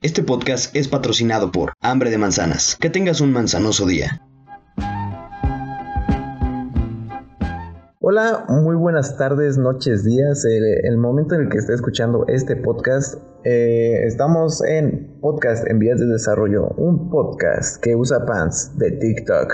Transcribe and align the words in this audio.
Este 0.00 0.22
podcast 0.22 0.76
es 0.76 0.86
patrocinado 0.86 1.50
por 1.50 1.72
Hambre 1.80 2.10
de 2.10 2.18
Manzanas. 2.18 2.76
Que 2.80 2.88
tengas 2.88 3.20
un 3.20 3.32
manzanoso 3.32 3.84
día. 3.84 4.22
Hola, 7.98 8.44
muy 8.48 8.76
buenas 8.76 9.16
tardes, 9.18 9.58
noches, 9.58 10.04
días. 10.04 10.44
El, 10.44 10.98
momento 10.98 11.34
en 11.34 11.40
el 11.40 11.48
que 11.48 11.58
esté 11.58 11.74
escuchando 11.74 12.24
este 12.28 12.54
podcast, 12.54 13.16
eh, 13.42 14.04
estamos 14.04 14.62
en 14.62 15.18
Podcast 15.20 15.66
en 15.68 15.80
Vías 15.80 15.98
de 15.98 16.06
Desarrollo, 16.06 16.68
un 16.76 17.10
podcast 17.10 17.82
que 17.82 17.96
usa 17.96 18.24
pants 18.24 18.78
de 18.78 18.92
TikTok 18.92 19.52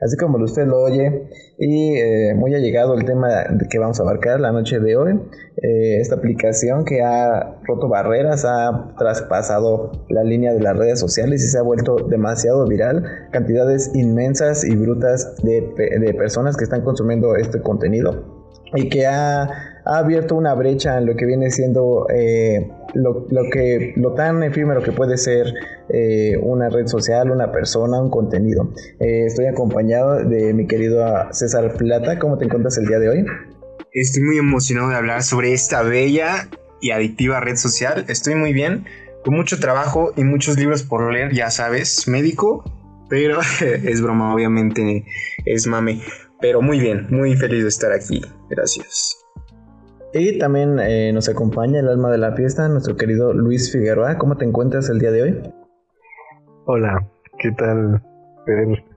así 0.00 0.16
como 0.16 0.42
usted 0.42 0.66
lo 0.66 0.80
oye. 0.80 1.28
Y 1.58 1.96
eh, 1.96 2.34
muy 2.34 2.54
allegado 2.54 2.94
el 2.94 3.04
tema 3.04 3.28
que 3.70 3.78
vamos 3.78 3.98
a 4.00 4.02
abarcar 4.02 4.40
la 4.40 4.52
noche 4.52 4.80
de 4.80 4.96
hoy. 4.96 5.20
Eh, 5.62 6.00
esta 6.00 6.16
aplicación 6.16 6.84
que 6.84 7.02
ha 7.02 7.58
roto 7.64 7.88
barreras, 7.88 8.44
ha 8.44 8.94
traspasado 8.98 9.92
la 10.08 10.22
línea 10.22 10.52
de 10.52 10.60
las 10.60 10.76
redes 10.76 11.00
sociales 11.00 11.42
y 11.44 11.48
se 11.48 11.58
ha 11.58 11.62
vuelto 11.62 11.96
demasiado 12.08 12.66
viral. 12.66 13.04
Cantidades 13.32 13.90
inmensas 13.94 14.64
y 14.64 14.76
brutas 14.76 15.36
de, 15.42 15.72
de 16.00 16.14
personas 16.14 16.56
que 16.56 16.64
están 16.64 16.82
consumiendo 16.82 17.36
este 17.36 17.60
contenido 17.60 18.36
y 18.74 18.88
que 18.88 19.06
ha 19.06 19.75
ha 19.86 19.98
abierto 19.98 20.34
una 20.34 20.52
brecha 20.54 20.98
en 20.98 21.06
lo 21.06 21.14
que 21.14 21.24
viene 21.24 21.50
siendo 21.50 22.06
eh, 22.12 22.68
lo, 22.94 23.26
que, 23.52 23.94
lo 23.96 24.14
tan 24.14 24.42
efímero 24.42 24.82
que 24.82 24.90
puede 24.90 25.16
ser 25.16 25.46
eh, 25.88 26.36
una 26.42 26.68
red 26.68 26.86
social, 26.86 27.30
una 27.30 27.52
persona, 27.52 28.00
un 28.00 28.10
contenido. 28.10 28.72
Eh, 28.98 29.26
estoy 29.26 29.46
acompañado 29.46 30.24
de 30.24 30.52
mi 30.54 30.66
querido 30.66 31.04
César 31.30 31.74
Plata. 31.74 32.18
¿Cómo 32.18 32.36
te 32.36 32.46
encuentras 32.46 32.76
el 32.78 32.86
día 32.86 32.98
de 32.98 33.08
hoy? 33.08 33.26
Estoy 33.92 34.22
muy 34.24 34.38
emocionado 34.38 34.88
de 34.88 34.96
hablar 34.96 35.22
sobre 35.22 35.52
esta 35.52 35.82
bella 35.82 36.48
y 36.80 36.90
adictiva 36.90 37.40
red 37.40 37.56
social. 37.56 38.04
Estoy 38.08 38.34
muy 38.34 38.52
bien, 38.52 38.86
con 39.24 39.34
mucho 39.34 39.60
trabajo 39.60 40.12
y 40.16 40.24
muchos 40.24 40.58
libros 40.58 40.82
por 40.82 41.12
leer, 41.12 41.32
ya 41.32 41.50
sabes, 41.50 42.08
médico, 42.08 42.64
pero 43.08 43.38
es 43.60 44.02
broma, 44.02 44.34
obviamente 44.34 45.04
es 45.44 45.68
mame. 45.68 46.00
Pero 46.40 46.60
muy 46.60 46.80
bien, 46.80 47.06
muy 47.08 47.36
feliz 47.36 47.62
de 47.62 47.68
estar 47.68 47.92
aquí. 47.92 48.20
Gracias. 48.50 49.25
Y 50.18 50.38
también 50.38 50.78
eh, 50.80 51.12
nos 51.12 51.28
acompaña 51.28 51.80
el 51.80 51.88
alma 51.88 52.10
de 52.10 52.16
la 52.16 52.32
fiesta, 52.32 52.66
nuestro 52.70 52.96
querido 52.96 53.34
Luis 53.34 53.70
Figueroa. 53.70 54.16
¿Cómo 54.16 54.38
te 54.38 54.46
encuentras 54.46 54.88
el 54.88 54.98
día 54.98 55.10
de 55.10 55.22
hoy? 55.22 55.42
Hola, 56.64 57.06
¿qué 57.38 57.52
tal? 57.52 58.02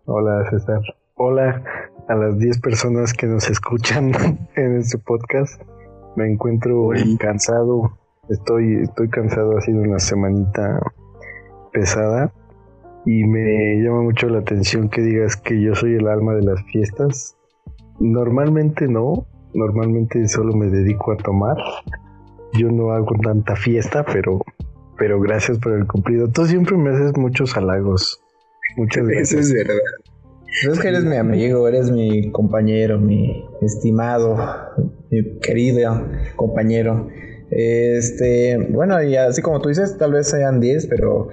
Hola 0.05 0.49
César. 0.49 0.79
Hola 1.15 1.61
a 2.07 2.15
las 2.15 2.39
10 2.39 2.61
personas 2.61 3.13
que 3.13 3.27
nos 3.27 3.49
escuchan 3.49 4.13
en 4.55 4.77
este 4.77 4.97
podcast. 4.97 5.61
Me 6.15 6.31
encuentro 6.31 6.91
cansado. 7.19 7.97
Estoy, 8.29 8.75
estoy 8.83 9.09
cansado, 9.09 9.57
ha 9.57 9.61
sido 9.61 9.81
una 9.81 9.99
semanita 9.99 10.79
pesada. 11.73 12.31
Y 13.05 13.25
me 13.25 13.75
llama 13.83 14.03
mucho 14.03 14.29
la 14.29 14.39
atención 14.39 14.87
que 14.87 15.01
digas 15.01 15.35
que 15.35 15.61
yo 15.61 15.75
soy 15.75 15.95
el 15.95 16.07
alma 16.07 16.35
de 16.35 16.43
las 16.43 16.63
fiestas. 16.71 17.35
Normalmente 17.99 18.87
no, 18.87 19.25
Normalmente 19.53 20.27
solo 20.27 20.55
me 20.55 20.67
dedico 20.67 21.11
a 21.11 21.17
tomar. 21.17 21.57
Yo 22.53 22.71
no 22.71 22.91
hago 22.91 23.15
tanta 23.21 23.55
fiesta, 23.55 24.05
pero, 24.05 24.41
pero 24.97 25.19
gracias 25.19 25.57
por 25.59 25.73
el 25.73 25.87
cumplido. 25.87 26.27
Tú 26.27 26.45
siempre 26.45 26.77
me 26.77 26.89
haces 26.89 27.17
muchos 27.17 27.55
halagos. 27.57 28.21
Muchas 28.77 29.07
gracias. 29.07 29.31
Eso 29.39 29.39
es 29.39 29.53
verdad. 29.53 29.77
Es 30.71 30.79
que 30.79 30.87
eres 30.87 31.05
mi 31.05 31.15
amigo, 31.15 31.67
eres 31.67 31.91
mi 31.91 32.31
compañero, 32.31 32.99
mi 32.99 33.45
estimado, 33.61 34.37
mi 35.11 35.39
querido 35.39 36.07
compañero. 36.35 37.07
Este, 37.51 38.57
bueno, 38.69 39.01
y 39.01 39.15
así 39.15 39.41
como 39.41 39.59
tú 39.59 39.69
dices, 39.69 39.97
tal 39.97 40.13
vez 40.13 40.27
sean 40.27 40.59
10, 40.59 40.87
pero 40.87 41.29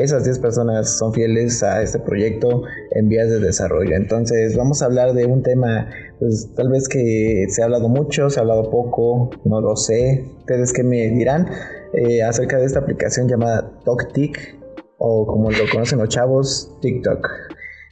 esas 0.00 0.24
10 0.24 0.38
personas 0.40 0.98
son 0.98 1.12
fieles 1.12 1.62
a 1.62 1.82
este 1.82 1.98
proyecto 1.98 2.62
en 2.92 3.08
vías 3.08 3.28
de 3.28 3.38
desarrollo. 3.38 3.94
Entonces, 3.94 4.56
vamos 4.56 4.82
a 4.82 4.86
hablar 4.86 5.12
de 5.12 5.26
un 5.26 5.42
tema, 5.42 5.88
pues 6.18 6.48
tal 6.54 6.68
vez 6.68 6.88
que 6.88 7.46
se 7.48 7.62
ha 7.62 7.66
hablado 7.66 7.88
mucho, 7.88 8.28
se 8.30 8.40
ha 8.40 8.42
hablado 8.42 8.70
poco, 8.70 9.30
no 9.44 9.60
lo 9.60 9.76
sé. 9.76 10.24
Ustedes 10.40 10.72
que 10.72 10.82
me 10.82 11.08
dirán 11.10 11.48
eh, 11.92 12.22
acerca 12.22 12.58
de 12.58 12.64
esta 12.64 12.80
aplicación 12.80 13.28
llamada 13.28 13.70
TokTik, 13.84 14.60
o 14.98 15.26
como 15.26 15.50
lo 15.50 15.64
conocen 15.72 15.98
los 15.98 16.08
chavos, 16.08 16.78
TikTok. 16.80 17.28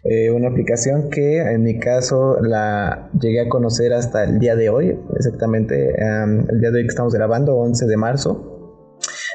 Eh, 0.02 0.30
una 0.30 0.48
aplicación 0.48 1.10
que 1.10 1.38
en 1.42 1.62
mi 1.62 1.78
caso 1.78 2.40
la 2.40 3.10
llegué 3.20 3.42
a 3.42 3.48
conocer 3.48 3.92
hasta 3.92 4.24
el 4.24 4.38
día 4.38 4.56
de 4.56 4.70
hoy, 4.70 4.98
exactamente 5.14 5.90
el 5.90 6.58
día 6.58 6.70
de 6.70 6.78
hoy 6.78 6.82
que 6.84 6.88
estamos 6.88 7.12
grabando, 7.12 7.56
11 7.56 7.86
de 7.86 7.96
marzo. 7.98 8.59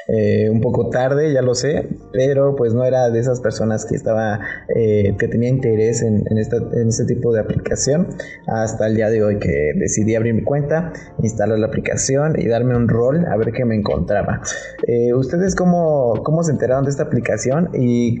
Eh, 0.08 0.48
un 0.50 0.60
poco 0.60 0.88
tarde, 0.90 1.32
ya 1.32 1.42
lo 1.42 1.54
sé, 1.54 1.88
pero 2.12 2.54
pues 2.54 2.74
no 2.74 2.84
era 2.84 3.10
de 3.10 3.18
esas 3.18 3.40
personas 3.40 3.84
que 3.84 3.96
estaba, 3.96 4.40
eh, 4.74 5.16
que 5.18 5.26
tenía 5.26 5.48
interés 5.48 6.02
en, 6.02 6.24
este 6.38 7.04
tipo 7.06 7.32
de 7.32 7.40
aplicación 7.40 8.08
hasta 8.46 8.86
el 8.86 8.94
día 8.94 9.10
de 9.10 9.24
hoy 9.24 9.38
que 9.38 9.72
decidí 9.76 10.14
abrir 10.14 10.34
mi 10.34 10.42
cuenta, 10.42 10.92
instalar 11.22 11.58
la 11.58 11.66
aplicación 11.66 12.38
y 12.38 12.46
darme 12.46 12.76
un 12.76 12.88
rol 12.88 13.26
a 13.26 13.36
ver 13.36 13.52
qué 13.52 13.64
me 13.64 13.74
encontraba. 13.74 14.42
Eh, 14.86 15.12
¿Ustedes 15.12 15.56
cómo, 15.56 16.22
cómo 16.22 16.42
se 16.44 16.52
enteraron 16.52 16.84
de 16.84 16.90
esta 16.90 17.02
aplicación 17.02 17.70
y 17.74 18.18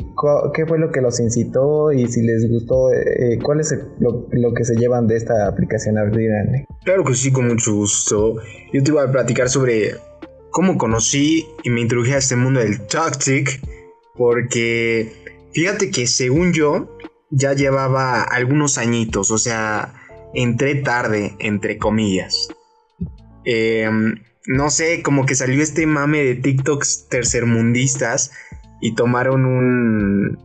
qué 0.54 0.66
fue 0.66 0.78
lo 0.78 0.90
que 0.90 1.00
los 1.00 1.20
incitó 1.20 1.92
y 1.92 2.08
si 2.08 2.22
les 2.22 2.50
gustó, 2.50 2.88
cuál 3.44 3.60
es 3.60 3.74
lo, 4.00 4.26
lo, 4.30 4.54
que 4.54 4.64
se 4.64 4.74
llevan 4.74 5.06
de 5.06 5.16
esta 5.16 5.46
aplicación? 5.46 5.96
Claro 6.84 7.04
que 7.04 7.14
sí, 7.14 7.30
con 7.32 7.48
mucho 7.48 7.74
gusto. 7.74 8.36
Yo 8.72 8.82
te 8.82 8.90
iba 8.90 9.02
a 9.02 9.10
platicar 9.10 9.48
sobre 9.48 9.92
cómo 10.56 10.78
conocí 10.78 11.46
y 11.64 11.68
me 11.68 11.82
introduje 11.82 12.14
a 12.14 12.16
este 12.16 12.34
mundo 12.34 12.60
del 12.60 12.86
Tactic, 12.86 13.60
porque 14.14 15.12
fíjate 15.52 15.90
que 15.90 16.06
según 16.06 16.54
yo 16.54 16.96
ya 17.28 17.52
llevaba 17.52 18.22
algunos 18.22 18.78
añitos, 18.78 19.30
o 19.30 19.36
sea, 19.36 19.92
entré 20.32 20.76
tarde, 20.76 21.36
entre 21.40 21.76
comillas. 21.76 22.48
Em, 23.44 24.22
no 24.46 24.70
sé, 24.70 25.02
como 25.02 25.26
que 25.26 25.34
salió 25.34 25.62
este 25.62 25.86
mame 25.86 26.24
de 26.24 26.36
TikToks 26.36 27.08
tercermundistas 27.10 28.32
y 28.80 28.94
tomaron 28.94 29.44
un, 29.44 30.38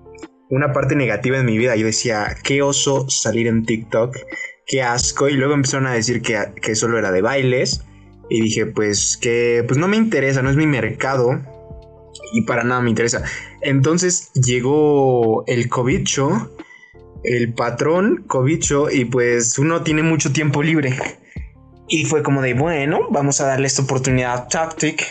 una 0.50 0.74
parte 0.74 0.94
negativa 0.98 1.38
en 1.38 1.46
mi 1.46 1.58
vida. 1.58 1.78
Yo 1.78 1.86
decía, 1.86 2.36
qué 2.44 2.62
oso 2.62 3.10
salir 3.10 3.48
en 3.48 3.64
TikTok, 3.64 4.18
qué 4.68 4.84
asco. 4.84 5.30
Y 5.30 5.36
luego 5.36 5.54
empezaron 5.54 5.88
a 5.88 5.94
decir 5.94 6.22
que, 6.22 6.38
que 6.62 6.76
solo 6.76 7.00
era 7.00 7.14
de 7.14 7.22
bailes. 7.22 7.86
Y 8.34 8.40
dije, 8.40 8.66
pues 8.66 9.18
que 9.22 9.62
pues 9.68 9.78
no 9.78 9.90
me 9.90 9.98
interesa, 9.98 10.42
no 10.42 10.50
es 10.50 10.56
mi 10.56 10.66
mercado. 10.66 11.38
Y 12.32 12.44
para 12.44 12.64
nada 12.64 12.80
me 12.80 12.90
interesa. 12.90 13.26
Entonces 13.62 14.32
llegó 14.32 15.44
el 15.48 15.68
cobicho, 15.68 16.50
el 17.26 17.54
patrón 17.54 18.24
cobicho, 18.28 18.90
y 18.90 19.04
pues 19.04 19.60
uno 19.60 19.82
tiene 19.82 20.02
mucho 20.02 20.32
tiempo 20.32 20.64
libre. 20.64 20.96
Y 21.90 22.06
fue 22.06 22.24
como 22.24 22.42
de, 22.42 22.54
bueno, 22.54 23.02
vamos 23.10 23.42
a 23.42 23.48
darle 23.48 23.68
esta 23.68 23.82
oportunidad 23.82 24.34
a 24.34 24.48
Tactic. 24.48 25.04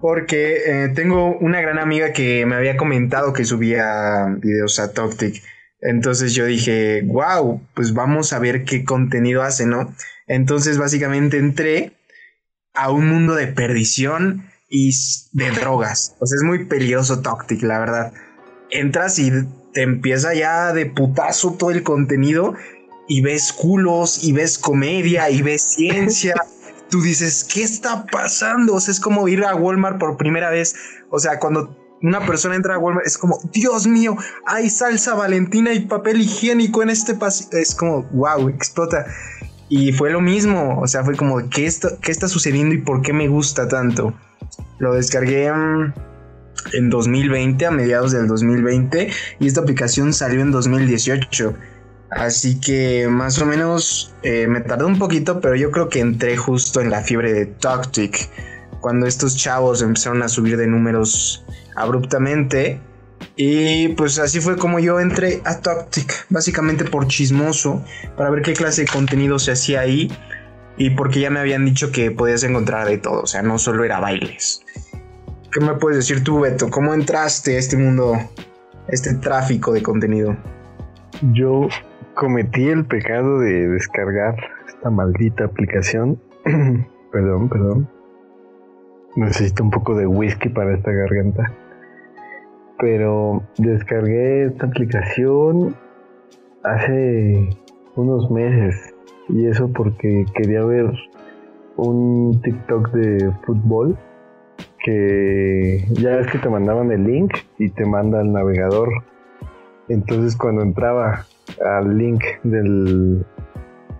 Porque 0.00 0.58
eh, 0.64 0.88
tengo 0.94 1.36
una 1.38 1.60
gran 1.60 1.80
amiga 1.80 2.12
que 2.12 2.46
me 2.46 2.54
había 2.54 2.76
comentado 2.76 3.32
que 3.32 3.44
subía 3.44 4.36
videos 4.38 4.78
a 4.78 4.92
Tactic. 4.92 5.42
Entonces 5.80 6.32
yo 6.32 6.46
dije, 6.46 7.02
wow, 7.06 7.60
pues 7.74 7.92
vamos 7.92 8.32
a 8.32 8.38
ver 8.38 8.62
qué 8.62 8.84
contenido 8.84 9.42
hace, 9.42 9.66
¿no? 9.66 9.92
Entonces 10.28 10.78
básicamente 10.78 11.38
entré 11.38 11.94
a 12.74 12.90
un 12.90 13.08
mundo 13.08 13.34
de 13.34 13.48
perdición 13.48 14.46
y 14.68 14.92
de 15.32 15.50
drogas. 15.60 16.14
O 16.20 16.26
sea, 16.26 16.36
es 16.36 16.42
muy 16.42 16.64
peligroso 16.64 17.20
Toctic, 17.20 17.62
la 17.62 17.78
verdad. 17.78 18.12
Entras 18.70 19.18
y 19.18 19.30
te 19.72 19.82
empieza 19.82 20.34
ya 20.34 20.72
de 20.72 20.86
putazo 20.86 21.52
todo 21.52 21.70
el 21.70 21.82
contenido 21.82 22.54
y 23.08 23.20
ves 23.20 23.52
culos 23.52 24.24
y 24.24 24.32
ves 24.32 24.58
comedia 24.58 25.30
y 25.30 25.42
ves 25.42 25.62
ciencia. 25.76 26.34
Tú 26.90 27.00
dices, 27.00 27.44
¿qué 27.44 27.62
está 27.62 28.04
pasando? 28.06 28.74
O 28.74 28.80
sea, 28.80 28.92
es 28.92 29.00
como 29.00 29.26
ir 29.28 29.44
a 29.44 29.54
Walmart 29.54 29.98
por 29.98 30.16
primera 30.16 30.50
vez. 30.50 30.74
O 31.10 31.18
sea, 31.18 31.38
cuando 31.38 31.78
una 32.02 32.26
persona 32.26 32.54
entra 32.54 32.74
a 32.74 32.78
Walmart, 32.78 33.06
es 33.06 33.16
como, 33.16 33.38
Dios 33.52 33.86
mío, 33.86 34.16
hay 34.44 34.68
salsa 34.68 35.14
valentina 35.14 35.72
y 35.72 35.80
papel 35.80 36.20
higiénico 36.20 36.82
en 36.82 36.90
este 36.90 37.14
pasillo. 37.14 37.50
Es 37.52 37.74
como, 37.74 38.02
wow, 38.12 38.48
explota. 38.48 39.06
Y 39.74 39.90
fue 39.92 40.10
lo 40.10 40.20
mismo, 40.20 40.78
o 40.82 40.86
sea, 40.86 41.02
fue 41.02 41.16
como, 41.16 41.48
¿qué 41.48 41.64
está, 41.64 41.96
qué 42.02 42.12
está 42.12 42.28
sucediendo 42.28 42.74
y 42.74 42.78
por 42.82 43.00
qué 43.00 43.14
me 43.14 43.26
gusta 43.26 43.68
tanto? 43.68 44.12
Lo 44.78 44.92
descargué 44.92 45.50
mm, 45.50 45.94
en 46.74 46.90
2020, 46.90 47.64
a 47.64 47.70
mediados 47.70 48.12
del 48.12 48.26
2020, 48.28 49.08
y 49.40 49.46
esta 49.46 49.62
aplicación 49.62 50.12
salió 50.12 50.42
en 50.42 50.50
2018. 50.50 51.54
Así 52.10 52.60
que 52.60 53.08
más 53.08 53.40
o 53.40 53.46
menos 53.46 54.14
eh, 54.22 54.46
me 54.46 54.60
tardó 54.60 54.86
un 54.86 54.98
poquito, 54.98 55.40
pero 55.40 55.56
yo 55.56 55.70
creo 55.70 55.88
que 55.88 56.00
entré 56.00 56.36
justo 56.36 56.82
en 56.82 56.90
la 56.90 57.00
fiebre 57.00 57.32
de 57.32 57.46
Tactic. 57.46 58.28
Cuando 58.82 59.06
estos 59.06 59.38
chavos 59.38 59.80
empezaron 59.80 60.22
a 60.22 60.28
subir 60.28 60.58
de 60.58 60.66
números 60.66 61.46
abruptamente 61.76 62.78
y 63.36 63.88
pues 63.88 64.18
así 64.18 64.40
fue 64.40 64.56
como 64.56 64.78
yo 64.78 65.00
entré 65.00 65.40
a 65.44 65.60
Tactic, 65.60 66.26
básicamente 66.28 66.84
por 66.84 67.06
chismoso, 67.06 67.82
para 68.16 68.30
ver 68.30 68.42
qué 68.42 68.52
clase 68.52 68.82
de 68.82 68.88
contenido 68.88 69.38
se 69.38 69.52
hacía 69.52 69.80
ahí. 69.80 70.10
Y 70.76 70.90
porque 70.90 71.20
ya 71.20 71.30
me 71.30 71.40
habían 71.40 71.64
dicho 71.64 71.92
que 71.92 72.10
podías 72.10 72.42
encontrar 72.44 72.86
de 72.86 72.98
todo, 72.98 73.22
o 73.22 73.26
sea, 73.26 73.42
no 73.42 73.58
solo 73.58 73.84
era 73.84 74.00
bailes. 74.00 74.62
¿Qué 75.52 75.60
me 75.60 75.74
puedes 75.74 75.98
decir 75.98 76.24
tú, 76.24 76.40
Beto? 76.40 76.70
¿Cómo 76.70 76.94
entraste 76.94 77.56
a 77.56 77.58
este 77.58 77.76
mundo, 77.76 78.14
este 78.88 79.14
tráfico 79.14 79.72
de 79.72 79.82
contenido? 79.82 80.34
Yo 81.34 81.68
cometí 82.14 82.68
el 82.68 82.86
pecado 82.86 83.38
de 83.40 83.68
descargar 83.68 84.34
esta 84.66 84.88
maldita 84.88 85.44
aplicación. 85.44 86.18
perdón, 87.12 87.50
perdón. 87.50 87.88
Necesito 89.14 89.62
un 89.62 89.70
poco 89.70 89.94
de 89.94 90.06
whisky 90.06 90.48
para 90.48 90.74
esta 90.74 90.90
garganta. 90.90 91.52
Pero 92.82 93.44
descargué 93.58 94.46
esta 94.46 94.66
aplicación 94.66 95.76
hace 96.64 97.48
unos 97.94 98.28
meses. 98.28 98.92
Y 99.28 99.46
eso 99.46 99.68
porque 99.72 100.26
quería 100.34 100.64
ver 100.64 100.92
un 101.76 102.40
TikTok 102.42 102.90
de 102.90 103.30
fútbol 103.46 103.96
que 104.84 105.86
ya 105.92 106.18
es 106.18 106.26
que 106.26 106.38
te 106.38 106.48
mandaban 106.48 106.90
el 106.90 107.04
link 107.04 107.32
y 107.56 107.70
te 107.70 107.86
manda 107.86 108.20
el 108.20 108.32
navegador. 108.32 108.88
Entonces 109.88 110.36
cuando 110.36 110.62
entraba 110.62 111.24
al 111.64 111.96
link 111.96 112.24
del, 112.42 113.24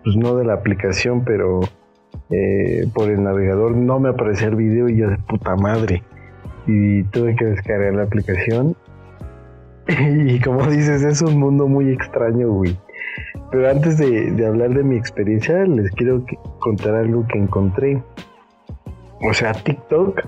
pues 0.03 0.17
no 0.17 0.35
de 0.35 0.45
la 0.45 0.55
aplicación, 0.55 1.25
pero 1.25 1.61
eh, 2.31 2.89
por 2.93 3.11
el 3.11 3.23
navegador 3.23 3.77
no 3.77 4.01
me 4.01 4.09
aparecía 4.09 4.49
el 4.49 4.57
video 4.57 4.89
y 4.89 4.97
yo 4.97 5.09
de 5.09 5.19
puta 5.19 5.55
madre. 5.55 6.03
Y 6.67 7.03
tuve 7.05 7.35
que 7.37 7.47
descargar 7.47 7.95
la 7.95 8.05
aplicación. 8.05 8.77
y 9.89 10.41
como 10.41 10.67
dices, 10.67 11.03
es 11.03 11.23
un 11.23 11.39
mundo 11.39 11.67
muy 11.67 11.91
extraño, 11.91 12.51
güey. 12.51 12.79
Pero 13.51 13.71
antes 13.71 13.99
de, 13.99 14.47
hablar 14.47 14.71
de 14.71 14.83
mi 14.83 14.97
experiencia, 14.97 15.65
les 15.65 15.91
quiero 15.93 16.25
contar 16.59 16.95
algo 16.95 17.27
que 17.27 17.39
encontré. 17.39 18.03
O 19.21 19.35
sea, 19.35 19.53
TikTok 19.53 20.23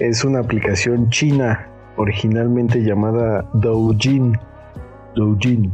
es 0.00 0.24
una 0.24 0.40
aplicación 0.40 1.08
china 1.10 1.66
originalmente 1.96 2.82
llamada 2.82 3.48
Doujin. 3.54 4.36
Doujin. 5.14 5.72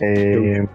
Eh, 0.00 0.66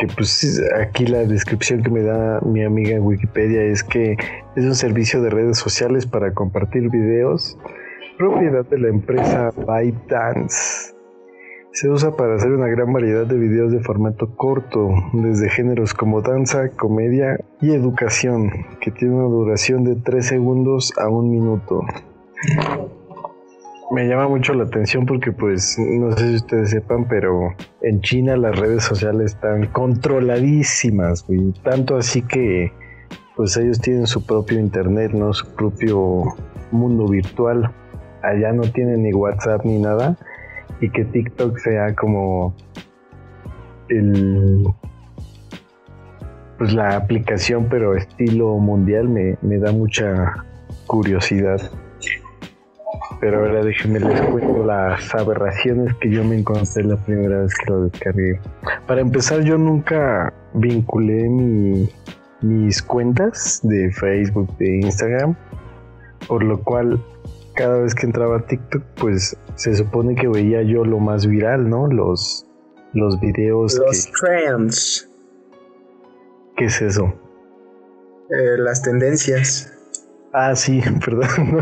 que 0.00 0.06
pues 0.06 0.60
aquí 0.80 1.06
la 1.06 1.24
descripción 1.24 1.82
que 1.82 1.90
me 1.90 2.02
da 2.02 2.40
mi 2.40 2.64
amiga 2.64 2.96
en 2.96 3.02
Wikipedia 3.02 3.62
es 3.62 3.84
que 3.84 4.16
es 4.56 4.64
un 4.64 4.74
servicio 4.74 5.20
de 5.20 5.30
redes 5.30 5.58
sociales 5.58 6.06
para 6.06 6.32
compartir 6.32 6.88
videos 6.88 7.58
propiedad 8.20 8.66
de 8.66 8.78
la 8.78 8.88
empresa 8.88 9.50
ByteDance. 9.66 10.94
Se 11.72 11.88
usa 11.88 12.16
para 12.16 12.34
hacer 12.34 12.50
una 12.52 12.66
gran 12.66 12.92
variedad 12.92 13.26
de 13.26 13.38
videos 13.38 13.72
de 13.72 13.80
formato 13.80 14.36
corto, 14.36 14.90
desde 15.14 15.48
géneros 15.48 15.94
como 15.94 16.20
danza, 16.20 16.68
comedia 16.70 17.38
y 17.62 17.70
educación, 17.70 18.50
que 18.82 18.90
tiene 18.90 19.14
una 19.14 19.24
duración 19.24 19.84
de 19.84 19.96
3 19.96 20.26
segundos 20.26 20.92
a 20.98 21.08
1 21.08 21.30
minuto. 21.30 21.80
Me 23.90 24.06
llama 24.06 24.28
mucho 24.28 24.54
la 24.54 24.64
atención 24.64 25.04
porque 25.04 25.32
pues 25.32 25.76
no 25.76 26.12
sé 26.12 26.28
si 26.28 26.34
ustedes 26.36 26.70
sepan, 26.70 27.08
pero 27.08 27.52
en 27.82 28.00
China 28.02 28.36
las 28.36 28.56
redes 28.56 28.84
sociales 28.84 29.32
están 29.32 29.66
controladísimas, 29.66 31.26
güey. 31.26 31.52
Tanto 31.64 31.96
así 31.96 32.22
que 32.22 32.72
pues 33.34 33.56
ellos 33.56 33.80
tienen 33.80 34.06
su 34.06 34.24
propio 34.24 34.60
internet, 34.60 35.10
¿no? 35.12 35.32
Su 35.32 35.52
propio 35.56 36.36
mundo 36.70 37.08
virtual. 37.08 37.72
Allá 38.22 38.52
no 38.52 38.62
tienen 38.62 39.02
ni 39.02 39.12
WhatsApp 39.12 39.64
ni 39.64 39.80
nada 39.80 40.16
y 40.80 40.88
que 40.90 41.04
TikTok 41.04 41.58
sea 41.58 41.92
como 41.96 42.54
el 43.88 44.68
pues 46.58 46.72
la 46.74 46.96
aplicación 46.96 47.66
pero 47.68 47.96
estilo 47.96 48.56
mundial 48.58 49.08
me, 49.08 49.36
me 49.42 49.58
da 49.58 49.72
mucha 49.72 50.44
curiosidad 50.86 51.60
pero 53.20 53.40
ahora 53.40 53.62
déjenme 53.62 54.00
les 54.00 54.20
cuento 54.22 54.64
las 54.64 55.14
aberraciones 55.14 55.94
que 56.00 56.10
yo 56.10 56.24
me 56.24 56.38
encontré 56.38 56.84
la 56.84 56.96
primera 56.96 57.42
vez 57.42 57.54
que 57.54 57.70
lo 57.70 57.84
descargué 57.84 58.40
para 58.86 59.00
empezar 59.00 59.42
yo 59.42 59.58
nunca 59.58 60.32
vinculé 60.54 61.28
mis 62.40 62.82
cuentas 62.82 63.60
de 63.62 63.90
Facebook 63.92 64.56
de 64.58 64.80
Instagram 64.80 65.36
por 66.26 66.42
lo 66.42 66.62
cual 66.62 67.00
cada 67.54 67.78
vez 67.78 67.94
que 67.94 68.06
entraba 68.06 68.38
a 68.38 68.46
TikTok, 68.46 68.82
pues 68.98 69.36
se 69.54 69.74
supone 69.74 70.14
que 70.14 70.28
veía 70.28 70.62
yo 70.62 70.84
lo 70.84 70.98
más 70.98 71.26
viral, 71.26 71.68
¿no? 71.68 71.86
Los, 71.86 72.46
los 72.94 73.20
videos. 73.20 73.78
Los 73.78 74.10
trends. 74.12 75.08
¿Qué 76.56 76.66
es 76.66 76.80
eso? 76.80 77.12
Eh, 78.30 78.56
las 78.58 78.82
tendencias. 78.82 79.76
Ah, 80.32 80.54
sí, 80.54 80.80
perdón. 81.04 81.58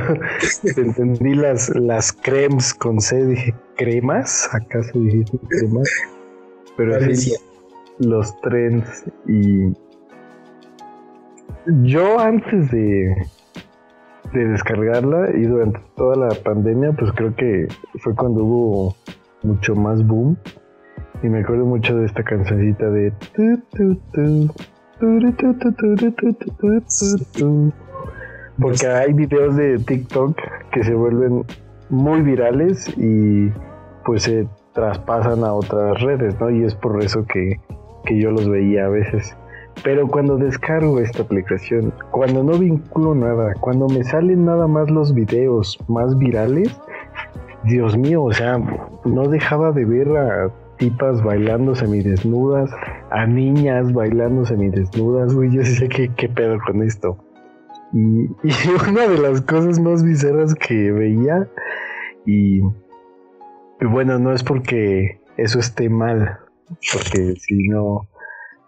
Entendí 0.76 1.34
las, 1.34 1.70
las 1.74 2.12
cremes 2.12 2.74
con 2.74 3.00
C, 3.00 3.24
dije, 3.24 3.54
¿cremas? 3.76 4.48
¿Acaso 4.52 4.98
dijiste 4.98 5.38
cremas? 5.48 5.88
Pero 6.76 7.14
sí, 7.14 7.34
los 7.98 8.38
trends 8.40 9.04
y... 9.26 9.72
Yo 11.82 12.18
antes 12.18 12.70
de, 12.70 13.14
de 14.32 14.48
descargarla 14.48 15.30
y 15.36 15.42
durante 15.42 15.80
toda 15.96 16.16
la 16.16 16.34
pandemia, 16.42 16.92
pues 16.92 17.12
creo 17.12 17.34
que 17.34 17.68
fue 17.98 18.14
cuando 18.14 18.44
hubo 18.44 18.96
mucho 19.42 19.74
más 19.74 20.06
boom. 20.06 20.36
Y 21.22 21.28
me 21.28 21.40
acuerdo 21.40 21.66
mucho 21.66 21.96
de 21.96 22.06
esta 22.06 22.22
cancioncita 22.22 22.88
de... 22.90 23.12
Porque 28.60 28.86
hay 28.86 29.12
videos 29.12 29.56
de 29.56 29.78
TikTok 29.78 30.36
que 30.72 30.82
se 30.82 30.94
vuelven 30.94 31.44
muy 31.90 32.22
virales 32.22 32.88
y 32.96 33.50
pues 34.04 34.24
se 34.24 34.48
traspasan 34.72 35.44
a 35.44 35.52
otras 35.52 36.00
redes, 36.00 36.38
¿no? 36.40 36.50
Y 36.50 36.64
es 36.64 36.74
por 36.74 37.02
eso 37.02 37.24
que, 37.26 37.60
que 38.04 38.20
yo 38.20 38.30
los 38.30 38.48
veía 38.48 38.86
a 38.86 38.88
veces. 38.88 39.36
Pero 39.84 40.08
cuando 40.08 40.36
descargo 40.36 40.98
esta 40.98 41.22
aplicación, 41.22 41.92
cuando 42.10 42.42
no 42.42 42.58
vinculo 42.58 43.14
nada, 43.14 43.54
cuando 43.60 43.86
me 43.86 44.02
salen 44.02 44.44
nada 44.44 44.66
más 44.66 44.90
los 44.90 45.14
videos 45.14 45.78
más 45.88 46.18
virales, 46.18 46.80
Dios 47.64 47.96
mío, 47.96 48.24
o 48.24 48.32
sea, 48.32 48.58
no 49.04 49.28
dejaba 49.28 49.72
de 49.72 49.84
ver 49.84 50.08
a 50.16 50.50
tipas 50.78 51.22
bailando 51.22 51.74
semidesnudas, 51.74 52.70
a 53.10 53.26
niñas 53.26 53.92
bailando 53.92 54.44
semidesnudas, 54.44 55.34
güey, 55.34 55.50
yo 55.50 55.62
sé 55.64 55.88
¿qué, 55.88 56.10
qué 56.16 56.28
pedo 56.28 56.58
con 56.64 56.82
esto? 56.82 57.18
Y, 57.92 58.24
y, 58.42 58.52
una 58.88 59.08
de 59.08 59.18
las 59.18 59.40
cosas 59.42 59.78
más 59.78 60.02
bizarras 60.02 60.54
que 60.54 60.92
veía, 60.92 61.48
y, 62.26 62.60
y 62.60 63.84
bueno, 63.84 64.18
no 64.18 64.32
es 64.32 64.42
porque 64.42 65.20
eso 65.36 65.58
esté 65.58 65.88
mal, 65.88 66.38
porque 66.92 67.34
si 67.36 67.68
no, 67.68 68.08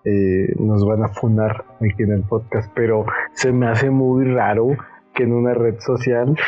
eh, 0.05 0.55
nos 0.59 0.87
van 0.87 1.05
a 1.05 1.09
funar 1.09 1.65
aquí 1.81 2.03
en 2.03 2.13
el 2.13 2.23
podcast, 2.23 2.71
pero 2.75 3.05
se 3.35 3.53
me 3.53 3.69
hace 3.69 3.91
muy 3.91 4.25
raro 4.25 4.69
que 5.15 5.25
en 5.25 5.35
una 5.35 5.53
red 5.53 5.79
social 5.81 6.39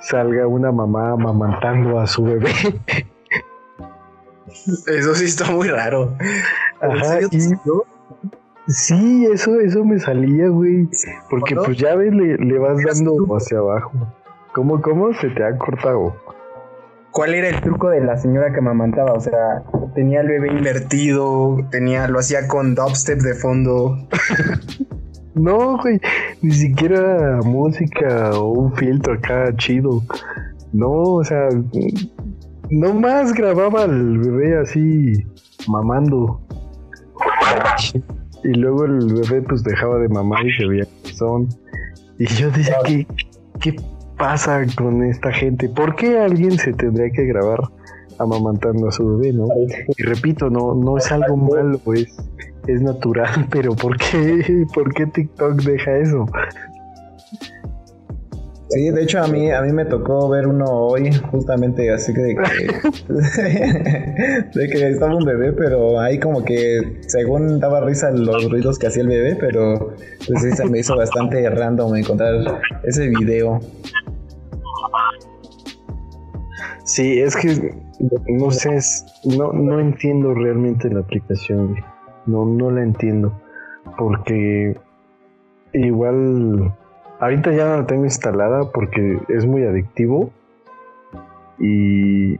salga 0.00 0.46
una 0.46 0.72
mamá 0.72 1.10
amamantando 1.10 2.00
a 2.00 2.06
su 2.06 2.24
bebé. 2.24 2.50
Eso 4.86 5.14
sí 5.14 5.24
está 5.24 5.50
muy 5.50 5.68
raro. 5.68 6.16
Ajá, 6.80 7.18
Sí, 8.66 9.26
eso, 9.26 9.60
eso 9.60 9.84
me 9.84 9.98
salía, 9.98 10.48
güey. 10.48 10.88
Porque 11.28 11.54
pues 11.54 11.76
ya 11.76 11.94
ves, 11.94 12.12
le, 12.14 12.36
le 12.38 12.58
vas 12.58 12.82
dando 12.82 13.14
hacia 13.36 13.58
abajo. 13.58 13.92
¿Cómo, 14.54 14.80
cómo 14.80 15.12
se 15.14 15.28
te 15.30 15.44
ha 15.44 15.58
cortado? 15.58 16.14
¿Cuál 17.10 17.34
era 17.34 17.48
el 17.48 17.60
truco 17.60 17.90
de 17.90 18.00
la 18.00 18.16
señora 18.16 18.52
que 18.52 18.58
amamantaba? 18.58 19.12
O 19.12 19.20
sea, 19.20 19.62
tenía 19.94 20.20
el 20.20 20.28
bebé 20.28 20.52
invertido, 20.52 21.58
tenía, 21.70 22.08
lo 22.08 22.18
hacía 22.18 22.48
con 22.48 22.74
dubstep 22.74 23.20
de 23.20 23.34
fondo. 23.34 23.96
no, 25.34 25.78
güey, 25.78 26.00
ni 26.42 26.52
siquiera 26.52 27.40
música 27.44 28.30
o 28.32 28.48
un 28.48 28.74
filtro 28.74 29.14
acá 29.14 29.54
chido. 29.56 30.02
No, 30.72 30.90
o 30.90 31.24
sea, 31.24 31.48
nomás 32.70 33.32
grababa 33.32 33.82
al 33.82 34.18
bebé 34.18 34.58
así 34.58 35.12
mamando. 35.68 36.40
Y 38.44 38.54
luego 38.54 38.84
el 38.84 39.12
bebé 39.12 39.42
pues 39.42 39.64
dejaba 39.64 39.98
de 39.98 40.08
mamar 40.08 40.46
y 40.46 40.52
se 40.52 40.66
veía 40.66 40.86
son. 41.14 41.48
Y 42.18 42.26
yo 42.26 42.50
decía, 42.50 42.76
¿qué, 42.84 43.06
qué 43.60 43.76
pasa 44.16 44.62
con 44.76 45.02
esta 45.02 45.32
gente? 45.32 45.68
¿Por 45.68 45.96
qué 45.96 46.18
alguien 46.18 46.52
se 46.58 46.72
tendría 46.72 47.10
que 47.10 47.24
grabar 47.24 47.60
amamantando 48.18 48.88
a 48.88 48.92
su 48.92 49.16
bebé, 49.16 49.32
no? 49.32 49.48
Y 49.96 50.02
repito, 50.02 50.50
no, 50.50 50.74
no 50.74 50.98
es 50.98 51.10
algo 51.10 51.36
malo, 51.36 51.78
pues 51.84 52.06
es 52.66 52.82
natural, 52.82 53.46
pero 53.50 53.74
¿por 53.74 53.96
qué, 53.96 54.66
¿por 54.74 54.92
qué 54.94 55.06
TikTok 55.06 55.62
deja 55.62 55.96
eso? 55.98 56.26
Sí, 58.74 58.90
de 58.90 59.02
hecho 59.04 59.22
a 59.22 59.28
mí 59.28 59.52
a 59.52 59.62
mí 59.62 59.72
me 59.72 59.84
tocó 59.84 60.28
ver 60.28 60.48
uno 60.48 60.64
hoy 60.64 61.12
justamente 61.30 61.92
así 61.92 62.12
que 62.12 62.20
de 62.22 62.34
que, 62.34 62.42
de 64.58 64.68
que 64.68 64.88
estaba 64.88 65.14
un 65.14 65.24
bebé, 65.24 65.52
pero 65.52 66.00
ahí 66.00 66.18
como 66.18 66.44
que 66.44 66.98
según 67.06 67.60
daba 67.60 67.82
risa 67.82 68.10
los 68.10 68.50
ruidos 68.50 68.76
que 68.80 68.88
hacía 68.88 69.02
el 69.02 69.08
bebé, 69.08 69.36
pero 69.38 69.94
pues 70.26 70.42
sí 70.42 70.50
se 70.50 70.64
me 70.66 70.80
hizo 70.80 70.96
bastante 70.96 71.48
random 71.48 71.94
encontrar 71.94 72.60
ese 72.82 73.08
video. 73.08 73.60
Sí, 76.84 77.20
es 77.20 77.36
que 77.36 77.74
no 78.28 78.50
sé, 78.50 78.80
no, 79.36 79.52
no 79.52 79.78
entiendo 79.78 80.34
realmente 80.34 80.90
la 80.90 81.00
aplicación. 81.00 81.76
No, 82.26 82.44
no 82.44 82.72
la 82.72 82.82
entiendo. 82.82 83.32
Porque 83.96 84.76
igual 85.72 86.74
ahorita 87.20 87.52
ya 87.52 87.66
no 87.66 87.76
la 87.78 87.86
tengo 87.86 88.04
instalada 88.04 88.70
porque 88.72 89.18
es 89.28 89.46
muy 89.46 89.64
adictivo. 89.64 90.30
Y, 91.58 92.34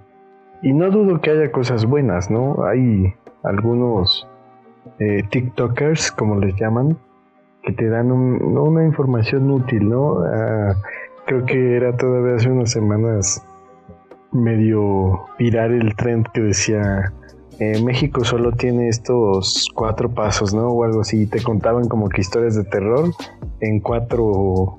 y 0.63 0.73
no 0.73 0.91
dudo 0.91 1.21
que 1.21 1.31
haya 1.31 1.53
cosas 1.53 1.87
buenas, 1.87 2.31
¿no? 2.31 2.65
Hay 2.65 3.15
algunos 3.43 4.27
eh, 4.99 5.23
TikTokers, 5.31 6.13
como 6.13 6.37
les 6.37 6.55
llaman, 6.57 6.99
que 7.63 7.73
te 7.73 7.89
dan 7.89 8.13
una 8.13 8.85
información 8.85 9.51
útil, 9.51 9.89
¿no? 9.89 10.19
Ah, 10.25 10.75
creo 11.27 11.47
que 11.47 11.77
era 11.77 11.97
todavía 11.97 12.37
hace 12.37 12.51
unas 12.51 12.71
semanas 12.71 13.47
medio 14.33 15.27
virar 15.39 15.71
el 15.71 15.95
trend 15.95 16.27
que 16.33 16.41
decía 16.43 17.13
eh, 17.59 17.83
México 17.83 18.25
solo 18.25 18.53
tiene 18.53 18.89
estos 18.89 19.69
cuatro 19.75 20.13
pasos, 20.13 20.55
¿no? 20.55 20.69
O 20.69 20.85
algo 20.85 21.01
así. 21.01 21.27
Te 21.27 21.43
contaban 21.43 21.89
como 21.89 22.09
que 22.09 22.21
historias 22.21 22.55
de 22.55 22.65
terror 22.65 23.11
en 23.61 23.81
cuatro 23.81 24.77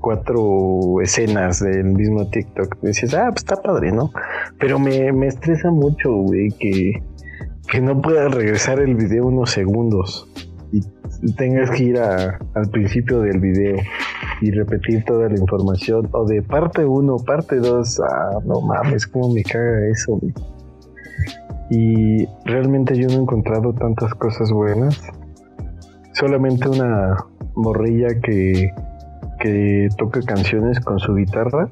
cuatro 0.00 1.00
escenas 1.02 1.60
del 1.60 1.84
mismo 1.84 2.28
TikTok. 2.28 2.80
Dices, 2.82 3.14
ah, 3.14 3.28
pues 3.30 3.42
está 3.42 3.56
padre, 3.56 3.92
¿no? 3.92 4.10
Pero 4.58 4.78
me, 4.78 5.12
me 5.12 5.28
estresa 5.28 5.70
mucho, 5.70 6.12
güey, 6.12 6.50
que, 6.58 7.02
que 7.70 7.80
no 7.80 8.00
pueda 8.00 8.28
regresar 8.28 8.80
el 8.80 8.96
video 8.96 9.26
unos 9.26 9.50
segundos 9.50 10.28
y 11.22 11.32
tengas 11.32 11.70
que 11.70 11.84
ir 11.84 11.98
al 11.98 12.70
principio 12.70 13.20
del 13.20 13.40
video 13.40 13.76
y 14.40 14.50
repetir 14.50 15.04
toda 15.04 15.28
la 15.28 15.38
información 15.38 16.08
o 16.12 16.24
de 16.26 16.42
parte 16.42 16.84
1, 16.84 17.16
parte 17.26 17.56
2, 17.56 18.00
ah, 18.00 18.38
no 18.44 18.60
mames, 18.60 19.06
cómo 19.06 19.32
me 19.32 19.42
caga 19.42 19.88
eso. 19.90 20.20
Y 21.70 22.26
realmente 22.44 22.96
yo 22.96 23.08
no 23.08 23.14
he 23.14 23.22
encontrado 23.22 23.72
tantas 23.74 24.14
cosas 24.14 24.50
buenas. 24.50 25.00
Solamente 26.12 26.68
una 26.68 27.16
morrilla 27.54 28.08
que, 28.22 28.72
que 29.40 29.88
toca 29.96 30.22
canciones 30.22 30.80
con 30.80 30.98
su 30.98 31.14
guitarra. 31.14 31.68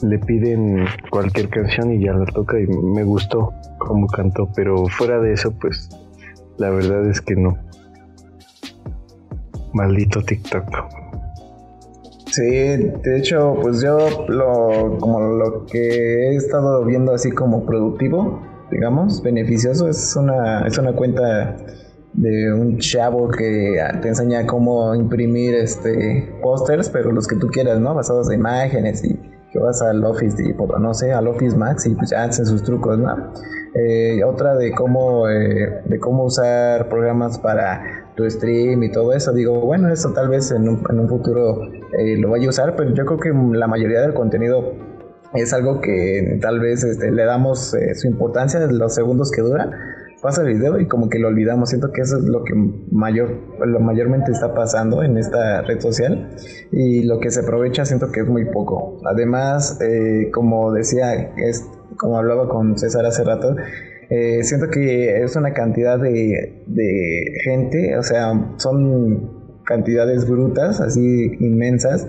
Le 0.00 0.18
piden 0.18 0.84
cualquier 1.10 1.48
canción 1.48 1.92
y 1.92 2.04
ya 2.04 2.12
la 2.12 2.26
toca 2.26 2.58
y 2.58 2.66
me 2.66 3.04
gustó 3.04 3.52
como 3.78 4.06
cantó, 4.06 4.48
pero 4.54 4.86
fuera 4.86 5.20
de 5.20 5.32
eso, 5.32 5.52
pues 5.52 5.88
la 6.58 6.70
verdad 6.70 7.06
es 7.08 7.20
que 7.20 7.36
no. 7.36 7.56
Maldito 9.72 10.22
TikTok. 10.22 10.64
Sí, 12.30 12.42
de 12.42 13.18
hecho, 13.18 13.56
pues 13.62 13.80
yo 13.80 14.26
lo, 14.28 14.98
como 14.98 15.20
lo 15.20 15.66
que 15.66 15.78
he 15.78 16.36
estado 16.36 16.84
viendo 16.84 17.12
así 17.12 17.30
como 17.30 17.64
productivo, 17.64 18.42
digamos, 18.74 19.22
beneficioso, 19.22 19.88
es 19.88 20.16
una, 20.16 20.66
es 20.66 20.76
una 20.78 20.92
cuenta 20.92 21.56
de 22.12 22.52
un 22.52 22.78
chavo 22.78 23.28
que 23.28 23.80
te 24.02 24.08
enseña 24.08 24.46
cómo 24.46 24.94
imprimir 24.94 25.54
este 25.54 26.32
pósters, 26.42 26.88
pero 26.88 27.12
los 27.12 27.26
que 27.26 27.36
tú 27.36 27.48
quieras, 27.48 27.80
¿no? 27.80 27.94
Basados 27.94 28.30
en 28.30 28.40
imágenes 28.40 29.04
y 29.04 29.18
que 29.52 29.60
vas 29.60 29.80
al 29.82 30.04
Office 30.04 30.36
no 30.80 30.94
sé, 30.94 31.12
al 31.12 31.28
Office 31.28 31.56
Max 31.56 31.86
y 31.86 31.94
pues 31.94 32.10
ya 32.10 32.24
hacen 32.24 32.46
sus 32.46 32.64
trucos, 32.64 32.98
¿no? 32.98 33.32
Eh, 33.74 34.22
otra 34.24 34.56
de 34.56 34.72
cómo, 34.72 35.28
eh, 35.28 35.82
de 35.84 35.98
cómo 36.00 36.24
usar 36.24 36.88
programas 36.88 37.38
para 37.38 38.10
tu 38.16 38.28
stream 38.28 38.82
y 38.82 38.90
todo 38.90 39.12
eso. 39.12 39.32
Digo, 39.32 39.60
bueno, 39.60 39.88
eso 39.88 40.12
tal 40.12 40.28
vez 40.28 40.50
en 40.50 40.68
un, 40.68 40.82
en 40.90 40.98
un 40.98 41.08
futuro 41.08 41.62
eh, 41.98 42.16
lo 42.18 42.30
vaya 42.30 42.46
a 42.46 42.50
usar, 42.50 42.74
pero 42.76 42.92
yo 42.94 43.04
creo 43.04 43.18
que 43.18 43.56
la 43.56 43.68
mayoría 43.68 44.00
del 44.00 44.14
contenido 44.14 44.72
es 45.34 45.52
algo 45.52 45.80
que 45.80 46.38
tal 46.40 46.60
vez 46.60 46.84
este, 46.84 47.10
le 47.10 47.24
damos 47.24 47.74
su 47.94 48.06
importancia 48.06 48.62
en 48.62 48.78
los 48.78 48.94
segundos 48.94 49.30
que 49.30 49.42
dura. 49.42 49.70
Pasa 50.22 50.40
el 50.40 50.54
video 50.54 50.80
y 50.80 50.86
como 50.86 51.10
que 51.10 51.18
lo 51.18 51.28
olvidamos. 51.28 51.68
Siento 51.68 51.92
que 51.92 52.00
eso 52.00 52.16
es 52.16 52.24
lo 52.24 52.44
que 52.44 52.54
mayor, 52.90 53.36
lo 53.66 53.80
mayormente 53.80 54.32
está 54.32 54.54
pasando 54.54 55.02
en 55.02 55.18
esta 55.18 55.60
red 55.62 55.80
social 55.80 56.30
y 56.72 57.02
lo 57.02 57.20
que 57.20 57.30
se 57.30 57.40
aprovecha 57.40 57.84
siento 57.84 58.10
que 58.10 58.20
es 58.20 58.26
muy 58.26 58.46
poco. 58.46 58.98
Además, 59.04 59.78
como 60.32 60.72
decía, 60.72 61.12
es 61.36 61.66
como 61.98 62.18
hablaba 62.18 62.48
con 62.48 62.78
César 62.78 63.04
hace 63.06 63.24
rato, 63.24 63.54
eh, 64.10 64.42
siento 64.42 64.68
que 64.68 65.22
es 65.22 65.36
una 65.36 65.52
cantidad 65.52 65.98
de, 65.98 66.62
de, 66.66 67.32
gente, 67.42 67.96
o 67.96 68.02
sea, 68.02 68.54
son 68.56 69.62
cantidades 69.64 70.28
brutas, 70.28 70.80
así 70.80 71.32
inmensas, 71.40 72.06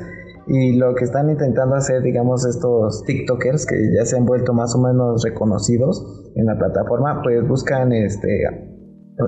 y 0.47 0.73
lo 0.73 0.93
que 0.95 1.05
están 1.05 1.29
intentando 1.29 1.75
hacer, 1.75 2.01
digamos, 2.03 2.45
estos 2.45 3.03
TikTokers 3.05 3.65
que 3.65 3.75
ya 3.97 4.05
se 4.05 4.17
han 4.17 4.25
vuelto 4.25 4.53
más 4.53 4.75
o 4.75 4.81
menos 4.81 5.23
reconocidos 5.23 6.23
en 6.35 6.45
la 6.45 6.57
plataforma, 6.57 7.21
pues 7.23 7.47
buscan 7.47 7.91
este 7.91 8.43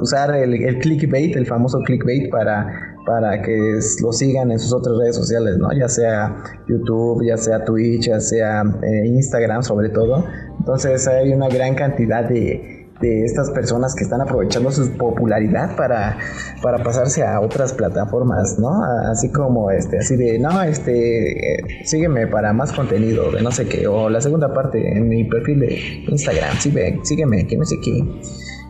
usar 0.02 0.36
el, 0.36 0.80
clickbait, 0.80 1.36
el 1.36 1.46
famoso 1.46 1.80
clickbait 1.80 2.30
para 2.30 2.68
para 3.06 3.42
que 3.42 3.80
lo 4.04 4.12
sigan 4.12 4.52
en 4.52 4.60
sus 4.60 4.74
otras 4.74 4.98
redes 4.98 5.16
sociales, 5.16 5.58
¿no? 5.58 5.70
Ya 5.72 5.88
sea 5.88 6.36
YouTube, 6.68 7.26
ya 7.26 7.38
sea 7.38 7.64
Twitch, 7.64 8.08
ya 8.08 8.20
sea 8.20 8.64
eh, 8.84 9.08
Instagram 9.08 9.64
sobre 9.64 9.88
todo. 9.90 10.26
Entonces 10.60 11.08
hay 11.08 11.32
una 11.32 11.48
gran 11.48 11.74
cantidad 11.74 12.28
de, 12.28 12.77
de 13.01 13.24
estas 13.24 13.51
personas 13.51 13.94
que 13.96 14.04
están 14.04 14.22
aprovechando 14.22 14.72
su 14.72 14.92
popularidad 14.98 15.75
para, 15.75 16.18
para 16.62 16.84
pasarse 16.84 17.24
a 17.24 17.39
otras 17.39 17.74
plataformas, 17.74 18.58
¿no? 18.60 18.84
Así 19.10 19.32
como 19.32 19.72
este, 19.72 20.00
así 20.00 20.16
de, 20.16 20.39
no, 20.39 20.62
este, 20.63 21.32
eh, 21.32 21.86
sígueme 21.86 22.27
para 22.27 22.54
más 22.54 22.72
contenido, 22.72 23.32
de 23.32 23.42
no 23.42 23.51
sé 23.51 23.68
qué, 23.68 23.88
o 23.88 24.10
la 24.10 24.22
segunda 24.22 24.54
parte 24.54 24.98
en 24.98 25.08
mi 25.08 25.24
perfil 25.24 25.60
de 25.60 25.80
Instagram, 26.08 26.58
sígueme, 26.58 27.00
sígueme, 27.04 27.48
que 27.48 27.58
no 27.58 27.66
sé 27.66 27.75
qué. 27.84 28.04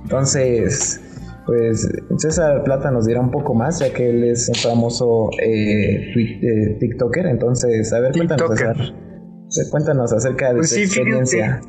Entonces, 0.03 1.01
pues 1.46 1.89
César 2.17 2.63
Plata 2.63 2.91
nos 2.91 3.05
dirá 3.05 3.22
un 3.22 3.31
poco 3.31 3.53
más, 3.53 3.79
ya 3.79 3.93
que 3.93 4.10
él 4.10 4.24
es 4.25 4.50
un 4.50 4.55
famoso 4.55 5.29
eh, 5.41 6.12
eh 6.15 6.77
TikToker. 6.79 7.25
Entonces, 7.25 7.91
a 7.93 8.01
ver, 8.01 8.12
cuéntanos, 8.12 8.50
César, 8.50 9.72
cuéntanos 9.72 10.13
acerca 10.13 10.50
de 10.50 10.57
pues 10.57 10.72
su 10.72 10.79
experiencia. 10.79 11.62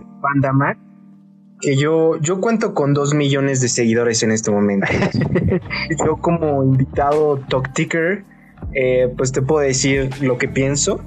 Mac, 0.52 0.76
que 1.60 1.76
yo, 1.76 2.18
yo 2.20 2.40
cuento 2.40 2.74
con 2.74 2.94
dos 2.94 3.14
millones 3.14 3.60
de 3.60 3.68
seguidores 3.68 4.22
en 4.22 4.30
este 4.30 4.50
momento. 4.50 4.86
yo 6.06 6.16
como 6.16 6.62
invitado 6.62 7.38
TokTicker, 7.48 8.24
eh, 8.74 9.12
pues 9.16 9.32
te 9.32 9.42
puedo 9.42 9.60
decir 9.60 10.10
lo 10.22 10.38
que 10.38 10.48
pienso. 10.48 11.00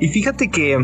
Y 0.00 0.08
fíjate 0.08 0.50
que 0.50 0.78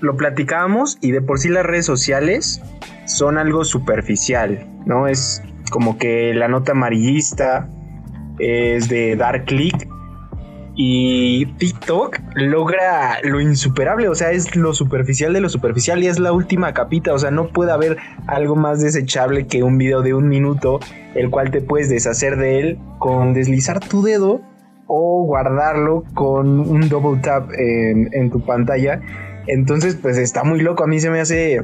lo 0.00 0.16
platicábamos 0.16 0.98
y 1.00 1.12
de 1.12 1.20
por 1.20 1.38
sí 1.38 1.48
las 1.48 1.64
redes 1.64 1.86
sociales 1.86 2.60
son 3.06 3.38
algo 3.38 3.64
superficial, 3.64 4.66
¿no? 4.86 5.08
Es 5.08 5.42
como 5.70 5.98
que 5.98 6.34
la 6.34 6.48
nota 6.48 6.72
amarillista 6.72 7.68
es 8.38 8.88
de 8.88 9.16
dar 9.16 9.44
clic 9.44 9.87
y 10.80 11.44
TikTok 11.44 12.20
logra 12.36 13.18
lo 13.24 13.40
insuperable, 13.40 14.08
o 14.08 14.14
sea, 14.14 14.30
es 14.30 14.54
lo 14.54 14.72
superficial 14.72 15.32
de 15.32 15.40
lo 15.40 15.48
superficial 15.48 16.00
y 16.04 16.06
es 16.06 16.20
la 16.20 16.30
última 16.30 16.72
capita, 16.72 17.12
o 17.12 17.18
sea, 17.18 17.32
no 17.32 17.48
puede 17.48 17.72
haber 17.72 17.96
algo 18.28 18.54
más 18.54 18.80
desechable 18.80 19.48
que 19.48 19.64
un 19.64 19.76
video 19.76 20.02
de 20.02 20.14
un 20.14 20.28
minuto, 20.28 20.78
el 21.16 21.30
cual 21.30 21.50
te 21.50 21.60
puedes 21.60 21.88
deshacer 21.88 22.36
de 22.36 22.60
él 22.60 22.78
con 23.00 23.34
deslizar 23.34 23.80
tu 23.80 24.02
dedo 24.04 24.40
o 24.86 25.24
guardarlo 25.24 26.04
con 26.14 26.60
un 26.60 26.88
double 26.88 27.20
tap 27.22 27.50
en, 27.58 28.08
en 28.12 28.30
tu 28.30 28.40
pantalla. 28.46 29.00
Entonces, 29.48 29.96
pues 29.96 30.16
está 30.16 30.44
muy 30.44 30.60
loco, 30.60 30.84
a 30.84 30.86
mí 30.86 31.00
se 31.00 31.10
me 31.10 31.18
hace 31.18 31.60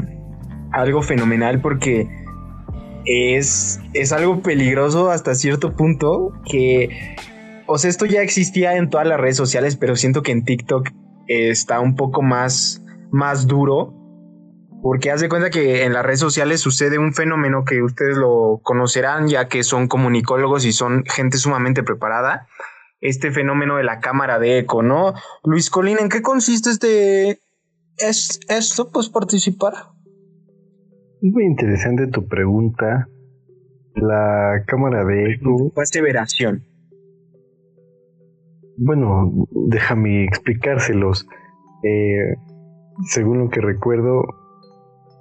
algo 0.73 1.03
fenomenal 1.03 1.61
porque 1.61 2.09
es, 3.05 3.81
es 3.93 4.11
algo 4.11 4.43
peligroso 4.43 5.13
hasta 5.13 5.37
cierto 5.37 5.77
punto 5.77 6.33
que, 6.51 7.15
o 7.67 7.79
sea, 7.79 7.91
esto 7.91 8.07
ya 8.07 8.23
existía 8.23 8.77
en 8.77 8.91
todas 8.91 9.07
las 9.07 9.21
redes 9.21 9.37
sociales, 9.37 9.77
pero 9.77 9.97
siento 9.97 10.23
que 10.23 10.33
en 10.33 10.45
TikTok 10.45 10.91
está 11.27 11.81
un 11.81 11.97
poco 11.97 12.23
más, 12.23 12.85
más 13.11 13.47
duro. 13.47 13.95
Porque 14.83 15.11
haz 15.11 15.23
de 15.23 15.31
cuenta 15.31 15.49
que 15.49 15.85
en 15.85 15.95
las 15.95 16.05
redes 16.05 16.21
sociales 16.21 16.61
sucede 16.61 16.99
un 16.99 17.15
fenómeno 17.15 17.65
que 17.65 17.83
ustedes 17.83 18.19
lo 18.19 18.61
conocerán 18.63 19.29
ya 19.29 19.49
que 19.49 19.63
son 19.63 19.89
comunicólogos 19.89 20.67
y 20.67 20.73
son 20.73 21.05
gente 21.07 21.39
sumamente 21.39 21.83
preparada. 21.83 22.49
Este 23.01 23.31
fenómeno 23.31 23.77
de 23.77 23.85
la 23.85 24.01
cámara 24.01 24.39
de 24.39 24.59
eco, 24.59 24.83
¿no? 24.83 25.15
Luis 25.43 25.71
Colín, 25.71 25.99
¿en 26.01 26.11
qué 26.11 26.21
consiste 26.21 26.71
este... 26.71 27.41
¿Es 27.97 28.41
esto? 28.49 28.91
Pues 28.91 29.09
participar. 29.09 29.73
Es 31.23 31.33
muy 31.33 31.45
interesante 31.45 32.07
tu 32.09 32.27
pregunta. 32.27 33.09
La 33.95 34.65
cámara 34.67 35.05
de 35.05 35.33
eco. 35.33 35.73
Aseveración. 35.81 36.74
Bueno, 38.77 39.47
déjame 39.51 40.25
explicárselos. 40.25 41.27
Eh, 41.83 42.37
según 43.05 43.39
lo 43.39 43.51
que 43.51 43.61
recuerdo, 43.61 44.25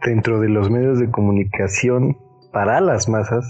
dentro 0.05 0.39
de 0.39 0.49
los 0.49 0.69
medios 0.69 0.99
de 0.99 1.09
comunicación 1.09 2.17
para 2.51 2.81
las 2.81 3.09
masas, 3.09 3.45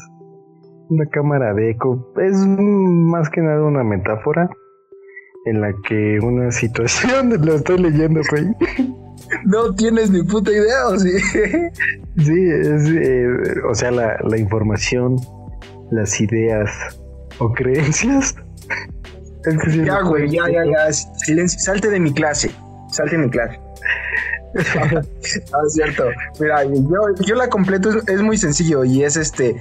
una 0.89 1.05
cámara 1.07 1.53
de 1.53 1.72
eco 1.72 2.13
es 2.22 2.36
más 2.48 3.29
que 3.29 3.41
nada 3.41 3.63
una 3.63 3.83
metáfora 3.83 4.50
en 5.45 5.62
la 5.62 5.74
que 5.88 6.19
una 6.22 6.51
situación, 6.51 7.29
lo 7.45 7.55
estoy 7.55 7.79
leyendo, 7.79 8.22
güey 8.29 8.55
no 9.45 9.74
tienes 9.74 10.10
ni 10.10 10.24
puta 10.24 10.51
idea, 10.51 10.88
¿o 10.88 10.98
sí? 10.98 11.12
Sí, 12.17 12.45
es, 12.45 12.89
eh, 12.89 13.27
o 13.67 13.74
sea, 13.74 13.89
la, 13.89 14.17
la 14.24 14.38
información, 14.38 15.17
las 15.91 16.22
ideas 16.22 16.69
o 17.39 17.51
creencias. 17.51 18.36
Ya, 19.85 20.01
güey, 20.01 20.29
ya, 20.29 20.50
ya, 20.50 20.65
ya. 20.65 20.93
Silencio, 20.93 21.59
salte 21.59 21.89
de 21.89 22.00
mi 22.00 22.13
clase. 22.13 22.51
Salte 22.91 23.17
de 23.17 23.23
mi 23.23 23.29
clase. 23.29 23.59
ah, 24.75 25.01
es 25.65 25.73
cierto. 25.73 26.05
Mira, 26.39 26.63
yo, 26.63 27.25
yo 27.25 27.35
la 27.35 27.50
completo, 27.50 27.89
es, 27.89 28.07
es, 28.07 28.21
muy 28.21 28.38
sencillo 28.38 28.83
y 28.83 29.03
es 29.03 29.17
este, 29.17 29.55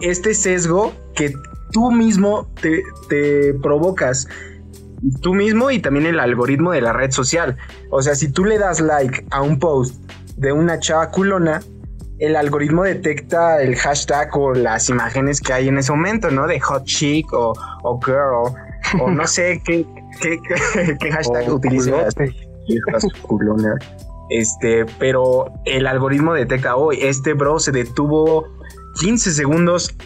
este 0.00 0.34
sesgo 0.34 0.92
que 1.14 1.32
tú 1.72 1.90
mismo 1.90 2.48
te, 2.60 2.82
te 3.08 3.54
provocas 3.54 4.28
tú 5.20 5.34
mismo 5.34 5.70
y 5.70 5.80
también 5.80 6.06
el 6.06 6.20
algoritmo 6.20 6.72
de 6.72 6.80
la 6.80 6.92
red 6.92 7.10
social. 7.10 7.56
O 7.90 8.02
sea, 8.02 8.14
si 8.14 8.30
tú 8.30 8.44
le 8.44 8.58
das 8.58 8.80
like 8.80 9.24
a 9.30 9.42
un 9.42 9.58
post 9.58 9.94
de 10.36 10.52
una 10.52 10.78
chava 10.78 11.10
culona, 11.10 11.62
el 12.18 12.36
algoritmo 12.36 12.84
detecta 12.84 13.60
el 13.60 13.76
hashtag 13.76 14.34
o 14.36 14.54
las 14.54 14.88
imágenes 14.88 15.40
que 15.40 15.52
hay 15.52 15.68
en 15.68 15.78
ese 15.78 15.92
momento, 15.92 16.30
¿no? 16.30 16.46
De 16.46 16.60
hot 16.60 16.84
chick 16.84 17.32
o, 17.32 17.54
o 17.82 18.00
girl, 18.00 18.54
o 19.00 19.10
no 19.10 19.26
sé 19.26 19.62
qué, 19.64 19.86
qué, 20.20 20.38
qué, 21.00 21.10
hashtag 21.12 21.52
utiliza. 21.52 22.08
culona. 23.22 23.74
Este, 24.30 24.86
pero 24.98 25.52
el 25.64 25.86
algoritmo 25.86 26.32
detecta 26.32 26.76
hoy, 26.76 26.98
este 27.02 27.34
bro 27.34 27.58
se 27.58 27.72
detuvo 27.72 28.46
15 29.00 29.32
segundos 29.32 29.96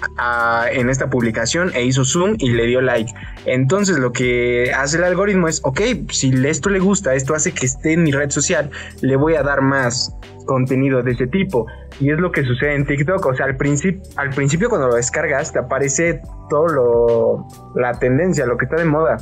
en 0.73 0.89
esta 0.89 1.11
publicación 1.11 1.71
e 1.75 1.85
hizo 1.85 2.05
zoom 2.05 2.37
y 2.39 2.51
le 2.51 2.67
dio 2.67 2.81
like. 2.81 3.13
Entonces 3.45 3.99
lo 3.99 4.13
que 4.13 4.73
hace 4.75 4.97
el 4.97 5.05
algoritmo 5.05 5.49
es, 5.49 5.61
ok, 5.65 5.81
si 6.11 6.33
esto 6.47 6.71
le 6.71 6.79
gusta, 6.79 7.15
esto 7.15 7.35
hace 7.35 7.53
que 7.53 7.67
esté 7.67 7.93
en 7.93 8.03
mi 8.05 8.13
red 8.13 8.31
social, 8.31 8.71
le 9.03 9.17
voy 9.17 9.35
a 9.35 9.43
dar 9.43 9.63
más 9.63 10.15
contenido 10.47 11.03
de 11.03 11.13
ese 11.13 11.27
tipo. 11.27 11.67
Y 12.01 12.11
es 12.11 12.19
lo 12.19 12.33
que 12.33 12.45
sucede 12.45 12.75
en 12.75 12.87
TikTok. 12.87 13.25
O 13.25 13.35
sea, 13.35 13.47
al, 13.47 13.57
principio 13.57 14.03
al 14.17 14.31
principio 14.31 14.69
cuando 14.69 14.89
lo 14.89 14.95
descargas 14.97 15.53
te 15.53 15.59
aparece 15.59 16.21
todo 16.49 16.67
lo, 16.69 17.47
la 17.77 17.99
tendencia, 17.99 18.47
lo 18.47 18.57
que 18.57 18.65
está 18.65 18.77
de 18.77 18.85
moda. 18.85 19.19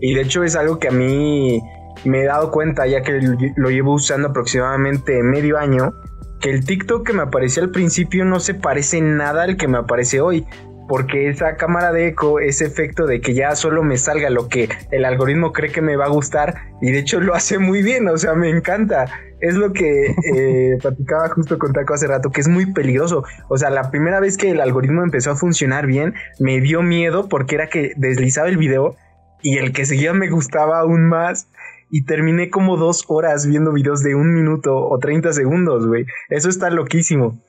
Y 0.00 0.14
de 0.14 0.22
hecho 0.22 0.44
es 0.44 0.56
algo 0.56 0.78
que 0.78 0.88
a 0.88 0.92
mí 0.92 1.60
me 2.04 2.22
he 2.22 2.26
dado 2.26 2.50
cuenta 2.50 2.86
ya 2.86 3.02
que 3.02 3.20
lo 3.56 3.70
llevo 3.70 3.94
usando 3.94 4.28
aproximadamente 4.28 5.22
medio 5.22 5.58
año 5.58 5.92
que 6.40 6.50
el 6.50 6.64
TikTok 6.64 7.06
que 7.06 7.12
me 7.12 7.22
apareció 7.22 7.62
al 7.62 7.70
principio 7.70 8.24
no 8.24 8.40
se 8.40 8.54
parece 8.54 9.00
nada 9.00 9.44
al 9.44 9.56
que 9.56 9.68
me 9.68 9.78
aparece 9.78 10.20
hoy. 10.20 10.46
Porque 10.88 11.28
esa 11.28 11.54
cámara 11.54 11.92
de 11.92 12.08
eco, 12.08 12.40
ese 12.40 12.64
efecto 12.64 13.06
de 13.06 13.20
que 13.20 13.32
ya 13.32 13.54
solo 13.54 13.84
me 13.84 13.96
salga 13.96 14.28
lo 14.28 14.48
que 14.48 14.68
el 14.90 15.04
algoritmo 15.04 15.52
cree 15.52 15.70
que 15.70 15.82
me 15.82 15.94
va 15.94 16.06
a 16.06 16.08
gustar, 16.08 16.54
y 16.82 16.90
de 16.90 16.98
hecho 16.98 17.20
lo 17.20 17.34
hace 17.34 17.58
muy 17.58 17.82
bien, 17.82 18.08
o 18.08 18.16
sea, 18.16 18.34
me 18.34 18.50
encanta. 18.50 19.04
Es 19.40 19.54
lo 19.54 19.72
que 19.72 20.06
eh, 20.34 20.78
platicaba 20.82 21.28
justo 21.28 21.58
con 21.58 21.72
Taco 21.72 21.94
hace 21.94 22.08
rato, 22.08 22.30
que 22.30 22.40
es 22.40 22.48
muy 22.48 22.72
peligroso. 22.72 23.22
O 23.48 23.56
sea, 23.56 23.70
la 23.70 23.92
primera 23.92 24.18
vez 24.18 24.36
que 24.36 24.50
el 24.50 24.60
algoritmo 24.60 25.04
empezó 25.04 25.30
a 25.30 25.36
funcionar 25.36 25.86
bien, 25.86 26.14
me 26.40 26.60
dio 26.60 26.82
miedo 26.82 27.28
porque 27.28 27.54
era 27.54 27.68
que 27.68 27.92
deslizaba 27.96 28.48
el 28.48 28.56
video 28.56 28.96
y 29.42 29.58
el 29.58 29.72
que 29.72 29.86
seguía 29.86 30.12
me 30.12 30.28
gustaba 30.28 30.80
aún 30.80 31.08
más 31.08 31.46
y 31.90 32.04
terminé 32.04 32.50
como 32.50 32.76
dos 32.76 33.04
horas 33.08 33.46
viendo 33.46 33.72
videos 33.72 34.02
de 34.02 34.14
un 34.14 34.32
minuto 34.32 34.76
o 34.76 34.98
30 34.98 35.32
segundos, 35.32 35.86
güey. 35.86 36.06
Eso 36.28 36.48
está 36.48 36.70
loquísimo. 36.70 37.40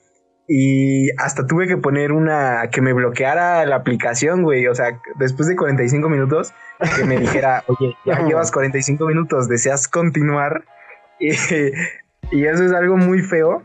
Y 0.48 1.12
hasta 1.17 1.45
tuve 1.45 1.67
que 1.67 1.77
poner 1.77 2.12
una 2.12 2.69
que 2.71 2.81
me 2.81 2.91
bloqueara 2.91 3.65
la 3.65 3.75
aplicación, 3.77 4.43
güey. 4.43 4.67
O 4.67 4.75
sea, 4.75 5.00
después 5.17 5.48
de 5.48 5.55
45 5.55 6.10
minutos, 6.10 6.53
que 6.98 7.05
me 7.05 7.17
dijera, 7.17 7.63
oye, 7.67 7.95
ya 8.05 8.25
llevas 8.25 8.51
45 8.51 9.05
minutos, 9.05 9.48
¿deseas 9.48 9.88
continuar? 9.88 10.65
Y, 11.24 11.29
y 12.31 12.45
eso 12.48 12.63
es 12.63 12.71
algo 12.71 12.98
muy 12.98 13.21
feo. 13.21 13.62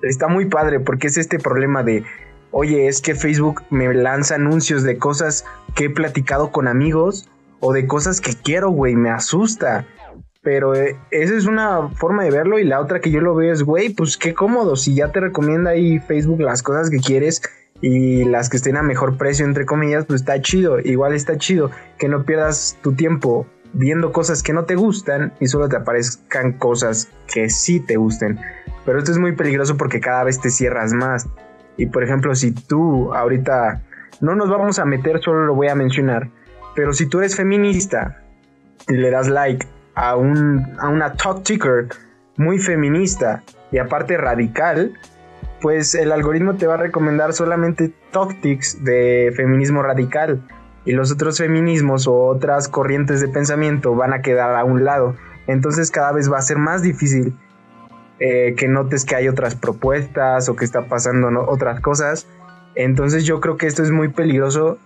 Está 0.00 0.28
muy 0.28 0.46
padre 0.46 0.80
porque 0.80 1.08
es 1.08 1.18
este 1.18 1.38
problema 1.38 1.82
de, 1.82 2.04
oye, 2.52 2.88
es 2.88 3.02
que 3.02 3.14
Facebook 3.14 3.64
me 3.68 3.92
lanza 3.92 4.36
anuncios 4.36 4.82
de 4.82 4.96
cosas 4.96 5.44
que 5.74 5.84
he 5.84 5.90
platicado 5.90 6.50
con 6.50 6.66
amigos 6.66 7.28
o 7.60 7.72
de 7.72 7.86
cosas 7.86 8.20
que 8.20 8.34
quiero, 8.34 8.70
güey, 8.70 8.94
me 8.94 9.10
asusta. 9.10 9.86
Pero 10.42 10.74
eh, 10.74 10.96
esa 11.10 11.34
es 11.34 11.46
una 11.46 11.88
forma 11.88 12.24
de 12.24 12.30
verlo 12.30 12.58
y 12.58 12.64
la 12.64 12.80
otra 12.80 13.00
que 13.00 13.10
yo 13.10 13.20
lo 13.20 13.34
veo 13.34 13.52
es, 13.52 13.62
güey, 13.62 13.90
pues 13.90 14.16
qué 14.16 14.34
cómodo, 14.34 14.76
si 14.76 14.94
ya 14.94 15.10
te 15.10 15.20
recomienda 15.20 15.70
ahí 15.70 15.98
Facebook 15.98 16.40
las 16.40 16.62
cosas 16.62 16.90
que 16.90 16.98
quieres 16.98 17.42
y 17.80 18.24
las 18.24 18.48
que 18.48 18.56
estén 18.56 18.76
a 18.76 18.82
mejor 18.82 19.16
precio, 19.16 19.44
entre 19.44 19.66
comillas, 19.66 20.04
pues 20.06 20.20
está 20.20 20.40
chido, 20.40 20.78
igual 20.80 21.14
está 21.14 21.36
chido 21.38 21.70
que 21.98 22.08
no 22.08 22.24
pierdas 22.24 22.78
tu 22.82 22.94
tiempo 22.94 23.46
viendo 23.72 24.12
cosas 24.12 24.42
que 24.42 24.52
no 24.52 24.64
te 24.64 24.76
gustan 24.76 25.32
y 25.40 25.46
solo 25.46 25.68
te 25.68 25.76
aparezcan 25.76 26.52
cosas 26.52 27.08
que 27.32 27.50
sí 27.50 27.80
te 27.80 27.96
gusten. 27.96 28.38
Pero 28.84 28.98
esto 28.98 29.12
es 29.12 29.18
muy 29.18 29.32
peligroso 29.32 29.76
porque 29.76 30.00
cada 30.00 30.24
vez 30.24 30.40
te 30.40 30.50
cierras 30.50 30.92
más. 30.92 31.28
Y 31.76 31.86
por 31.86 32.02
ejemplo, 32.02 32.34
si 32.34 32.52
tú 32.52 33.12
ahorita 33.12 33.82
no 34.20 34.34
nos 34.34 34.48
vamos 34.48 34.78
a 34.78 34.84
meter, 34.84 35.20
solo 35.22 35.46
lo 35.46 35.54
voy 35.54 35.68
a 35.68 35.74
mencionar, 35.74 36.30
pero 36.78 36.92
si 36.92 37.06
tú 37.06 37.18
eres 37.18 37.34
feminista 37.34 38.22
y 38.86 38.92
le 38.92 39.10
das 39.10 39.26
like 39.26 39.66
a, 39.96 40.14
un, 40.14 40.76
a 40.78 40.88
una 40.88 41.14
talk 41.14 41.42
ticker 41.42 41.88
muy 42.36 42.60
feminista 42.60 43.42
y 43.72 43.78
aparte 43.78 44.16
radical, 44.16 44.92
pues 45.60 45.96
el 45.96 46.12
algoritmo 46.12 46.54
te 46.54 46.68
va 46.68 46.74
a 46.74 46.76
recomendar 46.76 47.32
solamente 47.32 47.92
tics 48.42 48.84
de 48.84 49.32
feminismo 49.34 49.82
radical 49.82 50.40
y 50.84 50.92
los 50.92 51.10
otros 51.10 51.38
feminismos 51.38 52.06
o 52.06 52.14
otras 52.14 52.68
corrientes 52.68 53.20
de 53.20 53.26
pensamiento 53.26 53.96
van 53.96 54.12
a 54.12 54.22
quedar 54.22 54.54
a 54.54 54.62
un 54.62 54.84
lado. 54.84 55.16
Entonces 55.48 55.90
cada 55.90 56.12
vez 56.12 56.30
va 56.30 56.38
a 56.38 56.42
ser 56.42 56.58
más 56.58 56.80
difícil 56.82 57.36
eh, 58.20 58.54
que 58.56 58.68
notes 58.68 59.04
que 59.04 59.16
hay 59.16 59.26
otras 59.26 59.56
propuestas 59.56 60.48
o 60.48 60.54
que 60.54 60.64
está 60.64 60.86
pasando 60.86 61.28
otras 61.48 61.80
cosas. 61.80 62.28
Entonces 62.76 63.24
yo 63.24 63.40
creo 63.40 63.56
que 63.56 63.66
esto 63.66 63.82
es 63.82 63.90
muy 63.90 64.10
peligroso 64.10 64.78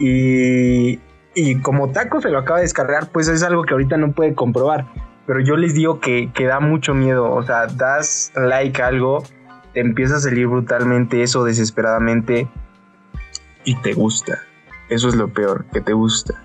y, 0.00 0.98
y 1.40 1.60
como 1.60 1.92
Taco 1.92 2.20
se 2.20 2.30
lo 2.30 2.38
acaba 2.38 2.58
de 2.58 2.64
descargar, 2.64 3.10
pues 3.12 3.28
es 3.28 3.44
algo 3.44 3.62
que 3.62 3.72
ahorita 3.72 3.96
no 3.96 4.10
puede 4.10 4.34
comprobar. 4.34 4.86
Pero 5.24 5.38
yo 5.38 5.56
les 5.56 5.72
digo 5.72 6.00
que, 6.00 6.32
que 6.34 6.46
da 6.46 6.58
mucho 6.58 6.94
miedo. 6.94 7.30
O 7.30 7.44
sea, 7.44 7.68
das 7.68 8.32
like 8.34 8.82
a 8.82 8.88
algo, 8.88 9.22
te 9.72 9.78
empieza 9.78 10.16
a 10.16 10.18
salir 10.18 10.48
brutalmente 10.48 11.22
eso 11.22 11.44
desesperadamente 11.44 12.48
y 13.62 13.76
te 13.82 13.92
gusta. 13.92 14.40
Eso 14.88 15.08
es 15.08 15.14
lo 15.14 15.32
peor, 15.32 15.64
que 15.72 15.80
te 15.80 15.92
gusta. 15.92 16.42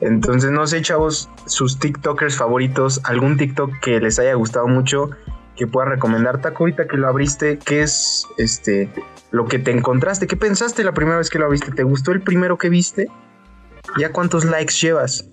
Entonces, 0.00 0.50
no 0.50 0.66
sé, 0.66 0.80
chavos, 0.80 1.28
sus 1.44 1.78
TikTokers 1.78 2.38
favoritos, 2.38 3.02
algún 3.04 3.36
TikTok 3.36 3.80
que 3.80 4.00
les 4.00 4.18
haya 4.18 4.32
gustado 4.32 4.66
mucho, 4.66 5.10
que 5.56 5.66
pueda 5.66 5.88
recomendar. 5.90 6.40
Taco, 6.40 6.64
ahorita 6.64 6.86
que 6.86 6.96
lo 6.96 7.06
abriste, 7.06 7.58
¿qué 7.58 7.82
es 7.82 8.26
este 8.38 8.90
lo 9.30 9.44
que 9.44 9.58
te 9.58 9.72
encontraste? 9.72 10.26
¿Qué 10.26 10.38
pensaste 10.38 10.84
la 10.84 10.92
primera 10.92 11.18
vez 11.18 11.28
que 11.28 11.38
lo 11.38 11.44
abriste? 11.44 11.70
¿Te 11.70 11.82
gustó 11.82 12.12
el 12.12 12.22
primero 12.22 12.56
que 12.56 12.70
viste? 12.70 13.08
¿Ya 13.98 14.12
cuántos 14.12 14.44
likes 14.44 14.74
llevas? 14.80 15.28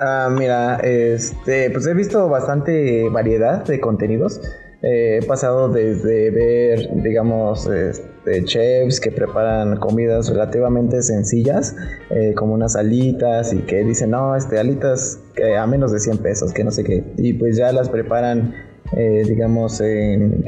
Ah, 0.00 0.28
mira, 0.30 0.76
este, 0.82 1.70
pues 1.70 1.86
he 1.86 1.94
visto 1.94 2.28
bastante 2.28 3.08
variedad 3.10 3.64
de 3.64 3.80
contenidos. 3.80 4.40
Eh, 4.82 5.20
he 5.22 5.26
pasado 5.26 5.70
desde 5.70 6.30
ver, 6.30 6.90
digamos, 6.96 7.66
este, 7.66 8.44
chefs 8.44 9.00
que 9.00 9.10
preparan 9.10 9.76
comidas 9.76 10.28
relativamente 10.28 11.00
sencillas, 11.02 11.74
eh, 12.10 12.34
como 12.34 12.52
unas 12.52 12.76
alitas, 12.76 13.54
y 13.54 13.58
que 13.60 13.82
dicen, 13.84 14.10
no, 14.10 14.36
este, 14.36 14.58
alitas 14.58 15.20
a 15.58 15.66
menos 15.66 15.92
de 15.92 16.00
100 16.00 16.18
pesos, 16.18 16.52
que 16.52 16.64
no 16.64 16.70
sé 16.70 16.84
qué. 16.84 17.04
Y 17.16 17.32
pues 17.34 17.56
ya 17.56 17.72
las 17.72 17.88
preparan, 17.88 18.54
eh, 18.96 19.22
digamos, 19.26 19.80
en, 19.80 20.44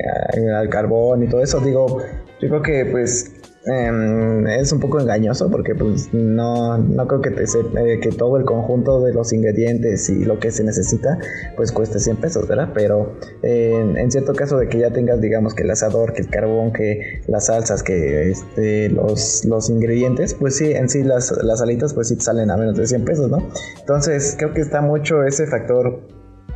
al 0.55 0.69
carbón 0.69 1.23
y 1.23 1.29
todo 1.29 1.43
eso. 1.43 1.61
Digo, 1.61 2.03
yo 2.41 2.49
creo 2.49 2.63
que 2.63 2.85
pues 2.85 3.36
Em, 3.69 4.47
es 4.47 4.71
un 4.71 4.79
poco 4.79 5.01
engañoso 5.01 5.51
porque 5.51 5.75
pues 5.75 6.15
no, 6.15 6.79
no 6.79 7.09
creo 7.09 7.21
que, 7.21 7.31
te 7.33 7.43
eh, 7.43 7.99
que 8.01 8.11
todo 8.11 8.37
el 8.37 8.45
conjunto 8.45 9.03
de 9.03 9.13
los 9.13 9.33
ingredientes 9.33 10.09
y 10.09 10.25
lo 10.25 10.39
que 10.39 10.53
se 10.53 10.63
necesita 10.63 11.19
pues 11.57 11.73
cueste 11.73 11.99
100 11.99 12.19
pesos, 12.19 12.47
¿verdad? 12.47 12.71
Pero 12.75 13.17
en 13.43 14.11
cierto 14.13 14.35
caso 14.35 14.57
de 14.59 14.69
que 14.69 14.79
ya 14.79 14.93
tengas 14.93 15.21
digamos 15.21 15.53
que 15.53 15.65
el 15.65 15.71
asador, 15.73 16.13
que 16.13 16.23
el 16.23 16.29
carbón, 16.29 16.73
que 16.73 17.23
las 17.27 17.47
salsas, 17.47 17.83
que 17.83 18.31
este, 18.31 18.89
los, 18.89 19.45
los 19.45 19.69
ingredientes, 19.69 20.35
pues 20.35 20.57
sí, 20.57 20.71
en 20.71 20.89
sí 20.89 21.03
las, 21.03 21.33
las 21.43 21.61
alitas 21.61 21.93
pues 21.93 22.07
sí 22.07 22.17
salen 22.21 22.53
a 22.53 22.57
menos 22.57 22.77
de 22.77 22.87
100 22.87 23.05
pesos, 23.05 23.31
¿no? 23.31 23.49
Entonces 23.81 24.37
creo 24.39 24.53
que 24.53 24.61
está 24.61 24.81
mucho 24.81 25.25
ese 25.25 25.45
factor 25.49 26.01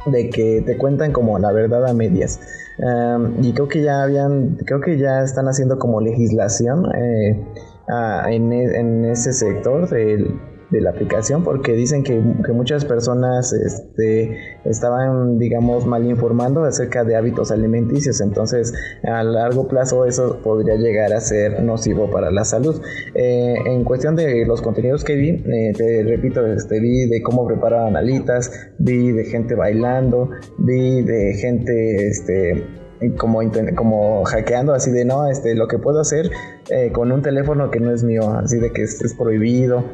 de 0.07 0.31
que 0.31 0.63
te 0.65 0.77
cuentan 0.77 1.13
como 1.13 1.39
la 1.39 1.53
verdad 1.53 1.87
a 1.87 1.93
medias. 1.93 2.41
Y 3.43 3.53
creo 3.53 3.69
que 3.69 3.83
ya 3.83 4.03
habían, 4.03 4.57
creo 4.65 4.81
que 4.81 4.97
ya 4.99 5.23
están 5.23 5.49
haciendo 5.49 5.79
como 5.79 6.01
legislación 6.01 6.87
eh, 6.95 7.47
en, 8.29 8.53
e, 8.53 8.79
en, 8.79 9.05
ese 9.05 9.33
sector 9.33 9.89
de, 9.89 10.35
de 10.71 10.81
la 10.81 10.91
aplicación 10.91 11.43
porque 11.43 11.73
dicen 11.73 12.03
que, 12.03 12.23
que, 12.45 12.53
muchas 12.53 12.85
personas 12.85 13.53
este, 13.53 14.37
estaban, 14.65 15.39
digamos, 15.39 15.87
mal 15.87 16.07
informando 16.07 16.65
acerca 16.65 17.05
de 17.05 17.17
hábitos 17.17 17.51
alimenticios. 17.51 18.21
Entonces, 18.21 18.73
a 19.03 19.23
largo 19.23 19.69
plazo 19.69 20.05
eso 20.05 20.39
podría 20.43 20.77
llegar 20.77 21.13
a 21.13 21.21
ser 21.21 21.63
nocivo 21.63 22.11
para 22.11 22.31
la 22.31 22.45
salud. 22.45 22.81
Eh, 23.15 23.55
en 23.67 23.85
cuestión 23.85 24.17
de 24.17 24.45
los 24.47 24.63
contenidos 24.63 25.05
que 25.05 25.17
vi, 25.17 25.29
eh, 25.31 25.73
te 25.77 26.03
repito, 26.05 26.47
este, 26.47 26.81
vi 26.81 27.07
de 27.07 27.23
cómo 27.23 27.47
preparaban 27.47 27.97
alitas, 27.97 28.51
vi 28.79 29.13
de 29.13 29.25
gente 29.25 29.55
bailando, 29.55 30.31
vi 30.59 31.03
de 31.03 31.35
gente 31.35 32.09
este, 32.09 32.65
como, 33.17 33.41
como 33.75 34.25
hackeando 34.25 34.75
así 34.75 34.91
de 34.91 35.05
no, 35.05 35.29
este, 35.29 35.55
lo 35.55 35.69
que 35.69 35.79
puedo 35.79 36.01
hacer 36.01 36.31
eh, 36.69 36.91
con 36.93 37.11
un 37.13 37.23
teléfono 37.23 37.71
que 37.71 37.81
no 37.81 37.93
es 37.93 38.05
mío, 38.05 38.31
así 38.31 38.59
de 38.59 38.71
que 38.73 38.83
es, 38.83 39.01
es 39.03 39.15
prohibido 39.15 39.85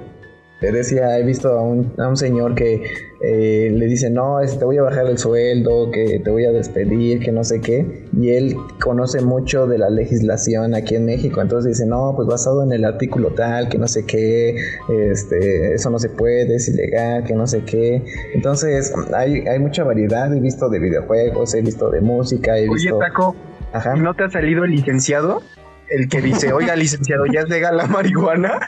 te 0.60 0.72
decía, 0.72 1.18
he 1.18 1.22
visto 1.22 1.50
a 1.50 1.62
un, 1.62 1.92
a 1.98 2.08
un 2.08 2.16
señor 2.16 2.54
que 2.54 2.82
eh, 3.20 3.70
le 3.72 3.86
dice, 3.86 4.08
no, 4.08 4.38
te 4.40 4.64
voy 4.64 4.78
a 4.78 4.82
bajar 4.82 5.06
el 5.06 5.18
sueldo, 5.18 5.90
que 5.90 6.20
te 6.24 6.30
voy 6.30 6.46
a 6.46 6.52
despedir, 6.52 7.20
que 7.20 7.30
no 7.30 7.44
sé 7.44 7.60
qué. 7.60 8.06
Y 8.18 8.30
él 8.30 8.56
conoce 8.80 9.20
mucho 9.20 9.66
de 9.66 9.78
la 9.78 9.90
legislación 9.90 10.74
aquí 10.74 10.96
en 10.96 11.04
México. 11.04 11.42
Entonces 11.42 11.76
dice, 11.76 11.86
no, 11.86 12.14
pues 12.16 12.26
basado 12.26 12.62
en 12.62 12.72
el 12.72 12.84
artículo 12.84 13.30
tal, 13.30 13.68
que 13.68 13.76
no 13.78 13.86
sé 13.86 14.06
qué, 14.06 14.56
este, 14.88 15.74
eso 15.74 15.90
no 15.90 15.98
se 15.98 16.08
puede, 16.08 16.54
es 16.54 16.68
ilegal, 16.68 17.24
que 17.24 17.34
no 17.34 17.46
sé 17.46 17.62
qué. 17.64 18.02
Entonces 18.34 18.94
hay, 19.14 19.46
hay 19.46 19.58
mucha 19.58 19.84
variedad. 19.84 20.34
He 20.34 20.40
visto 20.40 20.70
de 20.70 20.78
videojuegos, 20.78 21.54
he 21.54 21.60
visto 21.60 21.90
de 21.90 22.00
música, 22.00 22.58
he 22.58 22.68
visto... 22.68 22.96
Oye, 22.96 23.06
Taco, 23.06 23.36
Ajá. 23.72 23.94
¿no 23.96 24.14
te 24.14 24.24
ha 24.24 24.30
salido 24.30 24.64
el 24.64 24.70
licenciado? 24.70 25.42
El 25.88 26.08
que 26.08 26.20
dice, 26.20 26.52
oiga, 26.52 26.74
licenciado, 26.74 27.26
¿ya 27.26 27.40
es 27.40 27.48
legal 27.48 27.76
la 27.76 27.86
marihuana? 27.86 28.58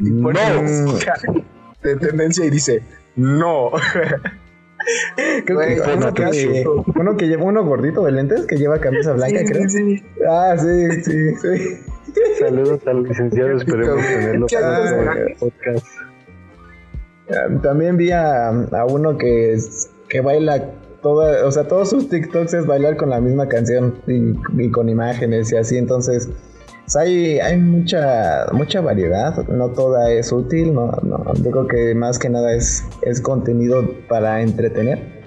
No. 0.00 0.98
de 1.82 1.96
tendencia 1.96 2.44
y 2.44 2.50
dice, 2.50 2.82
no. 3.16 3.70
uno, 5.48 6.14
que, 6.14 6.64
uno, 6.96 7.16
que, 7.16 7.26
lleva 7.26 7.44
uno 7.44 7.64
gordito 7.64 8.04
de 8.04 8.12
lentes 8.12 8.46
que 8.46 8.56
lleva 8.56 8.78
camisa 8.78 9.12
blanca, 9.12 9.40
creo. 9.46 9.66
Ah, 10.28 10.56
sí, 10.58 11.02
sí, 11.02 11.34
sí. 11.36 11.78
Saludos 12.38 12.80
al 12.86 13.02
licenciado, 13.04 13.56
esperemos 13.56 14.04
tenerlo 14.06 14.46
para 14.46 15.22
el 15.22 15.36
podcast. 15.36 15.86
También 17.62 17.96
vi 17.96 18.10
a, 18.10 18.48
a 18.48 18.84
uno 18.86 19.16
que, 19.16 19.56
que 20.08 20.20
baila 20.20 20.70
toda, 21.02 21.46
o 21.46 21.52
sea, 21.52 21.68
todos 21.68 21.90
sus 21.90 22.08
TikToks 22.08 22.54
es 22.54 22.66
bailar 22.66 22.96
con 22.96 23.10
la 23.10 23.20
misma 23.20 23.48
canción 23.48 23.94
y, 24.06 24.34
y 24.62 24.70
con 24.70 24.88
imágenes 24.88 25.52
y 25.52 25.56
así, 25.56 25.78
entonces 25.78 26.28
hay, 26.94 27.38
hay 27.38 27.56
mucha, 27.58 28.46
mucha 28.52 28.80
variedad, 28.80 29.46
no 29.48 29.70
toda 29.70 30.10
es 30.12 30.32
útil, 30.32 30.74
no, 30.74 30.90
no, 31.02 31.24
digo 31.38 31.66
que 31.66 31.94
más 31.94 32.18
que 32.18 32.28
nada 32.28 32.54
es, 32.54 32.84
es 33.02 33.20
contenido 33.20 33.82
para 34.08 34.42
entretener. 34.42 35.20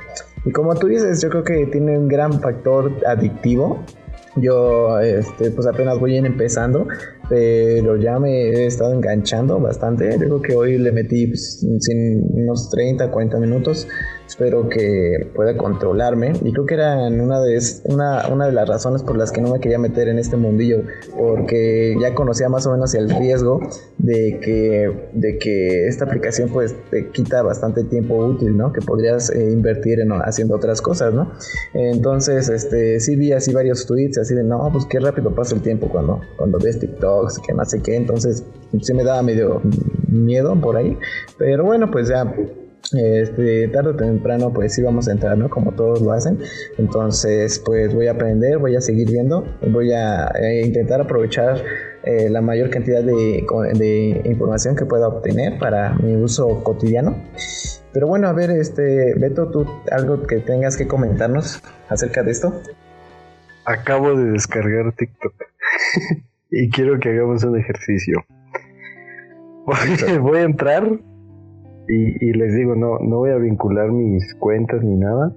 Y 0.45 0.51
como 0.51 0.75
tú 0.75 0.87
dices, 0.87 1.21
yo 1.21 1.29
creo 1.29 1.43
que 1.43 1.65
tiene 1.67 1.97
un 1.97 2.07
gran 2.07 2.41
factor 2.41 2.91
adictivo. 3.07 3.83
Yo 4.35 4.99
este, 4.99 5.51
pues 5.51 5.67
apenas 5.67 5.99
voy 5.99 6.17
empezando, 6.17 6.87
pero 7.29 7.95
ya 7.97 8.19
me 8.19 8.49
he 8.49 8.65
estado 8.65 8.93
enganchando 8.93 9.59
bastante. 9.59 10.11
Yo 10.11 10.17
creo 10.17 10.41
que 10.41 10.55
hoy 10.55 10.77
le 10.79 10.91
metí 10.91 11.27
pues, 11.27 11.63
unos 11.63 12.69
30, 12.71 13.11
40 13.11 13.37
minutos 13.39 13.87
espero 14.33 14.67
que 14.67 15.29
pueda 15.35 15.55
controlarme 15.55 16.33
y 16.43 16.51
creo 16.51 16.65
que 16.65 16.73
era 16.73 16.95
una 17.07 17.39
de, 17.39 17.59
una, 17.83 18.27
una 18.29 18.47
de 18.47 18.51
las 18.51 18.67
razones 18.67 19.03
por 19.03 19.15
las 19.15 19.31
que 19.31 19.41
no 19.41 19.51
me 19.51 19.59
quería 19.59 19.77
meter 19.77 20.07
en 20.07 20.17
este 20.17 20.37
mundillo 20.37 20.81
porque 21.15 21.95
ya 22.01 22.15
conocía 22.15 22.49
más 22.49 22.65
o 22.65 22.71
menos 22.71 22.95
el 22.95 23.11
riesgo 23.11 23.59
de 23.99 24.39
que, 24.41 25.09
de 25.13 25.37
que 25.37 25.87
esta 25.87 26.05
aplicación 26.05 26.49
pues 26.49 26.75
te 26.89 27.09
quita 27.09 27.43
bastante 27.43 27.83
tiempo 27.83 28.15
útil, 28.15 28.57
¿no? 28.57 28.73
Que 28.73 28.81
podrías 28.81 29.29
eh, 29.29 29.51
invertir 29.51 29.99
en 29.99 30.11
haciendo 30.11 30.55
otras 30.55 30.81
cosas, 30.81 31.13
¿no? 31.13 31.31
Entonces, 31.75 32.49
este, 32.49 32.99
sí 32.99 33.15
vi 33.15 33.33
así 33.33 33.53
varios 33.53 33.85
tweets 33.85 34.17
así 34.17 34.33
de, 34.33 34.43
no, 34.43 34.67
pues 34.71 34.85
qué 34.87 34.99
rápido 34.99 35.33
pasa 35.35 35.53
el 35.53 35.61
tiempo 35.61 35.89
cuando, 35.89 36.21
cuando 36.37 36.57
ves 36.57 36.79
TikToks, 36.79 37.37
que 37.37 37.53
no 37.53 37.63
sé 37.65 37.83
qué, 37.83 37.95
entonces 37.95 38.43
sí 38.81 38.93
me 38.95 39.03
daba 39.03 39.21
medio 39.21 39.61
miedo 40.07 40.59
por 40.59 40.75
ahí, 40.75 40.97
pero 41.37 41.65
bueno, 41.65 41.91
pues 41.91 42.09
ya 42.09 42.33
este, 42.93 43.67
tarde 43.69 43.91
o 43.91 43.95
temprano 43.95 44.53
pues 44.53 44.73
sí 44.73 44.81
vamos 44.81 45.07
a 45.07 45.11
entrar, 45.11 45.37
¿no? 45.37 45.49
Como 45.49 45.71
todos 45.73 46.01
lo 46.01 46.11
hacen. 46.11 46.39
Entonces 46.77 47.59
pues 47.59 47.93
voy 47.93 48.07
a 48.07 48.11
aprender, 48.11 48.57
voy 48.57 48.75
a 48.75 48.81
seguir 48.81 49.09
viendo, 49.09 49.45
voy 49.69 49.91
a 49.91 50.27
eh, 50.41 50.65
intentar 50.65 51.01
aprovechar 51.01 51.63
eh, 52.03 52.29
la 52.29 52.41
mayor 52.41 52.69
cantidad 52.69 53.01
de, 53.01 53.45
de, 53.75 54.21
información 54.25 54.75
que 54.75 54.85
pueda 54.85 55.07
obtener 55.07 55.57
para 55.57 55.93
mi 55.95 56.15
uso 56.15 56.63
cotidiano. 56.63 57.15
Pero 57.93 58.07
bueno, 58.07 58.27
a 58.27 58.33
ver, 58.33 58.51
este, 58.51 59.13
Beto, 59.15 59.49
tú 59.49 59.65
algo 59.91 60.23
que 60.23 60.39
tengas 60.39 60.75
que 60.75 60.87
comentarnos 60.87 61.61
acerca 61.89 62.23
de 62.23 62.31
esto. 62.31 62.61
Acabo 63.65 64.15
de 64.15 64.31
descargar 64.31 64.93
TikTok 64.93 65.33
y 66.51 66.69
quiero 66.69 66.99
que 66.99 67.09
hagamos 67.09 67.43
un 67.43 67.57
ejercicio. 67.57 68.25
voy 70.21 70.39
a 70.39 70.43
entrar 70.43 70.99
y, 71.87 72.33
les 72.33 72.55
digo, 72.55 72.75
no, 72.75 72.99
no 72.99 73.17
voy 73.17 73.31
a 73.31 73.37
vincular 73.37 73.91
mis 73.91 74.33
cuentas 74.35 74.81
ni 74.83 74.95
nada. 74.95 75.33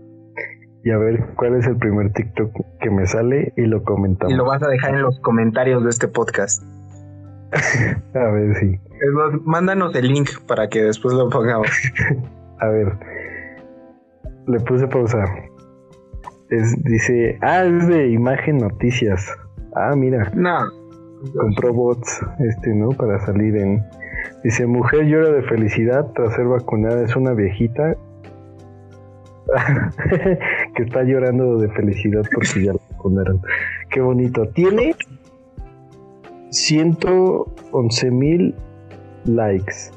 Y 0.85 0.91
a 0.91 0.99
ver 0.99 1.35
cuál 1.37 1.57
es 1.57 1.67
el 1.67 1.77
primer 1.77 2.13
TikTok 2.13 2.53
que 2.81 2.91
me 2.91 3.07
sale 3.07 3.53
y 3.57 3.63
lo 3.63 3.83
comentamos. 3.83 4.33
Y 4.33 4.37
lo 4.37 4.45
vas 4.45 4.63
a 4.63 4.69
dejar 4.69 4.95
en 4.95 5.03
los 5.03 5.19
comentarios 5.21 5.83
de 5.83 5.91
este 5.91 6.07
podcast. 6.07 6.63
a 8.15 8.31
ver, 8.31 8.57
sí. 8.57 8.79
mándanos 9.45 9.95
el 9.97 10.09
link 10.09 10.29
para 10.47 10.69
que 10.69 10.85
después 10.85 11.15
lo 11.15 11.29
pongamos. 11.29 11.71
a 12.61 12.69
ver. 12.69 12.93
Le 14.47 14.61
puse 14.61 14.87
pausa. 14.87 15.25
Es, 16.51 16.81
dice, 16.85 17.37
ah, 17.43 17.65
es 17.65 17.89
de 17.89 18.11
imagen 18.11 18.59
noticias. 18.59 19.29
Ah, 19.75 19.97
mira. 19.97 20.31
No. 20.35 20.71
Compró 21.37 21.73
bots, 21.73 22.25
este, 22.39 22.73
¿no? 22.73 22.91
Para 22.91 23.19
salir 23.27 23.57
en, 23.57 23.83
Dice, 24.47 24.65
mujer 24.65 25.07
llora 25.07 25.33
de 25.33 25.43
felicidad 25.43 26.13
tras 26.15 26.37
ser 26.37 26.47
vacunada. 26.47 27.03
Es 27.03 27.17
una 27.17 27.35
viejita 27.35 27.97
que 30.77 30.85
está 30.85 31.03
llorando 31.03 31.59
de 31.59 31.69
felicidad 31.71 32.23
porque 32.33 32.65
ya 32.65 32.73
la 32.73 32.79
vacunaron. 32.93 33.43
Qué 33.91 34.01
bonito. 34.01 34.47
Tiene 34.51 34.95
111 36.51 38.11
mil 38.13 38.55
likes 39.25 39.91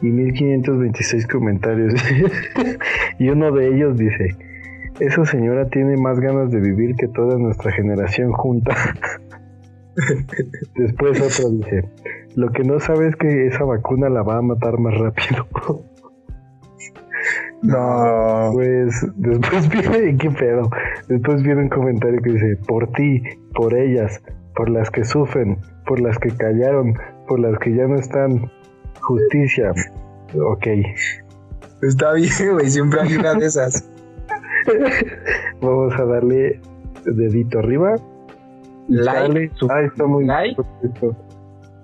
y 0.00 0.06
1526 0.06 1.26
comentarios. 1.26 1.92
y 3.18 3.28
uno 3.28 3.52
de 3.52 3.68
ellos 3.68 3.98
dice, 3.98 4.34
esa 4.98 5.26
señora 5.26 5.68
tiene 5.68 5.98
más 5.98 6.18
ganas 6.20 6.50
de 6.50 6.58
vivir 6.58 6.96
que 6.96 7.08
toda 7.08 7.36
nuestra 7.36 7.70
generación 7.70 8.32
junta. 8.32 8.74
Después 10.74 11.20
otro 11.20 11.50
dice, 11.50 11.84
lo 12.36 12.50
que 12.50 12.64
no 12.64 12.80
sabe 12.80 13.08
es 13.08 13.16
que 13.16 13.46
esa 13.46 13.64
vacuna 13.64 14.08
la 14.08 14.22
va 14.22 14.38
a 14.38 14.42
matar 14.42 14.78
más 14.78 14.94
rápido. 14.98 15.46
no. 17.62 18.50
Pues 18.52 19.06
después 19.16 19.68
viene, 19.90 20.16
¿qué 20.16 20.30
pedo? 20.30 20.70
Después 21.08 21.42
viene 21.42 21.62
un 21.62 21.68
comentario 21.68 22.20
que 22.22 22.32
dice, 22.32 22.56
por 22.66 22.90
ti, 22.92 23.22
por 23.54 23.74
ellas, 23.74 24.22
por 24.54 24.70
las 24.70 24.90
que 24.90 25.04
sufren, 25.04 25.58
por 25.86 26.00
las 26.00 26.18
que 26.18 26.30
callaron, 26.30 26.94
por 27.28 27.40
las 27.40 27.58
que 27.58 27.74
ya 27.74 27.86
no 27.86 27.96
están. 27.96 28.50
Justicia. 29.00 29.72
Ok. 30.34 30.66
Está 31.82 32.14
bien, 32.14 32.30
güey, 32.52 32.70
siempre 32.70 33.00
hay 33.02 33.16
una 33.16 33.34
de 33.34 33.46
esas. 33.46 33.90
Vamos 35.60 35.94
a 35.98 36.04
darle 36.04 36.58
dedito 37.04 37.58
arriba 37.58 37.96
Like, 38.88 39.50
ah, 39.70 39.82
está 39.82 40.06
muy 40.06 40.26
like. 40.26 40.60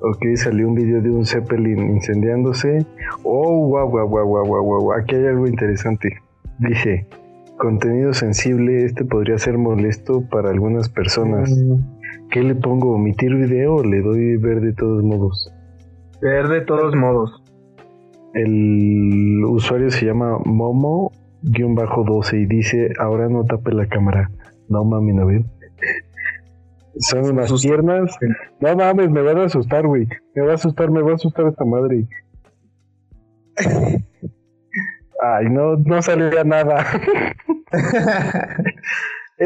Ok, 0.03 0.25
salió 0.37 0.67
un 0.67 0.75
video 0.75 1.03
de 1.03 1.11
un 1.11 1.27
Zeppelin 1.27 1.97
incendiándose. 1.97 2.87
Oh, 3.23 3.67
wow, 3.69 3.87
wow, 3.91 4.09
wow, 4.09 4.27
wow, 4.27 4.47
wow, 4.47 4.65
wow. 4.65 4.93
Aquí 4.95 5.15
hay 5.15 5.27
algo 5.27 5.47
interesante. 5.47 6.17
Dice, 6.59 7.07
contenido 7.59 8.15
sensible, 8.15 8.87
este 8.87 9.05
podría 9.05 9.37
ser 9.37 9.59
molesto 9.59 10.23
para 10.31 10.49
algunas 10.49 10.89
personas. 10.89 11.51
Mm. 11.51 12.29
¿Qué 12.31 12.43
le 12.43 12.55
pongo? 12.55 12.95
¿Omitir 12.95 13.35
video 13.35 13.75
o 13.77 13.85
le 13.85 14.01
doy 14.01 14.37
ver 14.39 14.63
de 14.63 14.73
todos 14.73 15.03
modos? 15.03 15.53
Ver 16.23 16.49
de 16.49 16.63
todos 16.63 16.97
modos. 16.97 17.43
El 18.33 19.45
usuario 19.45 19.91
se 19.91 20.07
llama 20.07 20.39
Momo-12 20.45 22.41
y 22.41 22.47
dice, 22.47 22.93
ahora 22.99 23.29
no 23.29 23.45
tape 23.45 23.73
la 23.73 23.87
cámara. 23.87 24.31
No 24.69 24.85
mami, 24.85 25.13
no 25.13 25.27
ven. 25.27 25.45
Son 27.01 27.25
unas 27.25 27.63
piernas. 27.63 28.17
No 28.61 28.77
mames, 28.77 29.11
me 29.11 29.23
van 29.23 29.39
a 29.39 29.45
asustar, 29.45 29.87
güey. 29.87 30.07
Me 30.35 30.43
va 30.43 30.53
a 30.53 30.55
asustar, 30.55 30.91
me 30.91 31.03
va 31.03 31.13
a 31.13 31.15
asustar 31.15 31.47
esta 31.47 31.65
madre. 31.65 32.07
Ay, 35.23 35.47
no, 35.51 35.77
no 35.77 36.03
salía 36.03 36.45
nada. 36.45 36.85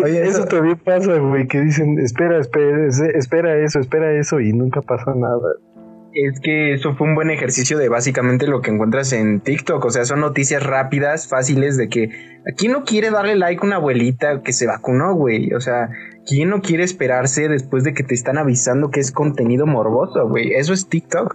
Oye, 0.02 0.26
eso, 0.26 0.44
todavía 0.46 0.76
pasa, 0.76 1.18
güey, 1.18 1.46
que 1.46 1.60
dicen, 1.60 1.98
espera, 2.00 2.38
espera, 2.38 2.88
espera 3.14 3.56
eso, 3.58 3.78
espera 3.78 4.12
eso, 4.12 4.40
y 4.40 4.52
nunca 4.52 4.82
pasa 4.82 5.14
nada. 5.14 5.54
Es 6.14 6.38
que 6.38 6.74
eso 6.74 6.94
fue 6.94 7.08
un 7.08 7.16
buen 7.16 7.30
ejercicio 7.30 7.76
de 7.76 7.88
básicamente 7.88 8.46
lo 8.46 8.60
que 8.60 8.70
encuentras 8.70 9.12
en 9.12 9.40
TikTok. 9.40 9.84
O 9.84 9.90
sea, 9.90 10.04
son 10.04 10.20
noticias 10.20 10.62
rápidas, 10.62 11.28
fáciles 11.28 11.76
de 11.76 11.88
que 11.88 12.10
aquí 12.50 12.68
no 12.68 12.84
quiere 12.84 13.10
darle 13.10 13.34
like 13.34 13.60
a 13.62 13.66
una 13.66 13.76
abuelita 13.76 14.40
que 14.42 14.52
se 14.52 14.66
vacunó, 14.66 15.14
güey. 15.14 15.52
O 15.54 15.60
sea, 15.60 15.90
¿quién 16.24 16.50
no 16.50 16.62
quiere 16.62 16.84
esperarse 16.84 17.48
después 17.48 17.82
de 17.82 17.94
que 17.94 18.04
te 18.04 18.14
están 18.14 18.38
avisando 18.38 18.90
que 18.90 19.00
es 19.00 19.10
contenido 19.10 19.66
morboso, 19.66 20.28
güey? 20.28 20.52
Eso 20.54 20.72
es 20.72 20.88
TikTok. 20.88 21.34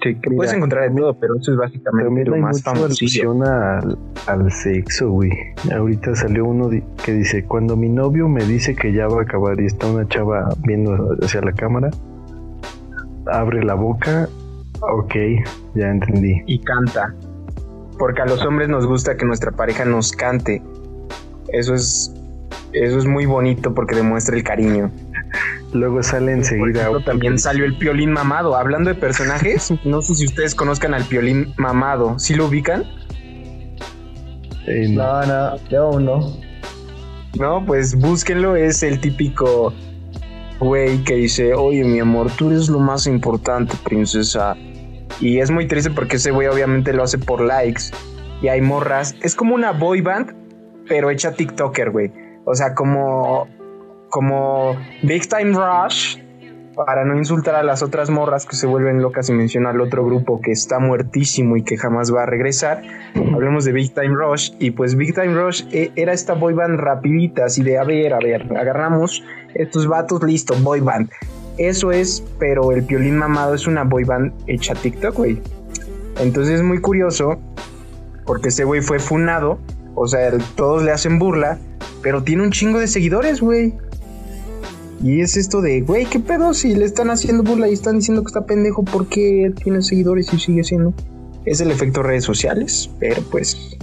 TikTok, 0.00 0.34
puedes 0.36 0.54
encontrar 0.54 0.88
de 0.88 0.96
todo, 0.96 1.18
pero 1.18 1.36
eso 1.36 1.52
es 1.52 1.58
básicamente 1.58 2.24
lo 2.24 2.36
más 2.38 2.62
famoso. 2.62 3.04
al, 3.44 3.98
al 4.26 4.52
sexo, 4.52 5.10
güey. 5.10 5.30
Ahorita 5.70 6.14
salió 6.14 6.46
uno 6.46 6.70
que 7.04 7.12
dice, 7.12 7.44
cuando 7.44 7.76
mi 7.76 7.88
novio 7.88 8.28
me 8.28 8.44
dice 8.44 8.74
que 8.74 8.92
ya 8.92 9.06
va 9.06 9.20
a 9.20 9.22
acabar 9.24 9.60
y 9.60 9.66
está 9.66 9.86
una 9.86 10.08
chava 10.08 10.48
viendo 10.64 11.16
hacia 11.20 11.42
la 11.42 11.52
cámara, 11.52 11.90
abre 13.32 13.64
la 13.64 13.74
boca, 13.74 14.28
ok, 14.80 15.14
ya 15.74 15.88
entendí. 15.90 16.42
y 16.46 16.58
canta. 16.60 17.14
Porque 17.98 18.22
a 18.22 18.26
los 18.26 18.44
hombres 18.44 18.68
nos 18.68 18.86
gusta 18.86 19.16
que 19.16 19.24
nuestra 19.24 19.50
pareja 19.52 19.84
nos 19.84 20.12
cante. 20.12 20.62
Eso 21.48 21.74
es 21.74 22.12
eso 22.72 22.98
es 22.98 23.06
muy 23.06 23.24
bonito 23.24 23.72
porque 23.74 23.94
demuestra 23.94 24.36
el 24.36 24.42
cariño. 24.44 24.90
Luego 25.72 26.02
sale 26.02 26.26
Por 26.26 26.34
enseguida. 26.34 26.80
ejemplo, 26.82 27.04
también 27.04 27.38
salió 27.38 27.64
el 27.64 27.76
piolín 27.78 28.12
mamado. 28.12 28.54
Hablando 28.54 28.90
de 28.90 28.96
personajes, 28.96 29.72
no 29.84 30.02
sé 30.02 30.14
si 30.14 30.26
ustedes 30.26 30.54
conozcan 30.54 30.92
al 30.94 31.04
piolín 31.04 31.54
mamado. 31.56 32.18
¿Sí 32.18 32.34
lo 32.34 32.46
ubican? 32.46 32.84
eh, 34.66 34.88
No, 34.90 35.24
no, 35.24 35.56
yo 35.70 35.84
aún 35.86 36.04
no. 36.04 36.20
No, 37.38 37.64
pues 37.64 37.94
búsquenlo. 37.98 38.56
Es 38.56 38.82
el 38.82 39.00
típico 39.00 39.72
güey 40.60 41.04
que 41.04 41.14
dice, 41.14 41.54
oye 41.54 41.84
mi 41.84 42.00
amor, 42.00 42.30
tú 42.36 42.50
eres 42.50 42.68
lo 42.68 42.78
más 42.78 43.06
importante, 43.06 43.74
princesa. 43.84 44.56
Y 45.20 45.38
es 45.38 45.50
muy 45.50 45.66
triste 45.66 45.90
porque 45.90 46.16
ese 46.16 46.30
güey 46.30 46.46
obviamente 46.48 46.92
lo 46.92 47.02
hace 47.02 47.18
por 47.18 47.40
likes. 47.40 47.84
Y 48.42 48.48
hay 48.48 48.60
morras. 48.60 49.14
Es 49.22 49.34
como 49.34 49.54
una 49.54 49.72
boy 49.72 50.02
band, 50.02 50.34
pero 50.88 51.10
hecha 51.10 51.32
TikToker, 51.32 51.90
güey. 51.90 52.12
O 52.44 52.54
sea, 52.54 52.74
como, 52.74 53.48
como 54.10 54.76
Big 55.02 55.28
Time 55.28 55.52
Rush, 55.52 56.18
para 56.76 57.04
no 57.06 57.16
insultar 57.16 57.54
a 57.54 57.62
las 57.62 57.82
otras 57.82 58.10
morras 58.10 58.44
que 58.44 58.54
se 58.54 58.66
vuelven 58.66 59.00
locas 59.00 59.30
y 59.30 59.32
menciona 59.32 59.70
al 59.70 59.80
otro 59.80 60.04
grupo 60.04 60.40
que 60.42 60.52
está 60.52 60.78
muertísimo 60.78 61.56
y 61.56 61.62
que 61.62 61.78
jamás 61.78 62.14
va 62.14 62.24
a 62.24 62.26
regresar. 62.26 62.82
Hablemos 63.14 63.64
de 63.64 63.72
Big 63.72 63.94
Time 63.94 64.14
Rush. 64.14 64.52
Y 64.58 64.72
pues 64.72 64.94
Big 64.94 65.14
Time 65.14 65.34
Rush 65.34 65.64
eh, 65.72 65.90
era 65.96 66.12
esta 66.12 66.34
boy 66.34 66.52
band 66.52 66.78
rapidita, 66.78 67.46
así 67.46 67.62
de 67.62 67.78
a 67.78 67.84
ver, 67.84 68.12
a 68.12 68.18
ver, 68.18 68.54
agarramos 68.56 69.24
estos 69.58 69.86
vatos, 69.86 70.22
listo, 70.22 70.54
boy 70.62 70.80
band. 70.80 71.10
Eso 71.58 71.90
es, 71.90 72.22
pero 72.38 72.72
el 72.72 72.84
piolín 72.84 73.16
mamado 73.16 73.54
es 73.54 73.66
una 73.66 73.84
boy 73.84 74.04
band 74.04 74.32
hecha 74.46 74.74
TikTok, 74.74 75.16
güey. 75.16 75.40
Entonces 76.20 76.56
es 76.56 76.62
muy 76.62 76.80
curioso 76.80 77.38
porque 78.24 78.48
ese 78.48 78.64
güey 78.64 78.82
fue 78.82 78.98
funado, 78.98 79.58
o 79.94 80.06
sea, 80.06 80.36
todos 80.56 80.82
le 80.82 80.90
hacen 80.90 81.18
burla, 81.18 81.58
pero 82.02 82.22
tiene 82.22 82.42
un 82.42 82.50
chingo 82.50 82.78
de 82.78 82.88
seguidores, 82.88 83.40
güey. 83.40 83.74
Y 85.02 85.20
es 85.20 85.36
esto 85.36 85.60
de, 85.60 85.82
güey, 85.82 86.06
¿qué 86.06 86.18
pedo? 86.18 86.54
Si 86.54 86.74
le 86.74 86.84
están 86.84 87.10
haciendo 87.10 87.42
burla 87.42 87.68
y 87.68 87.74
están 87.74 87.98
diciendo 87.98 88.22
que 88.22 88.28
está 88.28 88.46
pendejo, 88.46 88.82
¿por 88.82 89.06
qué 89.06 89.52
tiene 89.62 89.82
seguidores 89.82 90.32
y 90.32 90.38
sigue 90.38 90.64
siendo? 90.64 90.94
Es 91.44 91.60
el 91.60 91.70
efecto 91.70 92.02
redes 92.02 92.24
sociales, 92.24 92.90
pero 92.98 93.22
pues 93.30 93.76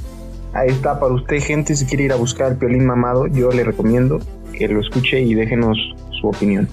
ahí 0.54 0.70
está 0.70 1.00
para 1.00 1.14
usted, 1.14 1.40
gente. 1.40 1.76
Si 1.76 1.86
quiere 1.86 2.06
ir 2.06 2.12
a 2.12 2.16
buscar 2.16 2.48
al 2.48 2.58
piolín 2.58 2.86
mamado, 2.86 3.28
yo 3.28 3.52
le 3.52 3.64
recomiendo 3.64 4.20
que 4.58 4.68
lo 4.68 4.80
escuche 4.82 5.20
y 5.22 5.36
déjenos 5.36 5.78
su 6.22 6.28
opinión. 6.28 6.68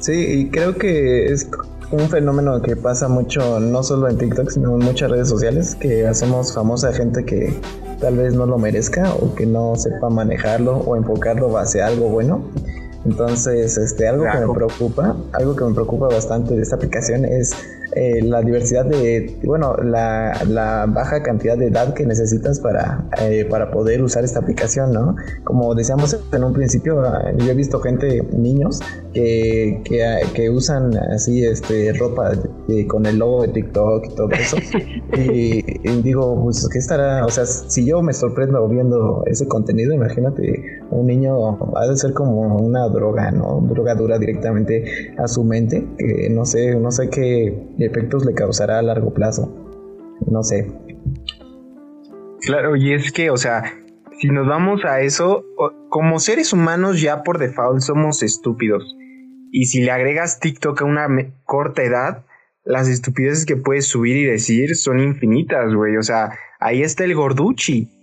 Sí, 0.00 0.12
y 0.12 0.50
creo 0.50 0.76
que 0.76 1.26
es 1.32 1.48
un 1.90 2.08
fenómeno 2.08 2.60
que 2.62 2.76
pasa 2.76 3.08
mucho, 3.08 3.60
no 3.60 3.82
solo 3.82 4.08
en 4.08 4.18
TikTok, 4.18 4.50
sino 4.50 4.72
en 4.74 4.84
muchas 4.84 5.10
redes 5.10 5.28
sociales, 5.28 5.74
que 5.76 6.06
hacemos 6.06 6.52
famosa 6.54 6.92
gente 6.92 7.24
que 7.24 7.52
tal 8.00 8.16
vez 8.18 8.34
no 8.34 8.44
lo 8.46 8.58
merezca 8.58 9.14
o 9.14 9.34
que 9.34 9.46
no 9.46 9.74
sepa 9.76 10.10
manejarlo 10.10 10.78
o 10.78 10.96
enfocarlo 10.96 11.56
hacia 11.56 11.86
algo 11.86 12.08
bueno. 12.08 12.42
Entonces, 13.04 13.78
este, 13.78 14.08
algo 14.08 14.24
que 14.24 14.30
Claro. 14.30 14.48
me 14.48 14.54
preocupa, 14.54 15.16
algo 15.32 15.54
que 15.54 15.64
me 15.64 15.72
preocupa 15.74 16.08
bastante 16.08 16.54
de 16.56 16.62
esta 16.62 16.74
aplicación 16.76 17.24
es 17.24 17.54
eh, 17.94 18.20
la 18.22 18.42
diversidad 18.42 18.84
de, 18.84 19.38
bueno, 19.44 19.74
la, 19.76 20.32
la 20.48 20.86
baja 20.86 21.22
cantidad 21.22 21.56
de 21.56 21.66
edad 21.68 21.94
que 21.94 22.04
necesitas 22.06 22.60
para, 22.60 23.08
eh, 23.20 23.46
para 23.48 23.70
poder 23.70 24.02
usar 24.02 24.24
esta 24.24 24.40
aplicación, 24.40 24.92
¿no? 24.92 25.14
Como 25.44 25.74
decíamos 25.74 26.18
en 26.32 26.44
un 26.44 26.52
principio, 26.52 27.02
yo 27.38 27.50
he 27.50 27.54
visto 27.54 27.80
gente, 27.80 28.22
niños, 28.32 28.80
que, 29.12 29.80
que, 29.84 30.04
que 30.34 30.50
usan 30.50 30.96
así 30.96 31.44
este, 31.44 31.92
ropa 31.94 32.32
de- 32.68 32.86
con 32.86 33.06
el 33.06 33.18
logo 33.18 33.42
de 33.42 33.48
TikTok 33.48 34.04
y 34.10 34.14
todo 34.14 34.28
eso. 34.32 34.56
y, 35.16 35.64
y 35.88 36.02
digo, 36.02 36.42
pues, 36.42 36.68
¿qué 36.72 36.78
estará? 36.78 37.24
O 37.24 37.30
sea, 37.30 37.46
si 37.46 37.86
yo 37.86 38.02
me 38.02 38.12
sorprendo 38.12 38.66
viendo 38.68 39.22
ese 39.26 39.46
contenido, 39.48 39.92
imagínate, 39.92 40.80
un 40.90 41.06
niño 41.06 41.58
ha 41.76 41.86
de 41.86 41.96
ser 41.96 42.12
como 42.12 42.56
una 42.56 42.88
droga, 42.88 43.30
¿no? 43.30 43.60
Droga 43.68 43.94
dura 43.94 44.18
directamente 44.18 45.14
a 45.18 45.26
su 45.26 45.44
mente, 45.44 45.86
que 45.98 46.28
no 46.30 46.44
sé, 46.44 46.74
no 46.76 46.90
sé 46.90 47.08
qué 47.10 47.66
efectos 47.78 48.24
le 48.24 48.34
causará 48.34 48.78
a 48.78 48.82
largo 48.82 49.12
plazo. 49.12 49.52
No 50.30 50.42
sé. 50.42 50.72
Claro, 52.40 52.76
y 52.76 52.92
es 52.92 53.12
que, 53.12 53.30
o 53.30 53.36
sea, 53.36 53.64
si 54.18 54.28
nos 54.28 54.46
vamos 54.46 54.84
a 54.84 55.00
eso, 55.00 55.44
como 55.90 56.18
seres 56.18 56.52
humanos 56.52 57.00
ya 57.00 57.22
por 57.22 57.38
default 57.38 57.80
somos 57.80 58.22
estúpidos. 58.22 58.96
Y 59.52 59.66
si 59.66 59.82
le 59.82 59.90
agregas 59.90 60.40
TikTok 60.40 60.82
a 60.82 60.84
una 60.84 61.06
corta 61.44 61.82
edad, 61.82 62.24
las 62.64 62.88
estupideces 62.88 63.46
que 63.46 63.56
puedes 63.56 63.86
subir 63.86 64.16
y 64.16 64.24
decir 64.24 64.76
son 64.76 65.00
infinitas, 65.00 65.72
güey. 65.74 65.96
O 65.96 66.02
sea, 66.02 66.30
ahí 66.60 66.82
está 66.82 67.04
el 67.04 67.14
gorduchi. 67.14 67.95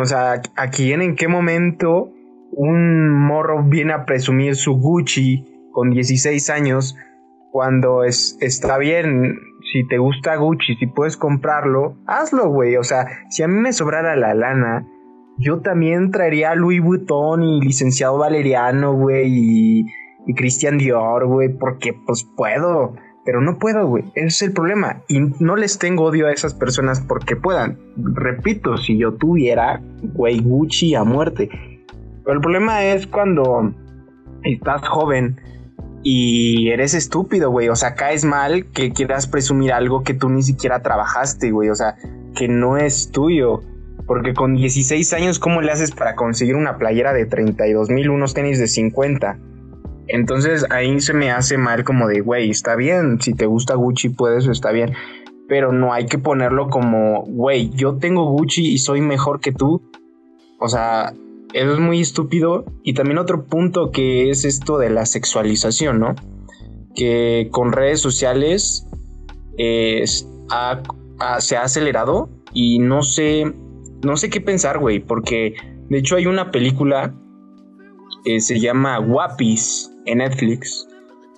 O 0.00 0.04
sea, 0.04 0.42
aquí 0.56 0.92
en, 0.92 1.02
en 1.02 1.16
qué 1.16 1.28
momento 1.28 2.12
un 2.52 3.10
morro 3.10 3.62
viene 3.64 3.92
a 3.92 4.04
presumir 4.04 4.56
su 4.56 4.74
Gucci 4.74 5.44
con 5.72 5.90
16 5.90 6.50
años 6.50 6.96
cuando 7.50 8.04
es, 8.04 8.36
está 8.40 8.78
bien, 8.78 9.38
si 9.72 9.86
te 9.86 9.98
gusta 9.98 10.36
Gucci, 10.36 10.76
si 10.76 10.86
puedes 10.86 11.16
comprarlo, 11.16 11.96
hazlo, 12.06 12.48
güey. 12.50 12.76
O 12.76 12.84
sea, 12.84 13.06
si 13.30 13.42
a 13.42 13.48
mí 13.48 13.54
me 13.54 13.72
sobrara 13.72 14.16
la 14.16 14.34
lana, 14.34 14.86
yo 15.38 15.60
también 15.60 16.10
traería 16.10 16.50
a 16.50 16.54
Louis 16.54 16.82
Vuitton 16.82 17.42
y 17.42 17.60
licenciado 17.60 18.18
Valeriano, 18.18 18.94
güey, 18.94 19.26
y, 19.28 19.86
y 20.26 20.34
Christian 20.34 20.78
Dior, 20.78 21.26
güey, 21.26 21.48
porque 21.48 21.94
pues 21.94 22.24
puedo. 22.36 22.94
Pero 23.28 23.42
no 23.42 23.58
puedo, 23.58 23.86
güey. 23.86 24.04
Ese 24.14 24.26
es 24.26 24.42
el 24.42 24.52
problema. 24.54 25.02
Y 25.06 25.20
no 25.38 25.54
les 25.54 25.78
tengo 25.78 26.04
odio 26.04 26.28
a 26.28 26.32
esas 26.32 26.54
personas 26.54 27.02
porque 27.02 27.36
puedan. 27.36 27.78
Repito, 27.94 28.78
si 28.78 28.96
yo 28.96 29.16
tuviera, 29.16 29.82
güey, 30.00 30.40
Gucci 30.40 30.94
a 30.94 31.04
muerte. 31.04 31.50
Pero 32.24 32.32
el 32.32 32.40
problema 32.40 32.86
es 32.86 33.06
cuando 33.06 33.74
estás 34.44 34.88
joven 34.88 35.38
y 36.02 36.70
eres 36.70 36.94
estúpido, 36.94 37.50
güey. 37.50 37.68
O 37.68 37.76
sea, 37.76 37.96
caes 37.96 38.24
mal 38.24 38.64
que 38.72 38.94
quieras 38.94 39.26
presumir 39.26 39.74
algo 39.74 40.04
que 40.04 40.14
tú 40.14 40.30
ni 40.30 40.42
siquiera 40.42 40.80
trabajaste, 40.80 41.50
güey. 41.50 41.68
O 41.68 41.74
sea, 41.74 41.96
que 42.34 42.48
no 42.48 42.78
es 42.78 43.10
tuyo. 43.10 43.60
Porque 44.06 44.32
con 44.32 44.56
16 44.56 45.12
años, 45.12 45.38
¿cómo 45.38 45.60
le 45.60 45.70
haces 45.70 45.90
para 45.90 46.14
conseguir 46.14 46.56
una 46.56 46.78
playera 46.78 47.12
de 47.12 47.26
32 47.26 47.90
mil, 47.90 48.08
unos 48.08 48.32
tenis 48.32 48.58
de 48.58 48.68
50? 48.68 49.38
Entonces 50.08 50.64
ahí 50.70 51.00
se 51.00 51.12
me 51.12 51.30
hace 51.30 51.58
mal 51.58 51.84
como 51.84 52.08
de, 52.08 52.20
güey, 52.20 52.50
está 52.50 52.76
bien, 52.76 53.20
si 53.20 53.34
te 53.34 53.46
gusta 53.46 53.74
Gucci 53.74 54.08
puedes, 54.08 54.46
está 54.46 54.72
bien. 54.72 54.94
Pero 55.48 55.72
no 55.72 55.92
hay 55.92 56.06
que 56.06 56.18
ponerlo 56.18 56.68
como, 56.68 57.24
güey, 57.24 57.70
yo 57.70 57.96
tengo 57.96 58.24
Gucci 58.30 58.72
y 58.72 58.78
soy 58.78 59.00
mejor 59.00 59.40
que 59.40 59.52
tú. 59.52 59.82
O 60.58 60.68
sea, 60.68 61.12
eso 61.52 61.72
es 61.72 61.78
muy 61.78 62.00
estúpido. 62.00 62.64
Y 62.82 62.94
también 62.94 63.18
otro 63.18 63.44
punto 63.44 63.90
que 63.90 64.30
es 64.30 64.44
esto 64.44 64.78
de 64.78 64.90
la 64.90 65.06
sexualización, 65.06 66.00
¿no? 66.00 66.14
Que 66.94 67.48
con 67.50 67.72
redes 67.72 68.00
sociales 68.00 68.86
eh, 69.58 70.04
se 70.06 71.56
ha 71.56 71.62
acelerado 71.62 72.30
y 72.52 72.78
no 72.78 73.02
sé, 73.02 73.52
no 74.02 74.16
sé 74.16 74.30
qué 74.30 74.40
pensar, 74.40 74.78
güey, 74.78 75.00
porque 75.00 75.54
de 75.88 75.98
hecho 75.98 76.16
hay 76.16 76.26
una 76.26 76.50
película 76.50 77.14
que 78.24 78.40
se 78.40 78.58
llama 78.58 78.98
Guapis 78.98 79.90
en 80.08 80.18
Netflix. 80.18 80.86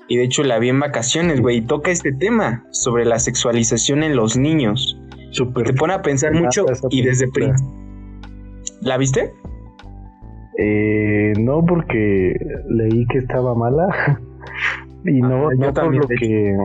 Y 0.08 0.16
de 0.16 0.24
hecho 0.24 0.42
la 0.42 0.58
vi 0.58 0.68
en 0.70 0.80
vacaciones, 0.80 1.40
güey, 1.40 1.58
y 1.58 1.60
toca 1.62 1.90
este 1.90 2.12
tema 2.12 2.64
sobre 2.70 3.04
la 3.04 3.18
sexualización 3.18 4.02
en 4.02 4.16
los 4.16 4.36
niños. 4.36 4.98
Súper. 5.30 5.64
Te 5.66 5.72
pone 5.74 5.92
a 5.94 6.02
pensar 6.02 6.32
mucho 6.34 6.66
y 6.90 7.02
desde... 7.02 7.28
prin- 7.28 7.54
¿La 8.82 8.96
viste? 8.98 9.32
Eh, 10.58 11.32
no, 11.38 11.64
porque 11.64 12.34
leí 12.68 13.06
que 13.06 13.18
estaba 13.18 13.54
mala. 13.54 14.20
y 15.04 15.20
no, 15.20 15.48
Ah, 15.48 15.54
no 15.56 15.72
por 15.72 15.94
lo 15.94 16.08
que. 16.08 16.56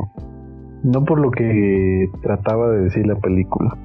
No 0.83 1.03
por 1.05 1.19
lo 1.19 1.31
que 1.31 2.07
trataba 2.21 2.71
de 2.71 2.81
decir 2.85 3.05
la 3.07 3.15
película. 3.15 3.77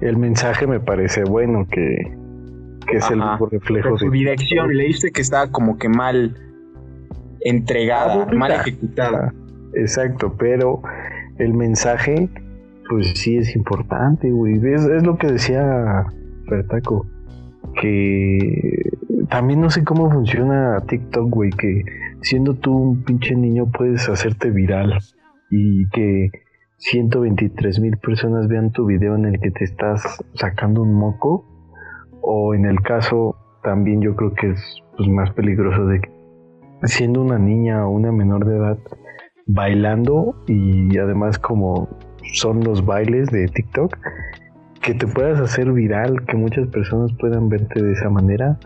El 0.00 0.16
mensaje 0.16 0.66
me 0.66 0.80
parece 0.80 1.24
bueno, 1.24 1.66
que, 1.70 1.96
que 2.86 2.96
es 2.96 3.10
el 3.10 3.20
Ajá. 3.20 3.38
reflejo 3.50 3.84
Pero 3.84 3.98
su 3.98 4.10
de. 4.10 4.18
dirección, 4.18 4.74
leíste 4.74 5.10
que 5.10 5.20
estaba 5.20 5.50
como 5.52 5.76
que 5.78 5.88
mal 5.88 6.36
entregada, 7.40 8.26
mal 8.26 8.52
ejecutada. 8.52 9.32
Exacto, 9.74 10.34
pero 10.38 10.82
el 11.38 11.54
mensaje, 11.54 12.28
pues 12.88 13.12
sí 13.14 13.36
es 13.36 13.54
importante, 13.54 14.30
güey. 14.30 14.56
Es, 14.56 14.84
es 14.84 15.02
lo 15.04 15.16
que 15.16 15.28
decía 15.28 16.06
Fertaco, 16.48 17.06
que 17.80 18.90
también 19.28 19.60
no 19.60 19.70
sé 19.70 19.84
cómo 19.84 20.10
funciona 20.10 20.80
TikTok, 20.86 21.30
güey, 21.30 21.50
que 21.50 21.84
siendo 22.22 22.54
tú 22.54 22.76
un 22.76 23.04
pinche 23.04 23.34
niño 23.34 23.70
puedes 23.70 24.08
hacerte 24.08 24.50
viral 24.50 24.98
y 25.50 25.88
que 25.90 26.30
123 26.78 27.80
mil 27.80 27.96
personas 27.98 28.48
vean 28.48 28.72
tu 28.72 28.86
video 28.86 29.14
en 29.14 29.26
el 29.26 29.40
que 29.40 29.50
te 29.50 29.64
estás 29.64 30.02
sacando 30.34 30.82
un 30.82 30.94
moco 30.94 31.44
o 32.22 32.54
en 32.54 32.64
el 32.64 32.80
caso 32.80 33.36
también 33.62 34.00
yo 34.00 34.16
creo 34.16 34.32
que 34.32 34.50
es 34.50 34.82
pues, 34.96 35.08
más 35.08 35.30
peligroso 35.32 35.86
de 35.86 36.00
que 36.00 36.19
siendo 36.84 37.22
una 37.22 37.38
niña 37.38 37.86
o 37.86 37.90
una 37.90 38.12
menor 38.12 38.46
de 38.46 38.56
edad 38.56 38.78
bailando 39.46 40.34
y 40.46 40.96
además 40.98 41.38
como 41.38 41.88
son 42.32 42.62
los 42.62 42.84
bailes 42.84 43.28
de 43.30 43.46
TikTok 43.48 43.96
que 44.80 44.94
te 44.94 45.06
puedas 45.06 45.40
hacer 45.40 45.70
viral, 45.72 46.24
que 46.26 46.36
muchas 46.36 46.66
personas 46.68 47.12
puedan 47.18 47.48
verte 47.48 47.82
de 47.82 47.92
esa 47.92 48.08
manera, 48.08 48.58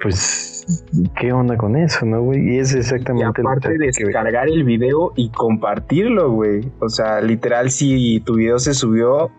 pues, 0.00 0.88
¿qué 1.20 1.32
onda 1.32 1.56
con 1.56 1.76
eso, 1.76 2.06
no, 2.06 2.22
güey? 2.22 2.54
Y 2.54 2.58
es 2.58 2.74
exactamente... 2.74 3.42
Y 3.42 3.44
aparte 3.44 3.68
de 3.70 3.86
descargar 3.86 4.48
el 4.48 4.64
video 4.64 5.12
y 5.14 5.30
compartirlo, 5.30 6.32
güey. 6.32 6.72
O 6.80 6.88
sea, 6.88 7.20
literal, 7.20 7.70
si 7.70 8.20
tu 8.20 8.36
video 8.36 8.58
se 8.58 8.72
subió, 8.72 9.30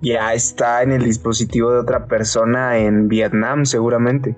ya 0.00 0.32
está 0.32 0.82
en 0.82 0.92
el 0.92 1.04
dispositivo 1.04 1.70
de 1.70 1.80
otra 1.80 2.06
persona 2.06 2.78
en 2.78 3.08
Vietnam, 3.08 3.66
seguramente. 3.66 4.36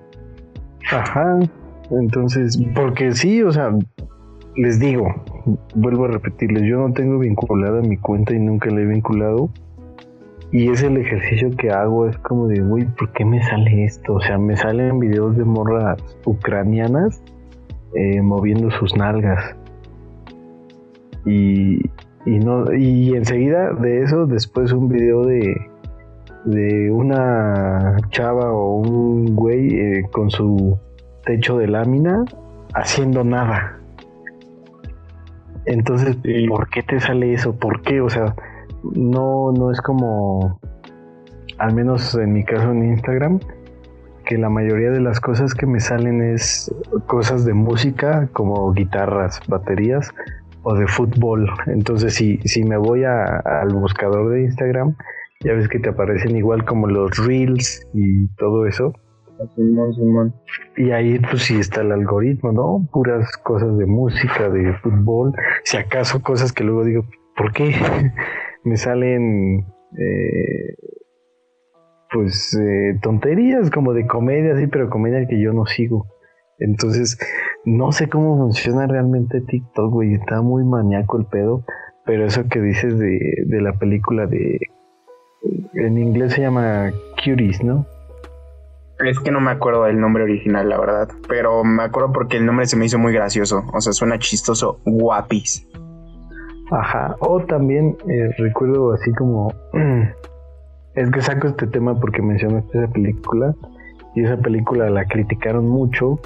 Ajá. 0.91 1.39
Entonces, 1.91 2.61
porque 2.73 3.11
sí, 3.11 3.41
o 3.43 3.51
sea, 3.51 3.71
les 4.55 4.79
digo, 4.79 5.07
vuelvo 5.75 6.05
a 6.05 6.07
repetirles, 6.09 6.63
yo 6.63 6.77
no 6.79 6.93
tengo 6.93 7.19
vinculada 7.19 7.81
mi 7.81 7.97
cuenta 7.97 8.33
y 8.33 8.39
nunca 8.39 8.69
la 8.69 8.81
he 8.81 8.85
vinculado 8.85 9.49
y 10.51 10.69
es 10.69 10.83
el 10.83 10.97
ejercicio 10.97 11.49
que 11.51 11.69
hago, 11.69 12.07
es 12.07 12.17
como 12.17 12.47
de, 12.47 12.61
uy, 12.61 12.85
¿por 12.97 13.13
qué 13.13 13.23
me 13.23 13.41
sale 13.41 13.85
esto? 13.85 14.15
O 14.15 14.19
sea, 14.19 14.37
me 14.37 14.57
salen 14.57 14.99
videos 14.99 15.37
de 15.37 15.45
morras 15.45 15.97
ucranianas 16.25 17.23
eh, 17.95 18.21
moviendo 18.21 18.69
sus 18.71 18.95
nalgas. 18.95 19.55
Y, 21.25 21.79
y, 22.25 22.39
no, 22.43 22.73
y 22.73 23.15
enseguida 23.15 23.73
de 23.73 24.03
eso, 24.03 24.25
después 24.25 24.73
un 24.73 24.89
video 24.89 25.23
de, 25.23 25.55
de 26.43 26.91
una 26.91 27.95
chava 28.09 28.51
o 28.51 28.81
un 28.81 29.33
güey 29.35 29.69
eh, 29.79 30.03
con 30.11 30.29
su 30.29 30.77
techo 31.25 31.57
de 31.57 31.67
lámina 31.67 32.23
haciendo 32.73 33.23
nada. 33.23 33.79
Entonces, 35.65 36.17
¿por 36.47 36.69
qué 36.69 36.83
te 36.83 36.99
sale 36.99 37.33
eso? 37.33 37.55
¿Por 37.55 37.81
qué? 37.81 38.01
O 38.01 38.09
sea, 38.09 38.35
no, 38.95 39.51
no 39.51 39.71
es 39.71 39.79
como, 39.81 40.59
al 41.57 41.73
menos 41.73 42.15
en 42.15 42.33
mi 42.33 42.43
caso 42.43 42.71
en 42.71 42.83
Instagram, 42.85 43.39
que 44.25 44.37
la 44.37 44.49
mayoría 44.49 44.91
de 44.91 45.01
las 45.01 45.19
cosas 45.19 45.53
que 45.53 45.65
me 45.65 45.79
salen 45.79 46.21
es 46.21 46.73
cosas 47.07 47.45
de 47.45 47.53
música 47.53 48.29
como 48.33 48.71
guitarras, 48.73 49.39
baterías 49.47 50.09
o 50.63 50.73
de 50.73 50.87
fútbol. 50.87 51.49
Entonces 51.67 52.15
si, 52.15 52.37
si 52.45 52.63
me 52.63 52.77
voy 52.77 53.03
al 53.03 53.69
buscador 53.73 54.31
de 54.31 54.43
Instagram, 54.43 54.95
ya 55.41 55.53
ves 55.53 55.67
que 55.67 55.79
te 55.79 55.89
aparecen 55.89 56.35
igual 56.35 56.65
como 56.65 56.87
los 56.87 57.17
reels 57.25 57.87
y 57.93 58.27
todo 58.35 58.65
eso. 58.65 58.93
Y 60.77 60.91
ahí 60.91 61.19
pues 61.19 61.43
sí 61.43 61.59
está 61.59 61.81
el 61.81 61.91
algoritmo, 61.91 62.51
¿no? 62.51 62.87
Puras 62.91 63.35
cosas 63.37 63.77
de 63.77 63.85
música, 63.85 64.49
de 64.49 64.73
fútbol, 64.75 65.33
si 65.63 65.77
acaso 65.77 66.21
cosas 66.21 66.53
que 66.53 66.63
luego 66.63 66.83
digo, 66.83 67.05
¿por 67.35 67.51
qué? 67.53 67.73
me 68.63 68.77
salen 68.77 69.65
eh, 69.97 70.75
pues 72.11 72.57
eh, 72.59 72.99
tonterías 73.01 73.69
como 73.71 73.93
de 73.93 74.05
comedia, 74.05 74.57
sí, 74.57 74.67
pero 74.67 74.89
comedia 74.89 75.27
que 75.27 75.39
yo 75.39 75.53
no 75.53 75.65
sigo. 75.65 76.07
Entonces, 76.59 77.17
no 77.65 77.91
sé 77.91 78.07
cómo 78.07 78.37
funciona 78.37 78.85
realmente 78.85 79.41
TikTok, 79.41 79.91
güey. 79.91 80.13
Está 80.13 80.41
muy 80.41 80.63
maníaco 80.63 81.17
el 81.17 81.25
pedo. 81.25 81.63
Pero 82.05 82.25
eso 82.25 82.47
que 82.49 82.61
dices 82.61 82.99
de, 82.99 83.19
de 83.45 83.61
la 83.61 83.73
película 83.73 84.27
de. 84.27 84.59
En 85.73 85.97
inglés 85.97 86.33
se 86.33 86.41
llama 86.41 86.91
Cuties, 87.23 87.63
¿no? 87.63 87.85
Es 89.05 89.19
que 89.19 89.31
no 89.31 89.39
me 89.39 89.51
acuerdo 89.51 89.83
del 89.85 89.99
nombre 89.99 90.23
original, 90.23 90.69
la 90.69 90.79
verdad. 90.79 91.09
Pero 91.27 91.63
me 91.63 91.83
acuerdo 91.83 92.13
porque 92.13 92.37
el 92.37 92.45
nombre 92.45 92.65
se 92.65 92.75
me 92.75 92.85
hizo 92.85 92.99
muy 92.99 93.13
gracioso. 93.13 93.63
O 93.73 93.81
sea, 93.81 93.93
suena 93.93 94.19
chistoso. 94.19 94.79
Guapis. 94.85 95.67
Ajá, 96.71 97.15
o 97.19 97.41
también 97.41 97.97
eh, 98.07 98.29
recuerdo 98.37 98.93
así 98.93 99.11
como... 99.13 99.53
es 100.95 101.09
que 101.11 101.21
saco 101.21 101.47
este 101.47 101.67
tema 101.67 101.99
porque 101.99 102.21
mencionaste 102.21 102.77
esa 102.77 102.91
película 102.91 103.53
y 104.15 104.23
esa 104.23 104.37
película 104.37 104.89
la 104.89 105.05
criticaron 105.05 105.67
mucho 105.67 106.19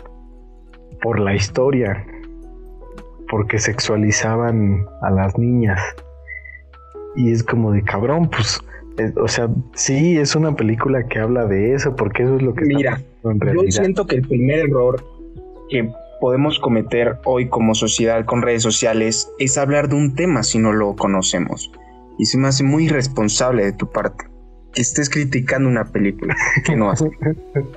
por 1.01 1.19
la 1.19 1.35
historia, 1.35 2.05
porque 3.29 3.59
sexualizaban 3.59 4.85
a 5.01 5.11
las 5.11 5.37
niñas. 5.37 5.79
Y 7.15 7.31
es 7.31 7.43
como 7.43 7.71
de 7.71 7.83
cabrón, 7.83 8.29
pues, 8.29 8.59
o 9.17 9.27
sea, 9.27 9.49
sí, 9.73 10.17
es 10.17 10.35
una 10.35 10.55
película 10.55 11.07
que 11.07 11.19
habla 11.19 11.45
de 11.45 11.73
eso, 11.73 11.95
porque 11.95 12.23
eso 12.23 12.35
es 12.37 12.41
lo 12.41 12.53
que... 12.53 12.65
Mira, 12.65 13.01
yo 13.23 13.71
siento 13.71 14.05
que 14.05 14.17
el 14.17 14.27
primer 14.27 14.59
error 14.59 15.03
que 15.69 15.89
podemos 16.21 16.59
cometer 16.59 17.17
hoy 17.25 17.49
como 17.49 17.75
sociedad 17.75 18.25
con 18.25 18.41
redes 18.41 18.63
sociales 18.63 19.29
es 19.39 19.57
hablar 19.57 19.89
de 19.89 19.95
un 19.95 20.15
tema 20.15 20.43
si 20.43 20.59
no 20.59 20.71
lo 20.71 20.95
conocemos. 20.95 21.71
Y 22.17 22.25
se 22.25 22.37
me 22.37 22.47
hace 22.47 22.63
muy 22.63 22.85
irresponsable 22.85 23.65
de 23.65 23.73
tu 23.73 23.91
parte 23.91 24.25
que 24.75 24.81
estés 24.81 25.09
criticando 25.09 25.67
una 25.69 25.85
película 25.85 26.35
que 26.65 26.75
no 26.75 26.91
hace. 26.91 27.09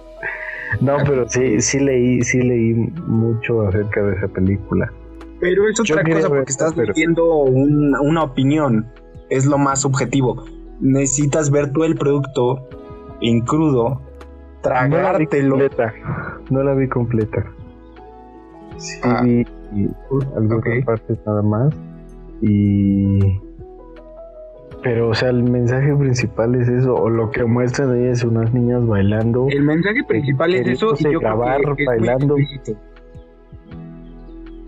no, 0.81 0.96
pero 1.07 1.28
sí, 1.28 1.61
sí 1.61 1.78
leí, 1.78 2.22
sí 2.22 2.42
leí 2.42 2.74
mucho 2.74 3.66
acerca 3.66 4.02
de 4.02 4.16
esa 4.16 4.28
película. 4.28 4.92
Pero 5.40 5.68
es 5.68 5.81
otra 5.81 6.02
cosa 6.02 6.28
porque 6.28 6.50
estás 6.50 6.74
viendo 6.94 7.42
una 7.44 8.22
opinión. 8.24 8.87
Es 9.31 9.46
lo 9.46 9.57
más 9.57 9.85
objetivo. 9.85 10.44
Necesitas 10.81 11.51
ver 11.51 11.73
todo 11.73 11.85
el 11.85 11.97
producto 11.97 12.69
en 13.21 13.41
crudo, 13.41 14.01
tragártelo. 14.62 15.57
No 16.51 16.62
la 16.62 16.75
vi 16.75 16.88
completa. 16.88 17.45
Sí, 18.77 19.01
ah, 19.03 19.25
algunas 20.37 20.85
partes 20.85 21.19
nada 21.27 21.43
más. 21.43 21.75
Y. 22.41 23.41
Pero, 24.83 25.09
o 25.09 25.14
sea, 25.14 25.31
el 25.31 25.43
mensaje 25.43 25.95
principal 25.97 26.55
es 26.55 26.69
eso, 26.69 26.95
o 26.95 27.11
lo 27.11 27.33
que 27.33 27.45
muestran 27.45 27.91
ahí 27.93 28.05
es 28.05 28.23
unas 28.23 28.55
niñas 28.55 28.87
bailando. 28.87 29.49
El 29.51 29.64
mensaje 29.64 30.05
principal 30.07 30.55
es 30.55 30.69
eso, 30.69 30.95
y 30.97 31.12
yo 31.12 31.19
grabar 31.19 31.61
bailando. 31.85 32.37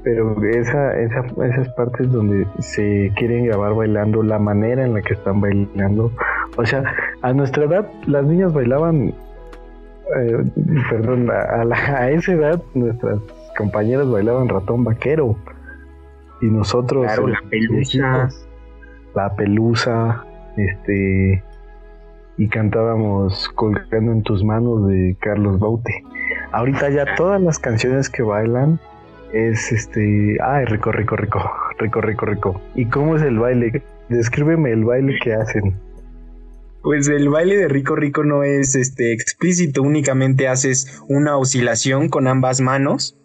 Pero 0.02 0.42
esa, 0.44 0.98
esa, 0.98 1.24
esas 1.44 1.68
partes 1.70 2.10
donde 2.10 2.46
se 2.60 3.12
quieren 3.16 3.44
grabar 3.44 3.74
bailando, 3.74 4.22
la 4.22 4.38
manera 4.38 4.84
en 4.84 4.94
la 4.94 5.02
que 5.02 5.12
están 5.12 5.40
bailando. 5.40 6.10
O 6.56 6.64
sea, 6.64 6.84
a 7.20 7.32
nuestra 7.32 7.64
edad, 7.64 7.90
las 8.06 8.24
niñas 8.24 8.52
bailaban. 8.52 9.12
Eh, 10.16 10.44
perdón, 10.88 11.30
a, 11.30 11.62
a 11.62 12.10
esa 12.10 12.32
edad, 12.32 12.62
nuestras 12.74 13.20
compañeros 13.56 14.10
bailaban 14.10 14.48
ratón 14.48 14.84
vaquero. 14.84 15.36
Y 16.40 16.46
nosotros. 16.46 17.04
Claro, 17.04 17.28
la 17.28 17.40
pelusa. 17.50 18.28
La 19.14 19.34
pelusa. 19.36 20.24
Este. 20.56 21.44
Y 22.38 22.48
cantábamos 22.48 23.50
Colgando 23.50 24.12
en 24.12 24.22
tus 24.22 24.42
manos 24.42 24.88
de 24.88 25.14
Carlos 25.20 25.58
Baute. 25.58 26.02
Ahorita 26.52 26.88
ya 26.88 27.04
todas 27.16 27.40
las 27.42 27.58
canciones 27.58 28.08
que 28.08 28.22
bailan 28.22 28.80
es 29.32 29.72
este. 29.72 30.36
Ay, 30.42 30.64
rico, 30.66 30.92
rico, 30.92 31.16
rico. 31.16 31.40
Rico, 31.78 32.00
rico, 32.00 32.26
rico. 32.26 32.60
¿Y 32.74 32.86
cómo 32.86 33.16
es 33.16 33.22
el 33.22 33.38
baile? 33.38 33.82
Descríbeme 34.08 34.72
el 34.72 34.84
baile 34.84 35.18
que 35.22 35.34
hacen. 35.34 35.74
Pues 36.82 37.08
el 37.08 37.28
baile 37.28 37.56
de 37.58 37.68
Rico 37.68 37.94
Rico 37.94 38.24
no 38.24 38.42
es 38.42 38.74
este 38.74 39.12
explícito, 39.12 39.82
únicamente 39.82 40.48
haces 40.48 41.02
una 41.08 41.36
oscilación 41.36 42.08
con 42.08 42.26
ambas 42.26 42.62
manos 42.62 43.20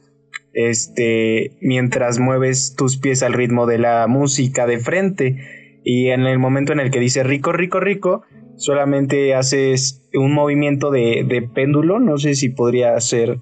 este, 0.55 1.51
mientras 1.61 2.17
mueves 2.17 2.75
tus 2.75 2.97
pies 2.97 3.21
al 3.21 3.33
ritmo 3.33 3.67
de 3.67 3.77
la 3.77 4.07
música 4.07 4.65
de 4.65 4.79
frente. 4.79 5.81
Y 5.83 6.07
en 6.07 6.21
el 6.21 6.39
momento 6.39 6.73
en 6.73 6.79
el 6.79 6.89
que 6.89 6.99
dice 6.99 7.23
rico, 7.23 7.51
rico, 7.51 7.79
rico, 7.79 8.23
solamente 8.55 9.35
haces 9.35 10.01
un 10.13 10.33
movimiento 10.33 10.89
de, 10.89 11.47
péndulo. 11.53 11.99
No 11.99 12.17
sé 12.17 12.33
si 12.33 12.49
podría 12.49 12.99
ser 13.01 13.39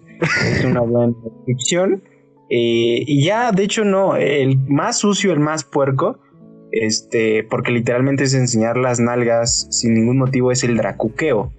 una 0.65 0.81
buena 0.81 1.13
descripción. 1.23 2.03
Eh, 2.55 3.03
y 3.07 3.23
ya, 3.23 3.51
de 3.51 3.63
hecho, 3.63 3.83
no, 3.83 4.15
el 4.15 4.59
más 4.67 4.99
sucio, 4.99 5.33
el 5.33 5.39
más 5.39 5.63
puerco, 5.63 6.19
este, 6.71 7.43
porque 7.43 7.71
literalmente 7.71 8.25
es 8.25 8.35
enseñar 8.35 8.77
las 8.77 8.99
nalgas 8.99 9.67
sin 9.71 9.95
ningún 9.95 10.19
motivo, 10.19 10.51
es 10.51 10.63
el 10.63 10.77
dracuqueo. 10.77 11.51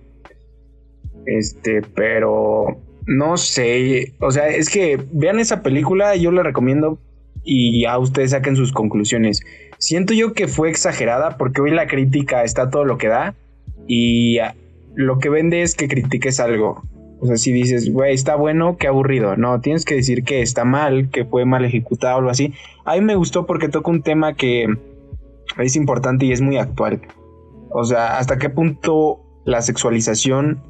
Este, 1.26 1.82
pero 1.82 2.80
no 3.08 3.36
sé, 3.38 4.12
o 4.20 4.30
sea, 4.30 4.46
es 4.46 4.70
que 4.70 5.00
vean 5.10 5.40
esa 5.40 5.64
película, 5.64 6.14
yo 6.14 6.30
la 6.30 6.44
recomiendo 6.44 7.00
y 7.42 7.82
ya 7.82 7.98
ustedes 7.98 8.30
saquen 8.30 8.54
sus 8.54 8.72
conclusiones. 8.72 9.42
Siento 9.78 10.14
yo 10.14 10.32
que 10.32 10.46
fue 10.46 10.70
exagerada 10.70 11.38
porque 11.38 11.60
hoy 11.60 11.72
la 11.72 11.88
crítica 11.88 12.44
está 12.44 12.70
todo 12.70 12.84
lo 12.84 12.98
que 12.98 13.08
da 13.08 13.34
y 13.88 14.38
lo 14.94 15.18
que 15.18 15.28
vende 15.28 15.62
es 15.62 15.74
que 15.74 15.88
critiques 15.88 16.38
algo. 16.38 16.84
O 17.24 17.26
sea, 17.26 17.38
si 17.38 17.52
dices, 17.52 17.90
güey, 17.90 18.12
está 18.12 18.36
bueno, 18.36 18.76
qué 18.76 18.86
aburrido. 18.86 19.34
No, 19.38 19.58
tienes 19.62 19.86
que 19.86 19.94
decir 19.94 20.24
que 20.24 20.42
está 20.42 20.66
mal, 20.66 21.08
que 21.08 21.24
fue 21.24 21.46
mal 21.46 21.64
ejecutado 21.64 22.16
o 22.16 22.18
algo 22.18 22.30
así. 22.30 22.52
A 22.84 22.96
mí 22.96 23.00
me 23.00 23.16
gustó 23.16 23.46
porque 23.46 23.70
toca 23.70 23.90
un 23.90 24.02
tema 24.02 24.34
que 24.34 24.66
es 25.56 25.74
importante 25.74 26.26
y 26.26 26.32
es 26.32 26.42
muy 26.42 26.58
actual. 26.58 27.00
O 27.70 27.82
sea, 27.82 28.18
hasta 28.18 28.36
qué 28.36 28.50
punto 28.50 29.22
la 29.46 29.62
sexualización 29.62 30.62